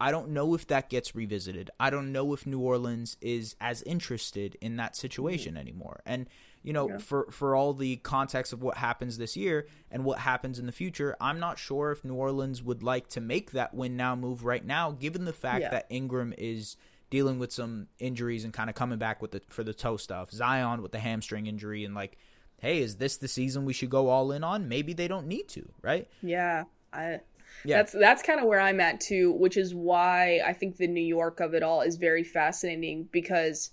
I 0.00 0.10
don't 0.10 0.30
know 0.30 0.54
if 0.54 0.66
that 0.66 0.90
gets 0.90 1.14
revisited. 1.14 1.70
I 1.78 1.88
don't 1.90 2.10
know 2.12 2.32
if 2.34 2.46
New 2.46 2.58
Orleans 2.60 3.16
is 3.20 3.54
as 3.60 3.82
interested 3.82 4.56
in 4.60 4.76
that 4.76 4.96
situation 4.96 5.56
anymore. 5.56 6.00
And 6.04 6.26
you 6.62 6.72
know, 6.72 6.98
for 6.98 7.30
for 7.30 7.54
all 7.54 7.74
the 7.74 7.96
context 7.96 8.52
of 8.52 8.62
what 8.62 8.78
happens 8.78 9.18
this 9.18 9.36
year 9.36 9.66
and 9.90 10.04
what 10.04 10.18
happens 10.20 10.58
in 10.58 10.66
the 10.66 10.72
future, 10.72 11.14
I'm 11.20 11.38
not 11.38 11.58
sure 11.58 11.92
if 11.92 12.04
New 12.04 12.14
Orleans 12.14 12.62
would 12.62 12.82
like 12.82 13.08
to 13.10 13.20
make 13.20 13.52
that 13.52 13.74
win 13.74 13.96
now 13.96 14.16
move 14.16 14.44
right 14.44 14.64
now, 14.64 14.90
given 14.90 15.26
the 15.26 15.32
fact 15.32 15.60
Yeah. 15.62 15.70
that 15.70 15.86
Ingram 15.90 16.32
is 16.38 16.76
dealing 17.10 17.38
with 17.38 17.52
some 17.52 17.88
injuries 17.98 18.44
and 18.44 18.52
kind 18.52 18.68
of 18.70 18.74
coming 18.74 18.98
back 18.98 19.20
with 19.22 19.30
the 19.32 19.42
for 19.48 19.62
the 19.62 19.74
toe 19.74 19.96
stuff. 19.98 20.30
Zion 20.32 20.80
with 20.82 20.92
the 20.92 20.98
hamstring 21.00 21.46
injury 21.46 21.84
and 21.84 21.94
like, 21.94 22.16
hey, 22.58 22.78
is 22.80 22.96
this 22.96 23.18
the 23.18 23.28
season 23.28 23.64
we 23.66 23.74
should 23.74 23.90
go 23.90 24.08
all 24.08 24.32
in 24.32 24.42
on? 24.42 24.66
Maybe 24.68 24.92
they 24.94 25.06
don't 25.06 25.26
need 25.26 25.48
to, 25.48 25.68
right? 25.82 26.08
Yeah, 26.22 26.64
I. 26.92 27.20
Yeah. 27.64 27.78
That's 27.78 27.92
that's 27.92 28.22
kind 28.22 28.40
of 28.40 28.46
where 28.46 28.60
I'm 28.60 28.80
at 28.80 29.00
too, 29.00 29.32
which 29.32 29.56
is 29.56 29.74
why 29.74 30.40
I 30.44 30.52
think 30.52 30.76
the 30.76 30.86
New 30.86 31.04
York 31.04 31.40
of 31.40 31.54
it 31.54 31.62
all 31.62 31.80
is 31.80 31.96
very 31.96 32.24
fascinating 32.24 33.08
because 33.10 33.70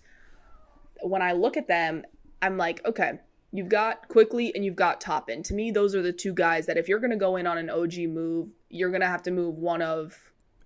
when 1.02 1.22
I 1.22 1.34
look 1.34 1.58
at 1.58 1.68
them, 1.68 2.04
I'm 2.42 2.58
like, 2.58 2.86
okay, 2.86 3.20
you've 3.52 3.70
got 3.70 4.08
Quickley 4.08 4.54
and 4.56 4.64
you've 4.64 4.76
got 4.76 5.02
Toppin. 5.02 5.44
To 5.44 5.54
me, 5.54 5.72
those 5.72 5.96
are 5.96 6.02
the 6.02 6.14
two 6.14 6.34
guys 6.34 6.66
that 6.68 6.78
if 6.78 6.88
you're 6.88 7.00
going 7.00 7.12
to 7.12 7.18
go 7.18 7.36
in 7.36 7.48
on 7.48 7.58
an 7.58 7.70
OG 7.70 7.98
move, 8.10 8.50
you're 8.70 8.90
going 8.90 9.02
to 9.02 9.08
have 9.08 9.24
to 9.24 9.32
move 9.32 9.58
one 9.58 9.82
of 9.82 10.18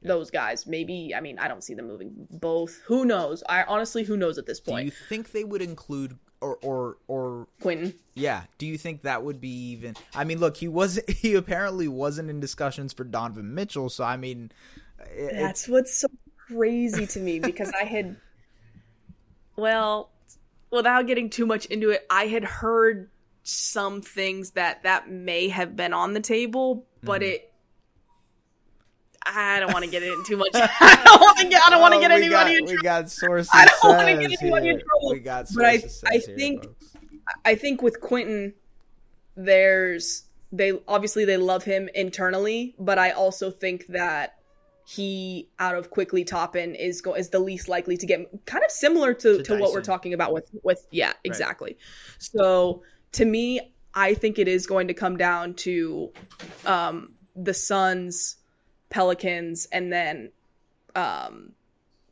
those 0.01 0.29
guys. 0.29 0.67
Maybe, 0.67 1.13
I 1.15 1.21
mean, 1.21 1.39
I 1.39 1.47
don't 1.47 1.63
see 1.63 1.73
them 1.73 1.87
moving 1.87 2.27
both. 2.31 2.81
Who 2.85 3.05
knows? 3.05 3.43
I 3.49 3.63
honestly, 3.63 4.03
who 4.03 4.17
knows 4.17 4.37
at 4.37 4.45
this 4.45 4.59
point 4.59 4.79
Do 4.79 4.85
you 4.85 4.91
think 4.91 5.31
they 5.31 5.43
would 5.43 5.61
include 5.61 6.17
or 6.45 6.57
or 6.61 6.97
or 7.07 7.47
Quentin. 7.61 7.93
yeah? 8.13 8.43
Do 8.57 8.65
you 8.65 8.77
think 8.77 9.01
that 9.03 9.23
would 9.23 9.41
be 9.41 9.71
even? 9.71 9.95
I 10.13 10.23
mean, 10.23 10.39
look, 10.39 10.57
he 10.57 10.67
was 10.67 10.99
he 11.07 11.33
apparently 11.35 11.87
wasn't 11.87 12.29
in 12.29 12.39
discussions 12.39 12.93
for 12.93 13.03
Donovan 13.03 13.53
Mitchell, 13.55 13.89
so 13.89 14.03
I 14.03 14.17
mean, 14.17 14.51
it, 14.99 15.31
it- 15.33 15.33
That's 15.39 15.67
what's 15.67 15.93
so 15.93 16.07
crazy 16.37 17.07
to 17.07 17.19
me 17.19 17.39
because 17.39 17.71
I 17.79 17.85
had, 17.85 18.15
well, 19.55 20.09
without 20.71 21.07
getting 21.07 21.29
too 21.29 21.45
much 21.45 21.65
into 21.67 21.89
it, 21.89 22.05
I 22.09 22.27
had 22.27 22.43
heard 22.43 23.09
some 23.43 24.01
things 24.01 24.51
that 24.51 24.83
that 24.83 25.09
may 25.09 25.47
have 25.49 25.75
been 25.75 25.93
on 25.93 26.13
the 26.13 26.19
table, 26.21 26.85
but 27.03 27.21
Mm-hmm. 27.21 27.31
it. 27.31 27.51
I 29.25 29.59
don't 29.59 29.73
want 29.73 29.85
to 29.85 29.91
get 29.91 30.03
in 30.03 30.23
too 30.25 30.37
much. 30.37 30.49
I 30.53 31.01
don't 31.05 31.21
want 31.21 31.37
to 31.39 31.47
get. 31.47 31.61
I 31.65 31.69
don't 31.69 31.81
want 31.81 31.93
to 31.93 31.97
Oh, 31.97 32.01
get 32.01 32.11
anybody 32.11 32.59
got, 32.59 32.69
in 32.69 32.75
We 32.75 32.77
got 32.81 33.09
sources. 33.09 33.49
I 33.53 33.65
don't 33.65 33.97
wanna 33.97 34.21
get 34.21 34.31
says 34.31 34.41
anybody 34.41 34.69
in 34.69 34.79
trouble. 34.79 35.11
We 35.11 35.19
got 35.19 35.47
sources. 35.47 36.01
But 36.03 36.11
I- 36.11 36.15
I 36.15 36.19
says 36.19 36.25
here, 36.27 36.35
think- 36.37 36.67
I 37.43 37.55
think 37.55 37.81
with 37.81 38.01
Quentin, 38.01 38.53
there's 39.35 40.23
they 40.51 40.73
obviously 40.87 41.25
they 41.25 41.37
love 41.37 41.63
him 41.63 41.89
internally, 41.93 42.75
but 42.79 42.97
I 42.99 43.11
also 43.11 43.51
think 43.51 43.87
that 43.87 44.35
he 44.87 45.49
out 45.57 45.75
of 45.75 45.89
Quickley 45.89 46.23
Toppin 46.23 46.75
is 46.75 47.01
go 47.01 47.13
is 47.15 47.29
the 47.29 47.39
least 47.39 47.67
likely 47.67 47.97
to 47.97 48.05
get 48.05 48.29
kind 48.45 48.63
of 48.63 48.69
similar 48.69 49.13
to, 49.15 49.37
to, 49.37 49.43
To 49.43 49.57
what 49.59 49.73
we're 49.73 49.81
talking 49.81 50.13
about 50.13 50.31
with 50.31 50.47
with 50.63 50.85
yeah 50.91 51.13
exactly. 51.23 51.77
So 52.19 52.83
to 53.13 53.25
me, 53.25 53.73
I 53.95 54.13
think 54.13 54.37
it 54.37 54.47
is 54.47 54.67
going 54.67 54.87
to 54.89 54.93
come 54.93 55.17
down 55.17 55.55
to 55.55 56.11
um, 56.65 57.13
the 57.35 57.53
Suns, 57.53 58.35
Pelicans, 58.89 59.67
and 59.71 59.91
then 59.91 60.31
um, 60.95 61.51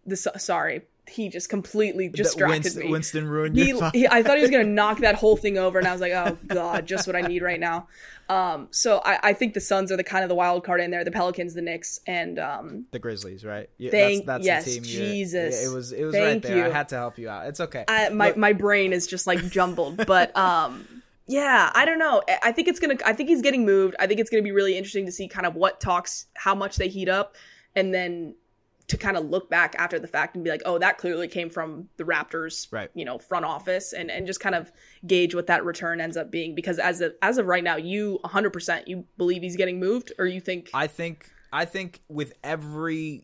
the 0.06 0.16
sorry 0.18 0.82
he 1.10 1.28
just 1.28 1.50
completely 1.50 2.08
distracted 2.08 2.64
Winston, 2.64 2.84
me. 2.84 2.90
Winston 2.90 3.28
ruined 3.28 3.58
He, 3.58 3.70
your 3.70 3.92
he, 3.94 4.08
I 4.08 4.24
thought 4.24 4.38
he 4.38 4.42
was 4.42 4.52
gonna 4.52 4.64
knock 4.64 5.00
that 5.00 5.16
whole 5.16 5.36
thing 5.36 5.58
over, 5.58 5.78
and 5.78 5.88
I 5.88 5.92
was 5.92 6.02
like, 6.02 6.14
"Oh 6.14 6.38
God, 6.48 6.86
just 6.86 7.08
what 7.08 7.16
I 7.16 7.22
need 7.22 7.42
right 7.42 7.60
now." 7.60 7.88
Um, 8.30 8.70
so 8.72 9.02
I, 9.04 9.20
I 9.22 9.34
think 9.34 9.54
the 9.54 9.60
Suns 9.60 9.92
are 9.92 9.98
the 9.98 10.04
kind 10.04 10.24
of 10.24 10.30
the 10.30 10.36
wild 10.36 10.64
card 10.64 10.80
in 10.80 10.92
there. 10.92 11.04
The 11.04 11.12
Pelicans, 11.12 11.54
the 11.54 11.62
Knicks, 11.62 12.00
and 12.08 12.40
um, 12.40 12.86
the 12.92 13.00
Grizzlies, 13.00 13.44
right? 13.44 13.70
Yeah, 13.78 13.92
Thank- 13.92 14.26
that's, 14.26 14.46
yes, 14.46 14.64
that's 14.64 14.76
the 14.78 14.82
team. 14.82 15.02
you- 15.02 15.08
Jesus. 15.12 15.66
it 15.66 15.74
was 15.74 15.92
it 15.92 16.06
was 16.06 16.16
right 16.16 16.22
Thank 16.42 16.44
there. 16.44 16.66
I 16.68 16.70
had 16.70 16.90
to 16.90 16.96
help 16.96 17.18
you 17.18 17.30
out. 17.30 17.48
It's 17.48 17.60
okay. 17.60 17.84
I, 17.88 18.10
my 18.10 18.28
Look, 18.30 18.38
my 18.38 18.54
brain 18.54 18.94
is 18.94 19.06
just 19.06 19.28
like 19.28 19.50
jumbled. 19.50 20.06
but 20.08 20.36
um, 20.38 21.03
yeah, 21.28 21.72
I 21.74 21.86
don't 21.86 22.00
know. 22.00 22.22
I- 22.28 22.40
I 22.44 22.52
think 22.52 22.68
it's 22.68 22.80
gonna. 22.80 22.98
I 23.06 23.14
think 23.14 23.30
he's 23.30 23.42
getting 23.42 23.66
moved. 23.66 23.96
I 24.00 24.08
think 24.08 24.20
it's 24.20 24.30
gonna 24.30 24.44
be 24.44 24.52
really 24.52 24.78
interesting 24.78 25.06
to 25.06 25.12
see 25.12 25.28
kind 25.28 25.46
of 25.46 25.56
what 25.56 25.80
talks, 25.80 26.28
how 26.36 26.54
much 26.56 26.76
they 26.78 26.88
heat 26.88 27.10
up, 27.10 27.36
and 27.76 27.94
then 27.94 28.36
to 28.90 28.98
kind 28.98 29.16
of 29.16 29.30
look 29.30 29.50
back 29.50 29.76
after 29.80 29.98
the 29.98 30.08
fact 30.08 30.36
and 30.36 30.44
be 30.44 30.50
like, 30.50 30.62
oh, 30.66 30.78
that 30.78 30.98
clearly 30.98 31.30
came 31.30 31.50
from 31.50 31.88
the 31.96 32.04
Raptors, 32.04 32.68
Right. 32.70 32.90
You 32.94 33.06
know, 33.06 33.18
front 33.18 33.46
office, 33.46 33.94
and 33.94 34.12
and 34.12 34.28
just 34.28 34.42
kind 34.42 34.56
of 34.56 34.72
gauge 35.08 35.34
what 35.34 35.48
that 35.48 35.64
return 35.64 36.02
ends 36.02 36.18
up 36.18 36.30
being. 36.30 36.54
Because 36.56 36.80
as 36.80 37.00
of, 37.00 37.14
as 37.22 37.38
of 37.38 37.46
right 37.48 37.64
now, 37.64 37.78
you 37.78 38.20
100 38.22 38.52
percent 38.52 38.88
you 38.90 39.06
believe 39.18 39.42
he's 39.42 39.56
getting 39.56 39.80
moved, 39.80 40.12
or 40.20 40.26
you 40.26 40.42
think 40.42 40.70
I 40.74 40.88
think 40.88 41.32
I 41.54 41.64
think 41.66 42.02
with 42.10 42.34
every 42.44 43.24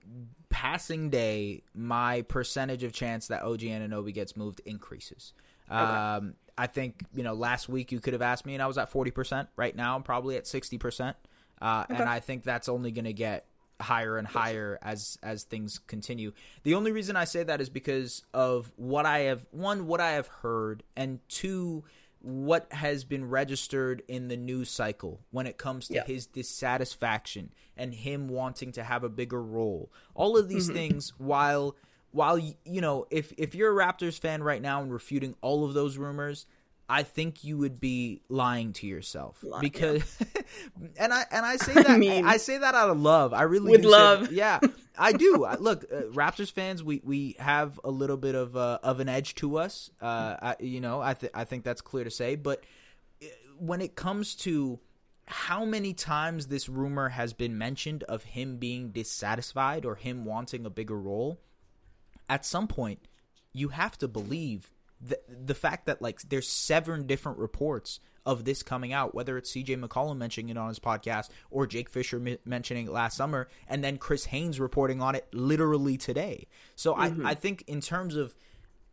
passing 0.50 1.10
day, 1.10 1.64
my 1.76 2.22
percentage 2.24 2.84
of 2.84 2.93
chance 2.93 3.28
that 3.28 3.43
OG 3.43 3.60
Anunoby 3.60 4.14
gets 4.14 4.36
moved 4.38 4.62
increases. 4.66 5.34
Um, 5.70 6.34
I 6.60 6.68
think 6.68 7.03
you 7.16 7.24
know 7.24 7.34
last 7.34 7.70
week 7.70 7.91
you 7.91 7.99
could 7.99 8.14
have 8.14 8.22
asked 8.22 8.45
me, 8.45 8.53
and 8.53 8.62
I 8.62 8.68
was 8.68 8.78
at 8.78 8.89
forty 8.89 9.12
percent. 9.12 9.49
Right 9.55 9.76
now, 9.76 9.95
I'm 9.95 10.03
probably 10.03 10.36
at 10.36 10.45
sixty 10.45 10.78
percent, 10.78 11.16
uh, 11.62 11.86
and 11.89 12.03
I 12.10 12.20
think 12.20 12.43
that's 12.43 12.68
only 12.70 12.91
going 12.91 13.05
to 13.05 13.14
get 13.14 13.45
higher 13.82 14.18
and 14.18 14.28
higher 14.28 14.78
as 14.82 15.18
as 15.24 15.43
things 15.43 15.80
continue. 15.88 16.34
The 16.64 16.74
only 16.76 16.91
reason 16.91 17.16
I 17.16 17.24
say 17.24 17.43
that 17.43 17.62
is 17.62 17.70
because 17.70 18.24
of 18.34 18.72
what 18.76 19.05
I 19.05 19.20
have 19.20 19.45
one 19.51 19.88
what 19.88 20.01
I 20.01 20.12
have 20.12 20.28
heard 20.28 20.84
and 20.97 21.20
two 21.30 21.86
what 22.22 22.68
has 22.74 23.05
been 23.05 23.30
registered 23.30 24.03
in 24.10 24.28
the 24.28 24.36
news 24.36 24.70
cycle 24.70 25.22
when 25.32 25.47
it 25.47 25.57
comes 25.57 25.88
to 25.88 25.93
Yeah. 25.93 26.03
his 26.05 26.26
dissatisfaction 26.26 27.53
and 27.78 27.93
him 27.93 28.28
wanting 28.28 28.74
to 28.74 28.84
have 28.84 29.05
a 29.05 29.10
bigger 29.10 29.41
role. 29.41 29.89
All 30.14 30.38
of 30.38 30.49
these 30.49 30.70
things 30.70 31.14
while 31.18 31.78
while 32.12 32.38
you 32.38 32.82
know 32.82 33.05
if 33.10 33.32
if 33.38 33.55
you're 33.55 33.80
a 33.80 33.86
Raptors 33.86 34.20
fan 34.20 34.43
right 34.43 34.62
now 34.62 34.82
and 34.82 34.91
refuting 34.91 35.36
all 35.41 35.66
of 35.66 35.74
those 35.74 35.97
rumors 35.97 36.45
I 36.91 37.03
think 37.03 37.43
you 37.43 37.55
would 37.60 37.80
be 37.80 38.24
lying 38.30 38.74
to 38.74 38.88
yourself 38.88 39.43
Lying, 39.43 39.62
because, 39.62 40.18
and 40.97 41.14
I 41.14 41.24
and 41.30 41.45
I 41.45 41.57
say 41.57 41.74
that 41.76 41.88
I, 41.88 41.97
mean- 41.97 42.26
I 42.26 42.38
say 42.38 42.57
that 42.57 42.74
out 42.74 42.89
of 42.89 42.99
love. 42.99 43.32
I 43.32 43.43
really 43.43 43.70
With 43.74 43.84
do 43.84 43.89
say- 43.91 43.95
love. 43.95 44.32
yeah, 44.32 44.60
I 44.97 45.12
do. 45.12 45.45
Look, 45.60 45.86
uh, 45.93 46.01
Raptors 46.14 46.51
fans, 46.51 46.84
we 46.84 46.99
we 47.03 47.36
have 47.38 47.80
a 47.84 47.91
little 47.91 48.18
bit 48.18 48.34
of 48.34 48.57
uh, 48.57 48.80
of 48.82 48.99
an 49.01 49.07
edge 49.07 49.36
to 49.36 49.57
us. 49.60 49.91
Uh, 50.01 50.36
I, 50.41 50.55
you 50.62 50.82
know, 50.82 50.99
I 50.99 51.14
th- 51.14 51.32
I 51.36 51.43
think 51.43 51.64
that's 51.64 51.82
clear 51.82 52.05
to 52.05 52.10
say. 52.10 52.36
But 52.36 52.64
uh, 53.22 53.28
when 53.60 53.82
it 53.82 53.95
comes 53.95 54.34
to 54.38 54.80
how 55.28 55.66
many 55.66 55.93
times 55.93 56.47
this 56.47 56.68
rumor 56.68 57.10
has 57.10 57.34
been 57.34 57.55
mentioned 57.55 58.01
of 58.05 58.24
him 58.24 58.57
being 58.57 58.89
dissatisfied 58.89 59.86
or 59.86 59.93
him 59.93 60.26
wanting 60.26 60.66
a 60.66 60.72
bigger 60.72 60.97
role, 60.99 61.39
at 62.30 62.46
some 62.46 62.68
point 62.68 63.08
you 63.52 63.70
have 63.70 63.98
to 63.98 64.08
believe 64.08 64.72
the 65.02 65.20
the 65.28 65.56
fact 65.56 65.86
that 65.88 66.02
like 66.02 66.22
there's 66.24 66.48
seven 66.48 67.08
different 67.08 67.38
reports 67.40 68.00
of 68.26 68.44
this 68.44 68.62
coming 68.62 68.94
out, 68.94 69.16
whether 69.16 69.38
it's 69.38 69.52
CJ 69.54 69.82
McCollum 69.84 70.18
mentioning 70.18 70.50
it 70.50 70.58
on 70.58 70.68
his 70.68 70.78
podcast 70.80 71.30
or 71.50 71.66
Jake 71.66 71.90
Fisher 71.90 72.20
mi- 72.20 72.38
mentioning 72.46 72.86
it 72.86 72.92
last 72.92 73.18
summer, 73.18 73.48
and 73.68 73.84
then 73.84 73.98
Chris 73.98 74.26
Haynes 74.26 74.60
reporting 74.60 75.02
on 75.02 75.16
it 75.16 75.26
literally 75.34 75.98
today. 75.98 76.48
So 76.76 76.94
I, 76.96 77.12
I 77.24 77.34
think 77.34 77.64
in 77.66 77.82
terms 77.82 78.16
of 78.16 78.36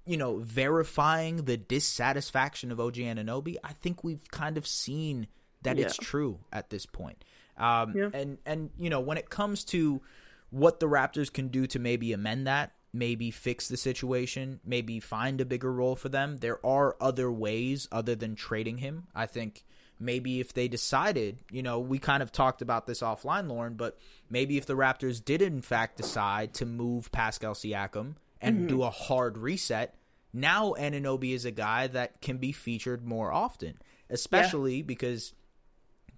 you 0.07 0.17
know 0.17 0.39
verifying 0.39 1.45
the 1.45 1.57
dissatisfaction 1.57 2.71
of 2.71 2.81
OG 2.81 2.95
Anunoby, 2.95 3.57
I 3.63 3.73
think 3.73 4.05
we've 4.05 4.31
kind 4.31 4.57
of 4.57 4.67
seen 4.67 5.27
that 5.63 5.79
it's 5.79 5.97
true 5.97 6.39
at 6.53 6.71
this 6.71 6.87
point. 6.87 7.23
Um, 7.59 7.93
Yeah. 7.95 8.11
And 8.15 8.39
and 8.47 8.71
you 8.79 8.91
know 8.91 9.01
when 9.01 9.19
it 9.19 9.29
comes 9.29 9.65
to 9.65 10.01
what 10.51 10.79
the 10.79 10.87
Raptors 10.87 11.33
can 11.33 11.49
do 11.49 11.67
to 11.67 11.79
maybe 11.79 12.13
amend 12.13 12.47
that, 12.47 12.73
maybe 12.93 13.31
fix 13.31 13.69
the 13.69 13.77
situation, 13.77 14.61
maybe 14.65 15.01
find 15.01 15.41
a 15.41 15.45
bigger 15.45 15.73
role 15.73 15.97
for 15.97 16.09
them. 16.09 16.39
There 16.39 16.65
are 16.65 16.97
other 17.01 17.31
ways 17.31 17.89
other 17.93 18.15
than 18.15 18.35
trading 18.35 18.79
him. 18.79 19.09
I 19.15 19.27
think 19.27 19.65
maybe 19.99 20.41
if 20.41 20.53
they 20.53 20.69
decided, 20.69 21.39
you 21.51 21.63
know, 21.63 21.79
we 21.79 21.99
kind 21.99 22.23
of 22.23 22.33
talked 22.33 22.63
about 22.63 22.87
this 22.87 23.01
offline, 23.01 23.49
Lauren, 23.49 23.75
but 23.75 23.99
maybe 24.31 24.57
if 24.57 24.67
the 24.67 24.77
Raptors 24.77 25.25
did 25.25 25.43
in 25.43 25.63
fact 25.63 25.97
decide 25.97 26.55
to 26.55 26.67
move 26.67 27.13
Pascal 27.13 27.55
Siakam 27.55 28.15
and 28.41 28.57
mm-hmm. 28.57 28.67
do 28.67 28.83
a 28.83 28.91
hard 28.91 29.39
reset, 29.39 29.95
now 30.33 30.75
Anunoby 30.79 31.35
is 31.35 31.45
a 31.45 31.51
guy 31.51 31.87
that 31.87 32.21
can 32.21 32.39
be 32.39 32.53
featured 32.53 33.07
more 33.07 33.33
often, 33.33 33.79
especially 34.11 34.83
because 34.83 35.33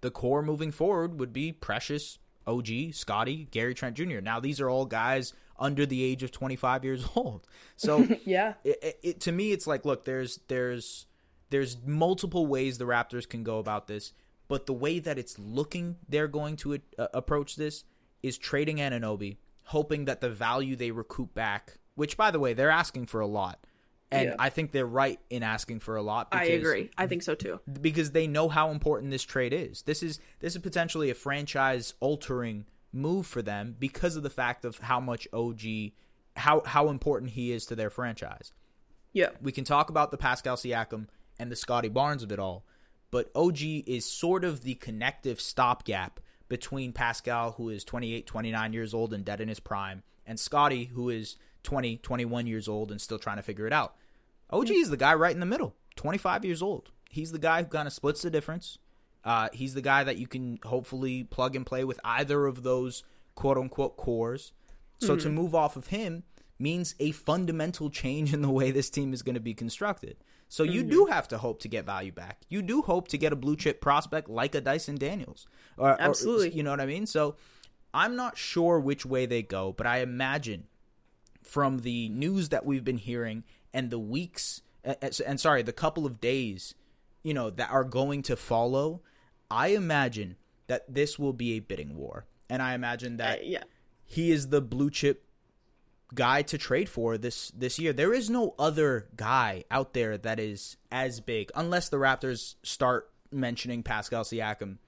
the 0.00 0.10
core 0.10 0.42
moving 0.42 0.72
forward 0.72 1.18
would 1.20 1.32
be 1.32 1.52
Precious, 1.52 2.18
OG, 2.46 2.92
Scottie, 2.92 3.48
Gary 3.50 3.74
Trent 3.74 3.96
Jr. 3.96 4.20
Now 4.20 4.40
these 4.40 4.60
are 4.60 4.68
all 4.68 4.86
guys 4.86 5.32
under 5.58 5.84
the 5.86 6.02
age 6.04 6.22
of 6.22 6.30
25 6.30 6.84
years 6.84 7.04
old. 7.16 7.46
So 7.76 8.06
yeah, 8.24 8.54
it, 8.64 8.98
it, 9.02 9.20
to 9.20 9.32
me 9.32 9.52
it's 9.52 9.66
like 9.66 9.84
look 9.84 10.04
there's 10.04 10.40
there's 10.48 11.06
there's 11.50 11.78
multiple 11.84 12.46
ways 12.46 12.78
the 12.78 12.84
Raptors 12.84 13.28
can 13.28 13.42
go 13.42 13.58
about 13.58 13.86
this, 13.86 14.12
but 14.48 14.66
the 14.66 14.72
way 14.74 14.98
that 14.98 15.18
it's 15.18 15.38
looking 15.38 15.96
they're 16.08 16.28
going 16.28 16.56
to 16.56 16.78
uh, 16.98 17.06
approach 17.14 17.56
this 17.56 17.84
is 18.22 18.36
trading 18.36 18.76
Anunoby, 18.78 19.36
hoping 19.64 20.04
that 20.06 20.20
the 20.20 20.28
value 20.30 20.76
they 20.76 20.90
recoup 20.90 21.34
back, 21.34 21.78
which 21.94 22.16
by 22.16 22.30
the 22.30 22.38
way 22.40 22.52
they're 22.52 22.70
asking 22.70 23.06
for 23.06 23.20
a 23.20 23.26
lot. 23.26 23.64
And 24.10 24.30
Yeah. 24.30 24.36
I 24.38 24.48
think 24.48 24.72
they're 24.72 24.86
right 24.86 25.20
in 25.28 25.42
asking 25.42 25.80
for 25.80 25.94
a 25.96 26.02
lot. 26.02 26.28
I 26.32 26.44
agree. 26.44 26.90
I 26.96 27.06
think 27.06 27.22
so 27.22 27.34
too. 27.34 27.60
because 27.80 28.12
they 28.12 28.26
know 28.26 28.48
how 28.48 28.70
important 28.70 29.10
this 29.10 29.22
trade 29.22 29.52
is. 29.52 29.82
This 29.82 30.02
is 30.02 30.18
this 30.40 30.56
is 30.56 30.62
potentially 30.62 31.10
a 31.10 31.14
franchise 31.14 31.92
altering 32.00 32.64
move 32.92 33.26
for 33.26 33.42
them 33.42 33.76
because 33.78 34.16
of 34.16 34.22
the 34.22 34.30
fact 34.30 34.64
of 34.64 34.78
how 34.78 35.00
much 35.00 35.28
OG 35.32 35.92
how 36.36 36.62
how 36.64 36.88
important 36.88 37.32
he 37.32 37.52
is 37.52 37.66
to 37.66 37.76
their 37.76 37.90
franchise. 37.90 38.52
Yeah, 39.12 39.30
We 39.42 39.52
can 39.52 39.64
talk 39.64 39.90
about 39.90 40.10
the 40.10 40.18
Pascal 40.18 40.56
Siakam 40.56 41.08
and 41.38 41.50
the 41.50 41.56
Scottie 41.56 41.88
Barnes 41.88 42.22
of 42.22 42.30
it 42.30 42.38
all, 42.38 42.64
but 43.10 43.30
OG 43.34 43.60
is 43.62 44.04
sort 44.04 44.44
of 44.44 44.62
the 44.62 44.74
connective 44.74 45.40
stopgap 45.40 46.20
between 46.48 46.92
Pascal 46.92 47.52
who 47.52 47.68
is 47.68 47.84
28, 47.84 48.26
29 48.26 48.72
years 48.72 48.94
old 48.94 49.12
and 49.12 49.24
dead 49.24 49.40
in 49.40 49.48
his 49.48 49.60
prime 49.60 50.02
and 50.26 50.38
Scottie 50.38 50.86
who 50.86 51.08
is 51.08 51.36
20, 51.64 51.96
21 51.98 52.46
years 52.46 52.68
old 52.68 52.90
and 52.90 53.00
still 53.00 53.18
trying 53.18 53.36
to 53.36 53.42
figure 53.42 53.66
it 53.66 53.72
out. 53.72 53.94
OG 54.50 54.70
is 54.70 54.90
the 54.90 54.96
guy 54.96 55.14
right 55.14 55.34
in 55.34 55.40
the 55.40 55.46
middle, 55.46 55.74
25 55.96 56.44
years 56.44 56.62
old. 56.62 56.90
He's 57.10 57.32
the 57.32 57.38
guy 57.38 57.62
who 57.62 57.68
kind 57.68 57.86
of 57.86 57.92
splits 57.92 58.22
the 58.22 58.30
difference. 58.30 58.78
Uh, 59.24 59.48
he's 59.52 59.74
the 59.74 59.82
guy 59.82 60.04
that 60.04 60.16
you 60.16 60.26
can 60.26 60.58
hopefully 60.64 61.24
plug 61.24 61.56
and 61.56 61.66
play 61.66 61.84
with 61.84 62.00
either 62.04 62.46
of 62.46 62.62
those 62.62 63.02
quote 63.34 63.58
unquote 63.58 63.96
cores. 63.96 64.52
So 65.00 65.14
to 65.14 65.28
move 65.28 65.54
off 65.54 65.76
of 65.76 65.88
him 65.88 66.24
means 66.58 66.96
a 66.98 67.12
fundamental 67.12 67.88
change 67.88 68.34
in 68.34 68.42
the 68.42 68.50
way 68.50 68.72
this 68.72 68.90
team 68.90 69.12
is 69.12 69.22
going 69.22 69.34
to 69.34 69.40
be 69.40 69.54
constructed. 69.54 70.16
So 70.48 70.62
you 70.62 70.82
do 70.82 71.06
have 71.06 71.28
to 71.28 71.38
hope 71.38 71.60
to 71.60 71.68
get 71.68 71.84
value 71.84 72.10
back. 72.10 72.40
You 72.48 72.62
do 72.62 72.82
hope 72.82 73.08
to 73.08 73.18
get 73.18 73.32
a 73.32 73.36
blue 73.36 73.54
chip 73.54 73.80
prospect 73.80 74.28
like 74.28 74.54
a 74.54 74.60
Dyson 74.60 74.96
Daniels. 74.96 75.46
Or, 75.76 75.90
or- 75.90 76.00
Absolutely. 76.00 76.50
you 76.50 76.62
know 76.62 76.70
what 76.70 76.80
I 76.80 76.86
mean? 76.86 77.06
So 77.06 77.36
I'm 77.94 78.16
not 78.16 78.36
sure 78.36 78.80
which 78.80 79.06
way 79.06 79.26
they 79.26 79.42
go, 79.42 79.72
but 79.72 79.86
I 79.86 79.98
imagine 79.98 80.66
from 81.42 81.80
the 81.80 82.08
news 82.08 82.48
that 82.48 82.66
we've 82.66 82.84
been 82.84 82.98
hearing 82.98 83.44
and 83.72 83.90
the 83.90 83.98
weeks 83.98 84.62
and 84.84 85.38
sorry, 85.40 85.62
the 85.62 85.72
couple 85.72 86.06
of 86.06 86.20
days, 86.20 86.74
you 87.22 87.34
know, 87.34 87.50
that 87.50 87.70
are 87.70 87.84
going 87.84 88.22
to 88.22 88.36
follow, 88.36 89.00
I 89.50 89.68
imagine 89.68 90.36
that 90.66 90.92
this 90.92 91.18
will 91.18 91.32
be 91.32 91.52
a 91.54 91.60
bidding 91.60 91.96
war. 91.96 92.26
And 92.50 92.62
I 92.62 92.74
imagine 92.74 93.16
that 93.18 93.38
Uh, 93.40 93.42
yeah. 93.42 93.62
he 94.04 94.30
is 94.30 94.48
the 94.48 94.60
blue 94.60 94.90
chip 94.90 95.24
guy 96.14 96.40
to 96.42 96.56
trade 96.56 96.88
for 96.88 97.18
this 97.18 97.50
this 97.50 97.78
year. 97.78 97.92
There 97.92 98.14
is 98.14 98.30
no 98.30 98.54
other 98.58 99.08
guy 99.16 99.64
out 99.70 99.92
there 99.92 100.16
that 100.18 100.40
is 100.40 100.76
as 100.90 101.20
big 101.20 101.50
unless 101.54 101.88
the 101.90 101.98
Raptors 101.98 102.54
start 102.62 103.10
mentioning 103.30 103.82
Pascal 103.82 104.24
Siakam 104.24 104.78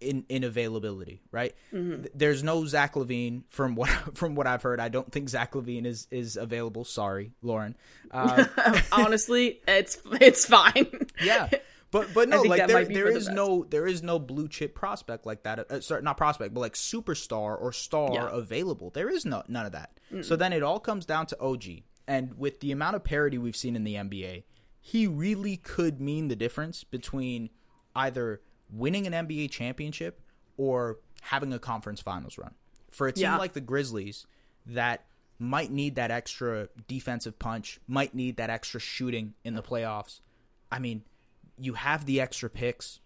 in 0.00 0.24
in 0.28 0.42
availability, 0.42 1.22
right? 1.30 1.54
Th- 1.70 2.08
There's 2.12 2.42
no 2.42 2.66
Zach 2.66 2.94
LaVine 2.94 3.42
from 3.48 3.76
what 3.76 3.88
from 4.18 4.34
what 4.34 4.48
I've 4.48 4.62
heard. 4.62 4.80
I 4.80 4.88
don't 4.88 5.10
think 5.12 5.28
Zach 5.28 5.52
LaVine 5.52 5.86
is 5.86 6.08
is 6.10 6.36
available. 6.36 6.84
Sorry, 6.84 7.30
Lauren. 7.42 7.76
Uh, 8.10 8.44
Honestly, 8.92 9.60
it's 9.68 9.98
it's 10.20 10.44
fine. 10.44 11.06
yeah, 11.22 11.48
But 11.94 12.12
but 12.12 12.28
no, 12.28 12.42
like 12.42 12.66
there 12.66 12.84
there 12.84 13.12
for 13.12 13.20
the 13.20 13.32
no 13.32 13.62
there 13.70 13.86
is 13.86 14.02
no 14.02 14.18
blue 14.18 14.48
chip 14.48 14.74
prospect 14.74 15.24
like 15.26 15.44
that. 15.44 15.70
Uh, 15.70 15.80
sorry, 15.80 16.02
not 16.02 16.16
prospect, 16.16 16.52
but 16.52 16.60
like 16.60 16.74
superstar 16.74 17.56
or 17.60 17.72
star 17.72 18.12
Yeah. 18.14 18.28
available. 18.32 18.90
There 18.90 19.08
is 19.08 19.24
no 19.24 19.44
none 19.46 19.64
of 19.64 19.72
that. 19.72 19.98
So 20.22 20.34
then 20.34 20.52
it 20.52 20.64
all 20.64 20.80
comes 20.80 21.06
down 21.06 21.26
to 21.26 21.40
OG, 21.40 21.84
and 22.08 22.36
with 22.36 22.58
the 22.58 22.72
amount 22.72 22.96
of 22.96 23.04
parity 23.04 23.38
we've 23.38 23.54
seen 23.54 23.76
in 23.76 23.84
the 23.84 23.94
NBA, 23.94 24.42
he 24.80 25.06
really 25.06 25.56
could 25.56 26.00
mean 26.00 26.26
the 26.26 26.34
difference 26.36 26.82
between 26.82 27.50
either 27.94 28.40
winning 28.68 29.06
an 29.06 29.12
NBA 29.12 29.50
championship 29.52 30.20
or 30.56 30.98
having 31.22 31.52
a 31.52 31.60
conference 31.60 32.00
finals 32.00 32.36
run. 32.38 32.54
For 32.90 33.06
a 33.06 33.12
team 33.12 33.22
Yeah. 33.22 33.36
like 33.36 33.52
the 33.52 33.60
Grizzlies 33.60 34.26
that 34.66 35.06
might 35.38 35.70
need 35.70 35.94
that 35.94 36.10
extra 36.10 36.68
defensive 36.88 37.38
punch, 37.38 37.78
might 37.86 38.14
need 38.16 38.36
that 38.38 38.50
extra 38.50 38.80
shooting 38.80 39.34
in 39.44 39.54
the 39.54 39.62
playoffs. 39.62 40.20
I 40.72 40.78
mean, 40.80 41.04
you 41.58 41.74
have 41.74 42.06
the 42.06 42.20
extra 42.20 42.50
picks. 42.50 43.00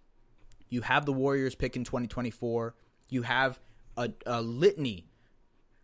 You 0.69 0.83
have 0.83 1.07
the 1.07 1.13
Warriors 1.13 1.55
pick 1.55 1.77
in 1.77 1.85
2024. 1.85 2.75
You 3.09 3.23
have 3.23 3.59
a, 3.97 4.11
a 4.27 4.43
litany 4.43 5.07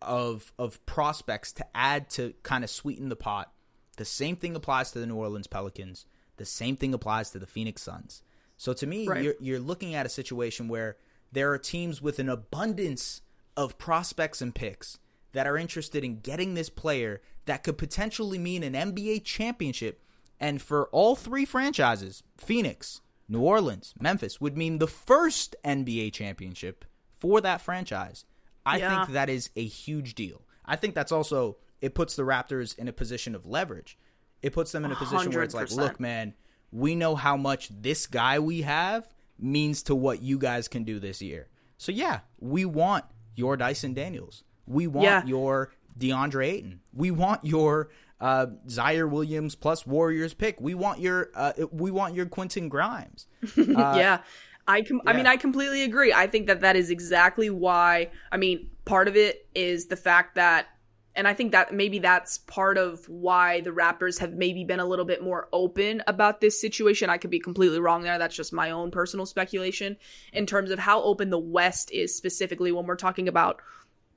of 0.03 0.53
of 0.59 0.85
prospects 0.87 1.53
to 1.53 1.67
add 1.75 2.11
to 2.11 2.35
kind 2.43 2.65
of 2.65 2.71
sweeten 2.71 3.09
the 3.09 3.17
pot. 3.17 3.53
The 3.97 4.05
same 4.05 4.37
thing 4.37 4.55
applies 4.55 4.91
to 4.93 4.99
the 4.99 5.07
New 5.07 5.17
Orleans 5.17 5.47
Pelicans. 5.47 6.07
The 6.37 6.45
same 6.45 6.77
thing 6.77 6.93
applies 6.93 7.31
to 7.31 7.39
the 7.39 7.47
Phoenix 7.47 7.83
Suns. 7.83 8.23
So 8.57 8.73
to 8.75 8.87
me, 8.87 9.07
Right. 9.09 9.23
you're 9.23 9.35
you're 9.41 9.61
looking 9.61 9.95
at 9.95 10.07
a 10.07 10.11
situation 10.11 10.69
where 10.69 10.97
there 11.33 11.51
are 11.53 11.59
teams 11.59 12.03
with 12.03 12.19
an 12.19 12.29
abundance 12.29 13.23
of 13.57 13.79
prospects 13.79 14.43
and 14.43 14.55
picks 14.55 14.99
that 15.33 15.47
are 15.47 15.57
interested 15.57 16.05
in 16.05 16.21
getting 16.21 16.55
this 16.55 16.69
player 16.71 17.21
that 17.47 17.63
could 17.65 17.79
potentially 17.79 18.39
mean 18.39 18.63
an 18.63 18.75
NBA 18.75 19.25
championship. 19.25 20.01
And 20.41 20.61
for 20.61 20.87
all 20.89 21.15
three 21.17 21.45
franchises, 21.45 22.23
Phoenix, 22.37 23.01
New 23.29 23.41
Orleans, 23.41 23.95
Memphis, 24.01 24.41
would 24.41 24.57
mean 24.57 24.79
the 24.79 24.87
first 24.87 25.57
NBA 25.65 26.13
championship 26.13 26.85
for 27.19 27.41
that 27.41 27.61
franchise. 27.61 28.25
I 28.67 28.79
Yeah. 28.79 29.05
think 29.05 29.15
that 29.15 29.29
is 29.31 29.51
a 29.57 29.65
huge 29.65 30.15
deal. 30.15 30.43
I 30.65 30.77
think 30.77 30.95
that's 30.95 31.13
also 31.13 31.57
it 31.81 31.95
puts 31.95 32.17
the 32.17 32.23
Raptors 32.23 32.77
in 32.79 32.89
a 32.89 32.93
position 32.93 33.35
of 33.35 33.47
leverage. 33.47 33.99
It 34.43 34.53
puts 34.53 34.73
them 34.73 34.85
in 34.85 34.93
a 34.93 34.97
position 34.97 35.33
where 35.33 35.43
it's 35.43 35.55
like, 35.55 35.71
look, 35.71 36.01
man, 36.01 36.35
we 36.73 36.95
know 36.95 37.15
how 37.15 37.37
much 37.37 37.69
this 37.71 38.07
guy 38.07 38.39
we 38.39 38.63
have 38.63 39.13
means 39.39 39.83
to 39.85 39.95
what 39.95 40.23
you 40.23 40.39
guys 40.39 40.67
can 40.69 40.85
do 40.85 40.99
this 40.99 41.21
year. 41.23 41.49
So 41.79 41.93
yeah, 41.93 42.21
we 42.39 42.65
want 42.65 43.05
your 43.37 43.57
Dyson 43.57 43.95
Daniels. 43.95 44.45
We 44.67 44.87
want 44.87 45.05
Yeah. 45.05 45.25
your 45.27 45.73
DeAndre 45.99 46.47
Ayton. 46.47 46.81
We 46.93 47.11
want 47.11 47.45
your 47.45 47.91
uh, 48.21 48.47
Ziaire 48.69 49.11
Williams 49.11 49.55
plus 49.55 49.87
Warriors 49.87 50.35
pick. 50.35 50.61
We 50.61 50.75
want 50.75 51.01
your 51.01 51.31
uh, 51.35 51.53
we 51.73 51.91
want 51.91 52.15
your 52.15 52.27
Quentin 52.27 52.69
Grimes. 52.69 53.27
yeah. 53.57 54.21
I 54.67 54.83
com- 54.83 55.03
I 55.07 55.13
mean. 55.13 55.27
I 55.27 55.37
completely 55.37 55.83
agree. 55.83 56.13
I 56.13 56.27
think 56.27 56.47
that 56.47 56.63
that 56.63 56.77
is 56.77 56.91
exactly 56.91 57.51
why 57.51 58.11
I 58.33 58.37
mean 58.37 58.71
part 58.85 59.09
of 59.09 59.17
it 59.17 59.47
is 59.55 59.87
the 59.87 59.97
fact 59.97 60.37
that 60.37 60.69
and 61.17 61.29
I 61.29 61.35
think 61.35 61.53
that 61.53 61.73
maybe 61.73 62.01
that's 62.01 62.39
part 62.39 62.77
of 62.77 63.09
why 63.09 63.61
the 63.61 63.71
Raptors 63.71 64.19
have 64.19 64.33
maybe 64.33 64.65
been 64.65 64.81
a 64.81 64.85
little 64.85 65.05
bit 65.05 65.23
more 65.23 65.49
open 65.53 66.03
about 66.07 66.41
this 66.41 66.61
situation. 66.61 67.09
I 67.09 67.19
could 67.19 67.31
be 67.31 67.39
completely 67.39 67.79
wrong 67.79 68.03
there. 68.03 68.19
That's 68.19 68.35
just 68.35 68.53
my 68.53 68.71
own 68.71 68.91
personal 68.91 69.27
speculation 69.27 69.97
in 70.33 70.47
terms 70.47 70.71
of 70.71 70.79
how 70.79 71.03
open 71.03 71.31
the 71.31 71.39
West 71.39 71.93
is 71.93 72.17
specifically 72.17 72.73
when 72.73 72.87
we're 72.87 72.97
talking 72.97 73.29
about 73.29 73.61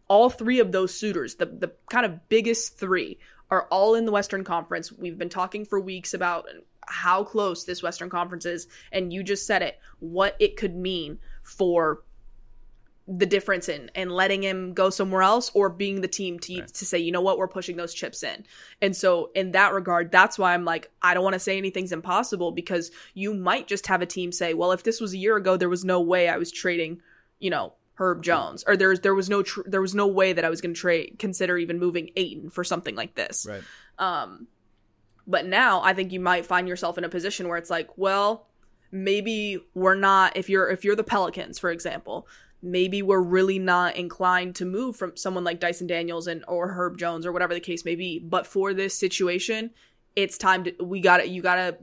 all 0.07 0.29
three 0.29 0.59
of 0.59 0.71
those 0.71 0.93
suitors, 0.93 1.35
the 1.35 1.45
the 1.45 1.71
kind 1.89 2.05
of 2.05 2.29
biggest 2.29 2.79
three, 2.79 3.19
are 3.49 3.67
all 3.71 3.95
in 3.95 4.05
the 4.05 4.11
Western 4.11 4.43
Conference. 4.43 4.91
We've 4.91 5.17
been 5.17 5.29
talking 5.29 5.65
for 5.65 5.79
weeks 5.79 6.13
about 6.13 6.47
how 6.87 7.23
close 7.23 7.63
this 7.65 7.83
Western 7.83 8.09
Conference 8.09 8.45
is, 8.45 8.67
and 8.91 9.11
you 9.11 9.23
just 9.23 9.45
said 9.45 9.61
it, 9.61 9.79
what 9.99 10.35
it 10.39 10.57
could 10.57 10.75
mean 10.75 11.19
for 11.43 12.03
the 13.07 13.25
difference 13.25 13.69
in 13.69 13.89
and 13.95 14.11
letting 14.11 14.43
him 14.43 14.73
go 14.73 14.89
somewhere 14.89 15.21
else 15.21 15.49
or 15.53 15.69
being 15.69 16.01
the 16.01 16.09
team 16.09 16.37
to 16.39 16.61
to 16.65 16.85
say, 16.85 16.97
you 16.97 17.11
know 17.11 17.21
what, 17.21 17.37
we're 17.37 17.47
pushing 17.47 17.77
those 17.77 17.93
chips 17.93 18.21
in. 18.21 18.45
And 18.81 18.95
so 18.95 19.31
in 19.33 19.51
that 19.53 19.73
regard, 19.73 20.11
that's 20.11 20.37
why 20.37 20.53
I'm 20.53 20.65
like, 20.65 20.91
I 21.01 21.13
don't 21.13 21.23
want 21.23 21.35
to 21.35 21.39
say 21.39 21.57
anything's 21.57 21.93
impossible 21.93 22.51
because 22.51 22.91
you 23.13 23.33
might 23.33 23.67
just 23.67 23.87
have 23.87 24.01
a 24.01 24.05
team 24.05 24.33
say, 24.33 24.53
well, 24.53 24.73
if 24.73 24.83
this 24.83 24.99
was 24.99 25.13
a 25.13 25.17
year 25.17 25.37
ago, 25.37 25.55
there 25.55 25.69
was 25.69 25.85
no 25.85 26.01
way 26.01 26.27
I 26.27 26.35
was 26.35 26.51
trading, 26.51 27.01
you 27.39 27.49
know, 27.49 27.73
Herb 27.99 28.23
Jones, 28.23 28.63
or 28.67 28.77
there's 28.77 28.99
there 28.99 29.15
was 29.15 29.29
no 29.29 29.41
tr- 29.41 29.61
there 29.65 29.81
was 29.81 29.95
no 29.95 30.07
way 30.07 30.33
that 30.33 30.45
I 30.45 30.49
was 30.49 30.61
going 30.61 30.73
to 30.73 30.79
trade 30.79 31.15
consider 31.17 31.57
even 31.57 31.79
moving 31.79 32.11
Ayton 32.15 32.49
for 32.49 32.63
something 32.63 32.95
like 32.95 33.15
this. 33.15 33.47
Right. 33.49 33.63
Um, 33.97 34.47
but 35.25 35.45
now 35.45 35.81
I 35.81 35.93
think 35.93 36.11
you 36.11 36.19
might 36.19 36.45
find 36.45 36.67
yourself 36.67 36.97
in 36.97 37.03
a 37.03 37.09
position 37.09 37.47
where 37.47 37.57
it's 37.57 37.69
like, 37.69 37.89
well, 37.97 38.47
maybe 38.91 39.59
we're 39.73 39.95
not. 39.95 40.37
If 40.37 40.49
you're 40.49 40.69
if 40.69 40.83
you're 40.83 40.95
the 40.95 41.03
Pelicans, 41.03 41.57
for 41.57 41.71
example, 41.71 42.27
maybe 42.61 43.01
we're 43.01 43.19
really 43.19 43.57
not 43.57 43.95
inclined 43.95 44.55
to 44.57 44.65
move 44.65 44.95
from 44.95 45.17
someone 45.17 45.43
like 45.43 45.59
Dyson 45.59 45.87
Daniels 45.87 46.27
and 46.27 46.45
or 46.47 46.73
Herb 46.73 46.99
Jones 46.99 47.25
or 47.25 47.31
whatever 47.31 47.55
the 47.55 47.59
case 47.59 47.83
may 47.83 47.95
be. 47.95 48.19
But 48.19 48.45
for 48.45 48.75
this 48.75 48.93
situation, 48.93 49.71
it's 50.15 50.37
time 50.37 50.65
to 50.65 50.73
we 50.83 51.01
got 51.01 51.17
to 51.17 51.27
you 51.27 51.41
got 51.41 51.55
to. 51.55 51.77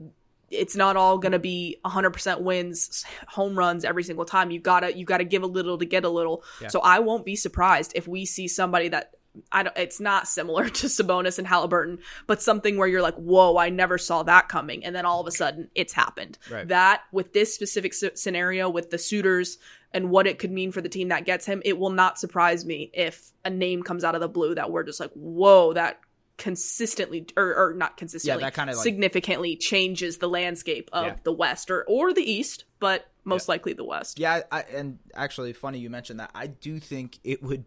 It's 0.51 0.75
not 0.75 0.95
all 0.95 1.17
going 1.17 1.31
to 1.31 1.39
be 1.39 1.77
100% 1.85 2.41
wins, 2.41 3.03
home 3.27 3.57
runs 3.57 3.83
every 3.83 4.03
single 4.03 4.25
time. 4.25 4.51
You 4.51 4.59
gotta 4.59 4.95
you 4.95 5.05
gotta 5.05 5.23
give 5.23 5.43
a 5.43 5.47
little 5.47 5.77
to 5.77 5.85
get 5.85 6.05
a 6.05 6.09
little. 6.09 6.43
So 6.69 6.79
I 6.81 6.99
won't 6.99 7.25
be 7.25 7.35
surprised 7.35 7.91
if 7.95 8.07
we 8.07 8.25
see 8.25 8.47
somebody 8.47 8.89
that 8.89 9.11
I 9.51 9.63
don't. 9.63 9.77
It's 9.77 9.99
not 9.99 10.27
similar 10.27 10.69
to 10.79 10.87
Sabonis 10.87 11.37
and 11.37 11.47
Halliburton, 11.47 11.99
but 12.27 12.41
something 12.41 12.77
where 12.77 12.87
you're 12.87 13.01
like, 13.01 13.15
"Whoa, 13.15 13.57
I 13.57 13.69
never 13.69 13.97
saw 13.97 14.23
that 14.23 14.47
coming," 14.47 14.85
and 14.85 14.95
then 14.95 15.05
all 15.05 15.19
of 15.19 15.27
a 15.27 15.31
sudden, 15.31 15.69
it's 15.75 15.93
happened. 15.93 16.37
Right. 16.49 16.67
That 16.67 17.01
with 17.11 17.33
this 17.33 17.53
specific 17.53 17.91
s- 17.93 18.21
scenario 18.21 18.69
with 18.69 18.91
the 18.91 18.97
suitors 18.97 19.57
and 19.93 20.09
what 20.09 20.27
it 20.27 20.39
could 20.39 20.51
mean 20.51 20.71
for 20.71 20.81
the 20.81 20.89
team 20.89 21.09
that 21.09 21.25
gets 21.25 21.45
him, 21.45 21.61
it 21.65 21.77
will 21.77 21.89
not 21.89 22.17
surprise 22.19 22.65
me 22.65 22.91
if 22.93 23.31
a 23.43 23.49
name 23.49 23.83
comes 23.83 24.03
out 24.03 24.15
of 24.15 24.21
the 24.21 24.29
blue 24.29 24.55
that 24.55 24.71
we're 24.71 24.83
just 24.83 24.99
like, 24.99 25.11
"Whoa, 25.13 25.73
that." 25.73 25.99
Consistently 26.37 27.25
or, 27.37 27.55
or 27.55 27.73
not 27.73 27.97
consistently 27.97 28.43
that 28.43 28.53
kinda, 28.53 28.73
like- 28.73 28.83
significantly 28.83 29.55
changes 29.55 30.17
the 30.17 30.27
landscape 30.29 30.89
of 30.93 31.05
Yeah. 31.05 31.15
the 31.23 31.31
west 31.31 31.71
or 31.71 31.83
or 31.87 32.13
the 32.13 32.23
east 32.29 32.65
but 32.79 33.09
most 33.23 33.47
likely 33.47 33.73
the 33.73 33.83
west 33.85 34.19
Yeah, 34.19 34.41
I, 34.51 34.61
and 34.63 34.99
actually, 35.15 35.53
funny 35.53 35.79
you 35.79 35.89
mentioned 35.89 36.19
that. 36.19 36.31
I 36.35 36.47
do 36.47 36.79
think 36.79 37.19
it 37.23 37.41
would 37.41 37.65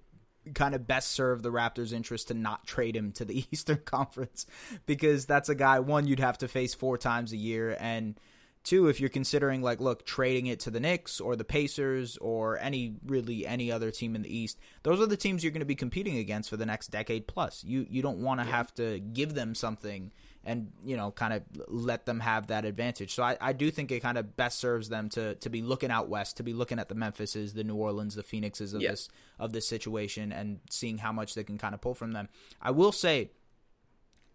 kind 0.55 0.75
of 0.75 0.87
best 0.87 1.11
serve 1.11 1.43
the 1.43 1.51
Raptors' 1.51 1.93
interest 1.93 2.29
to 2.29 2.35
not 2.35 2.67
trade 2.67 2.95
him 2.97 3.13
to 3.13 3.25
the 3.25 3.45
Eastern 3.53 3.79
Conference 3.85 4.47
because 4.87 5.27
that's 5.27 5.49
a 5.49 5.55
guy 5.55 5.81
one 5.81 6.07
you'd 6.07 6.21
have 6.21 6.39
to 6.39 6.49
face 6.49 6.75
four 6.75 6.97
times 6.97 7.33
a 7.33 7.37
year, 7.37 7.77
and 7.81 8.19
two, 8.65 8.89
if 8.89 9.01
you're 9.01 9.09
considering 9.09 9.63
like, 9.63 9.81
look, 9.81 10.05
trading 10.05 10.47
it 10.47 10.61
to 10.61 10.71
the 10.71 10.81
Knicks 10.81 11.21
or 11.21 11.37
the 11.37 11.45
Pacers 11.45 12.17
or 12.19 12.59
any 12.59 12.97
really 13.07 13.47
any 13.47 13.73
other 13.73 13.91
team 13.91 14.15
in 14.15 14.23
the 14.23 14.37
East, 14.37 14.59
those 14.83 15.01
are 15.01 15.07
the 15.07 15.17
teams 15.17 15.43
you're 15.43 15.53
going 15.53 15.61
to 15.61 15.67
be 15.67 15.75
competing 15.75 16.19
against 16.19 16.51
for 16.51 16.57
the 16.57 16.67
next 16.67 16.89
decade 16.89 17.27
plus. 17.27 17.65
You 17.65 17.87
you 17.89 18.03
don't 18.03 18.19
want 18.19 18.41
to 18.41 18.47
have 18.47 18.75
to 18.75 18.99
give 19.01 19.35
them 19.35 19.55
something 19.55 20.13
and 20.45 20.71
you 20.85 20.97
know 20.97 21.11
kind 21.11 21.33
of 21.33 21.43
let 21.69 22.07
them 22.07 22.21
have 22.21 22.47
that 22.49 22.65
advantage. 22.65 23.15
So 23.15 23.23
I, 23.23 23.37
I 23.41 23.53
do 23.53 23.71
think 23.71 23.91
it 23.91 24.01
kind 24.01 24.17
of 24.19 24.37
best 24.37 24.59
serves 24.59 24.89
them 24.89 25.09
to 25.11 25.35
to 25.37 25.51
be 25.51 25.63
looking 25.63 25.91
out 25.91 26.09
west, 26.09 26.37
to 26.39 26.43
be 26.43 26.53
looking 26.53 26.79
at 26.79 26.89
the 26.89 26.95
Memphises, 26.95 27.55
the 27.55 27.65
New 27.65 27.75
Orleans, 27.77 28.15
the 28.15 28.23
Phoenixes 28.23 28.75
of 28.75 28.81
Yeah. 28.83 28.91
this 28.91 29.09
of 29.39 29.53
this 29.53 29.69
situation 29.69 30.33
and 30.33 30.61
seeing 30.71 30.99
how 30.99 31.13
much 31.13 31.35
they 31.35 31.45
can 31.45 31.59
kind 31.59 31.75
of 31.75 31.81
pull 31.81 31.95
from 31.95 32.13
them. 32.13 32.29
I 32.63 32.71
will 32.71 32.93
say, 32.93 33.31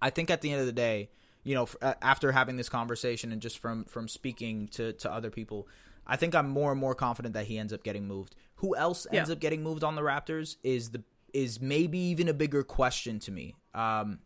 I 0.01 0.09
think 0.09 0.29
at 0.29 0.41
the 0.41 0.51
end 0.51 0.59
of 0.61 0.65
the 0.67 0.71
day, 0.73 1.09
you 1.43 1.55
know, 1.55 1.63
f- 1.63 1.75
uh, 1.81 1.93
after 2.01 2.31
having 2.31 2.55
this 2.57 2.69
conversation 2.69 3.31
and 3.31 3.41
just 3.41 3.59
from 3.59 3.85
from 3.85 4.07
speaking 4.07 4.67
to 4.69 4.93
to 4.93 5.11
other 5.11 5.29
people, 5.29 5.67
I 6.07 6.15
think 6.15 6.35
I'm 6.35 6.49
more 6.49 6.71
and 6.71 6.79
more 6.79 6.95
confident 6.95 7.33
that 7.35 7.45
he 7.47 7.57
ends 7.57 7.73
up 7.73 7.83
getting 7.83 8.07
moved. 8.07 8.35
Who 8.57 8.75
else 8.75 9.05
ends 9.11 9.29
Yeah. 9.29 9.33
up 9.33 9.39
getting 9.39 9.63
moved 9.63 9.83
on 9.83 9.95
the 9.95 10.01
Raptors 10.01 10.57
is 10.63 10.91
the 10.91 11.03
is 11.33 11.59
maybe 11.59 11.97
even 11.97 12.29
a 12.29 12.33
bigger 12.33 12.63
question 12.63 13.19
to 13.19 13.31
me. 13.31 13.55
Um, 13.73 14.19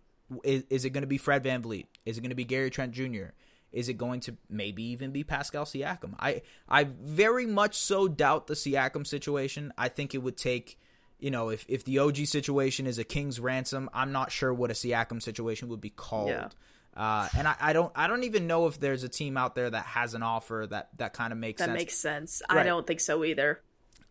is, 0.44 0.64
is 0.70 0.84
it 0.84 0.90
going 0.90 1.04
to 1.04 1.08
be 1.08 1.18
Fred 1.18 1.42
VanVleet? 1.44 1.86
Is 2.06 2.18
it 2.18 2.22
going 2.22 2.32
to 2.32 2.36
be 2.36 2.44
Gary 2.44 2.70
Trent 2.70 2.92
Jr.? 2.92 3.28
Is 3.72 3.88
it 3.90 3.94
going 3.94 4.20
to 4.22 4.36
maybe 4.50 4.84
even 4.84 5.12
be 5.12 5.24
Pascal 5.24 5.64
Siakam? 5.66 6.16
I 6.20 6.42
I 6.68 6.84
very 6.86 7.46
much 7.46 7.76
so 7.76 8.08
doubt 8.08 8.48
the 8.48 8.54
Siakam 8.54 9.06
situation. 9.08 9.74
I 9.78 9.88
think 9.90 10.14
it 10.16 10.20
would 10.20 10.38
take, 10.38 10.78
you 11.20 11.32
know, 11.32 11.50
if 11.50 11.66
if 11.70 11.84
the 11.86 12.00
OG 12.00 12.26
situation 12.28 12.88
is 12.88 12.98
a 13.00 13.04
king's 13.04 13.40
ransom, 13.40 13.90
I'm 13.94 14.12
not 14.12 14.32
sure 14.32 14.54
what 14.54 14.70
a 14.72 14.74
Siakam 14.74 15.22
situation 15.22 15.68
would 15.70 15.82
be 15.82 15.90
called. 15.90 16.30
Yeah. 16.30 16.50
Uh, 16.98 17.28
and 17.38 17.48
I, 17.48 17.56
I 17.62 17.74
don't 17.74 17.92
I 17.96 18.08
don't 18.08 18.24
even 18.24 18.48
know 18.48 18.66
if 18.66 18.80
there's 18.80 19.04
a 19.04 19.10
team 19.10 19.38
out 19.38 19.54
there 19.54 19.70
that 19.70 19.86
has 19.86 20.16
an 20.16 20.24
offer 20.24 20.66
that 20.72 20.90
that 20.98 21.14
kind 21.14 21.32
of 21.32 21.38
makes 21.38 21.60
that 21.60 21.68
sense. 21.68 21.78
makes 21.78 21.96
sense 21.96 22.42
i 22.50 22.64
don't 22.64 22.88
think 22.88 23.00
so 23.00 23.24
either 23.24 23.62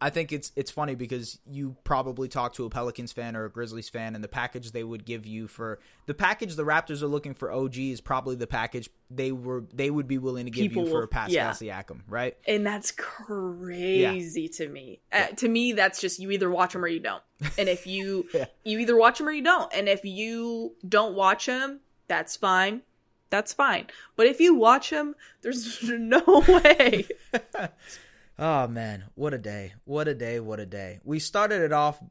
I 0.00 0.10
think 0.10 0.30
it's 0.30 0.52
it's 0.56 0.70
funny 0.70 0.94
because 0.94 1.38
you 1.50 1.74
probably 1.82 2.28
talk 2.28 2.54
to 2.54 2.66
a 2.66 2.70
Pelicans 2.70 3.12
fan 3.12 3.34
or 3.34 3.46
a 3.46 3.50
Grizzlies 3.50 3.88
fan, 3.88 4.14
and 4.14 4.22
the 4.22 4.28
package 4.28 4.72
they 4.72 4.84
would 4.84 5.06
give 5.06 5.24
you 5.24 5.48
for 5.48 5.78
the 6.04 6.12
package 6.12 6.54
the 6.54 6.64
Raptors 6.64 7.02
are 7.02 7.06
looking 7.06 7.32
for 7.32 7.50
OG 7.50 7.78
is 7.78 8.00
probably 8.02 8.36
the 8.36 8.46
package 8.46 8.90
they 9.10 9.32
were 9.32 9.64
they 9.72 9.90
would 9.90 10.06
be 10.06 10.18
willing 10.18 10.44
to 10.44 10.50
give 10.50 10.68
People 10.68 10.84
you 10.84 10.90
for 10.90 11.06
Pascal 11.06 11.34
yeah. 11.34 11.50
Siakam, 11.50 12.00
right? 12.08 12.36
and 12.46 12.66
that's 12.66 12.92
crazy 12.92 14.48
to 14.48 14.68
me. 14.68 15.00
Uh, 15.10 15.28
to 15.28 15.48
me, 15.48 15.72
that's 15.72 16.00
just 16.00 16.18
you 16.18 16.30
either 16.30 16.50
watch 16.50 16.74
him 16.74 16.84
or 16.84 16.88
you 16.88 17.00
don't. 17.00 17.22
And 17.56 17.68
if 17.68 17.86
you 17.86 18.28
Yeah. 18.34 18.46
you 18.64 18.78
either 18.80 18.96
watch 18.96 19.18
him 19.18 19.28
or 19.28 19.32
you 19.32 19.42
don't. 19.42 19.72
And 19.74 19.88
if 19.88 20.04
you 20.04 20.74
don't 20.86 21.14
watch 21.14 21.46
him, 21.46 21.80
that's 22.08 22.36
fine. 22.36 22.82
That's 23.30 23.52
fine. 23.52 23.86
But 24.14 24.26
if 24.26 24.40
you 24.40 24.54
watch 24.54 24.90
him, 24.90 25.14
there's 25.42 25.82
no 25.88 26.22
way. 26.48 27.06
oh 28.38 28.68
man, 28.68 29.04
what 29.14 29.34
a 29.34 29.38
day. 29.38 29.74
What 29.84 30.08
a 30.08 30.14
day, 30.14 30.40
what 30.40 30.60
a 30.60 30.66
day. 30.66 31.00
We 31.04 31.18
started 31.18 31.62
it 31.62 31.72
off 31.72 32.02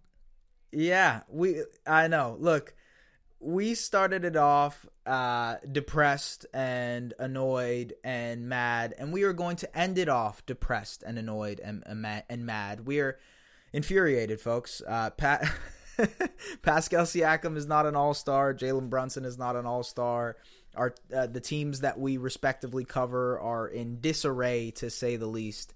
Yeah, 0.72 1.22
we 1.30 1.64
I 1.88 2.08
know. 2.08 2.38
Look, 2.39 2.74
we 3.39 3.76
started 3.76 4.26
it 4.26 4.36
off 4.36 4.86
uh, 5.06 5.58
depressed 5.72 6.46
and 6.54 7.14
annoyed 7.20 7.93
and 8.04 8.50
mad, 8.50 8.96
and 8.98 9.14
we 9.14 9.24
are 9.24 9.34
going 9.34 9.56
to 9.58 9.78
end 9.78 9.98
it 9.98 10.10
off 10.10 10.46
depressed 10.46 11.04
and 11.06 11.18
annoyed 11.18 11.60
and, 11.64 11.84
and 11.86 12.46
mad. 12.46 12.86
We 12.86 13.00
are 13.00 13.18
infuriated, 13.72 14.41
folks. 14.41 14.82
Uh, 14.86 15.12
Pat. 15.12 15.50
Pascal 16.62 17.06
Siakam 17.06 17.58
is 17.58 17.68
not 17.68 17.86
an 17.86 17.96
all 17.96 18.14
star. 18.14 18.54
Jalen 18.54 18.89
Brunson 18.89 19.26
is 19.26 19.38
not 19.38 19.56
an 19.56 19.66
all 19.66 19.84
star. 19.84 20.38
Our 20.76 20.93
uh, 21.16 21.28
the 21.28 21.39
teams 21.39 21.82
that 21.82 22.00
we 22.00 22.18
respectively 22.18 22.86
cover 22.86 23.39
are 23.39 23.68
in 23.68 24.02
disarray 24.02 24.72
to 24.72 24.89
say 24.89 25.16
the 25.16 25.28
least. 25.28 25.74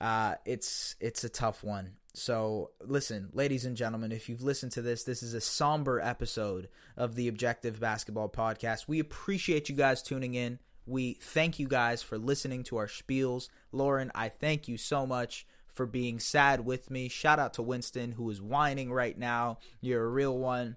Uh, 0.00 0.34
it's 0.44 0.96
it's 1.00 1.24
a 1.24 1.28
tough 1.28 1.62
one. 1.62 1.92
So, 2.16 2.70
listen, 2.80 3.30
ladies 3.32 3.64
and 3.64 3.76
gentlemen, 3.76 4.12
if 4.12 4.28
you've 4.28 4.42
listened 4.42 4.70
to 4.72 4.82
this, 4.82 5.02
this 5.02 5.20
is 5.20 5.34
a 5.34 5.40
somber 5.40 6.00
episode 6.00 6.68
of 6.96 7.16
the 7.16 7.26
Objective 7.26 7.80
Basketball 7.80 8.28
Podcast. 8.28 8.86
We 8.86 9.00
appreciate 9.00 9.68
you 9.68 9.74
guys 9.74 10.00
tuning 10.00 10.34
in. 10.34 10.60
We 10.86 11.14
thank 11.14 11.58
you 11.58 11.66
guys 11.66 12.02
for 12.04 12.16
listening 12.16 12.62
to 12.64 12.76
our 12.76 12.86
spiels. 12.86 13.48
Lauren, 13.72 14.12
I 14.14 14.28
thank 14.28 14.68
you 14.68 14.76
so 14.76 15.06
much 15.06 15.44
for 15.74 15.86
being 15.86 16.18
sad 16.18 16.64
with 16.64 16.90
me. 16.90 17.08
Shout 17.08 17.38
out 17.38 17.54
to 17.54 17.62
Winston, 17.62 18.12
who 18.12 18.30
is 18.30 18.40
whining 18.40 18.92
right 18.92 19.18
now. 19.18 19.58
You're 19.80 20.04
a 20.04 20.08
real 20.08 20.38
one 20.38 20.76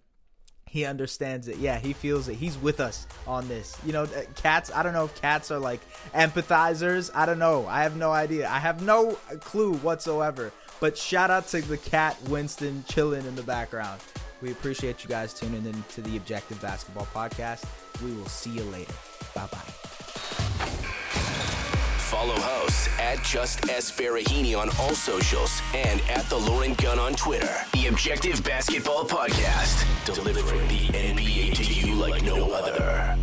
he 0.69 0.85
understands 0.85 1.47
it. 1.47 1.57
Yeah, 1.57 1.79
he 1.79 1.93
feels 1.93 2.27
it. 2.27 2.35
He's 2.35 2.57
with 2.57 2.79
us 2.79 3.07
on 3.25 3.47
this. 3.47 3.77
You 3.85 3.93
know, 3.93 4.03
uh, 4.03 4.21
cats, 4.35 4.71
I 4.73 4.83
don't 4.83 4.93
know 4.93 5.05
if 5.05 5.19
cats 5.21 5.49
are 5.51 5.59
like 5.59 5.79
empathizers. 6.13 7.09
I 7.15 7.25
don't 7.25 7.39
know. 7.39 7.65
I 7.67 7.83
have 7.83 7.95
no 7.95 8.11
idea. 8.11 8.49
I 8.49 8.59
have 8.59 8.81
no 8.81 9.13
clue 9.39 9.73
whatsoever. 9.75 10.51
But 10.79 10.97
shout 10.97 11.31
out 11.31 11.47
to 11.49 11.61
the 11.61 11.77
cat 11.77 12.17
Winston 12.27 12.83
chilling 12.87 13.25
in 13.25 13.35
the 13.35 13.43
background. 13.43 14.01
We 14.41 14.51
appreciate 14.51 15.03
you 15.03 15.09
guys 15.09 15.33
tuning 15.33 15.65
in 15.65 15.83
to 15.89 16.01
the 16.01 16.17
Objective 16.17 16.61
Basketball 16.61 17.07
Podcast. 17.13 17.65
We 18.03 18.11
will 18.13 18.27
see 18.27 18.51
you 18.51 18.63
later. 18.63 18.93
Bye 19.33 19.47
bye. 19.51 19.63
Follow 22.07 22.39
hosts 22.39 22.87
at 22.99 23.21
Just 23.21 23.67
S. 23.67 23.91
Baraheni 23.91 24.57
on 24.57 24.69
all 24.79 24.95
socials 24.95 25.61
and 25.75 25.99
at 26.09 26.23
The 26.29 26.37
Lauren 26.37 26.73
Gunn 26.75 26.99
on 26.99 27.15
Twitter. 27.15 27.53
The 27.73 27.87
Objective 27.87 28.41
Basketball 28.45 29.03
Podcast, 29.03 29.85
delivering 30.05 30.65
the 30.69 30.87
NBA 30.87 31.53
to 31.55 31.63
you 31.65 31.95
like 31.95 32.23
no 32.23 32.49
other. 32.53 33.17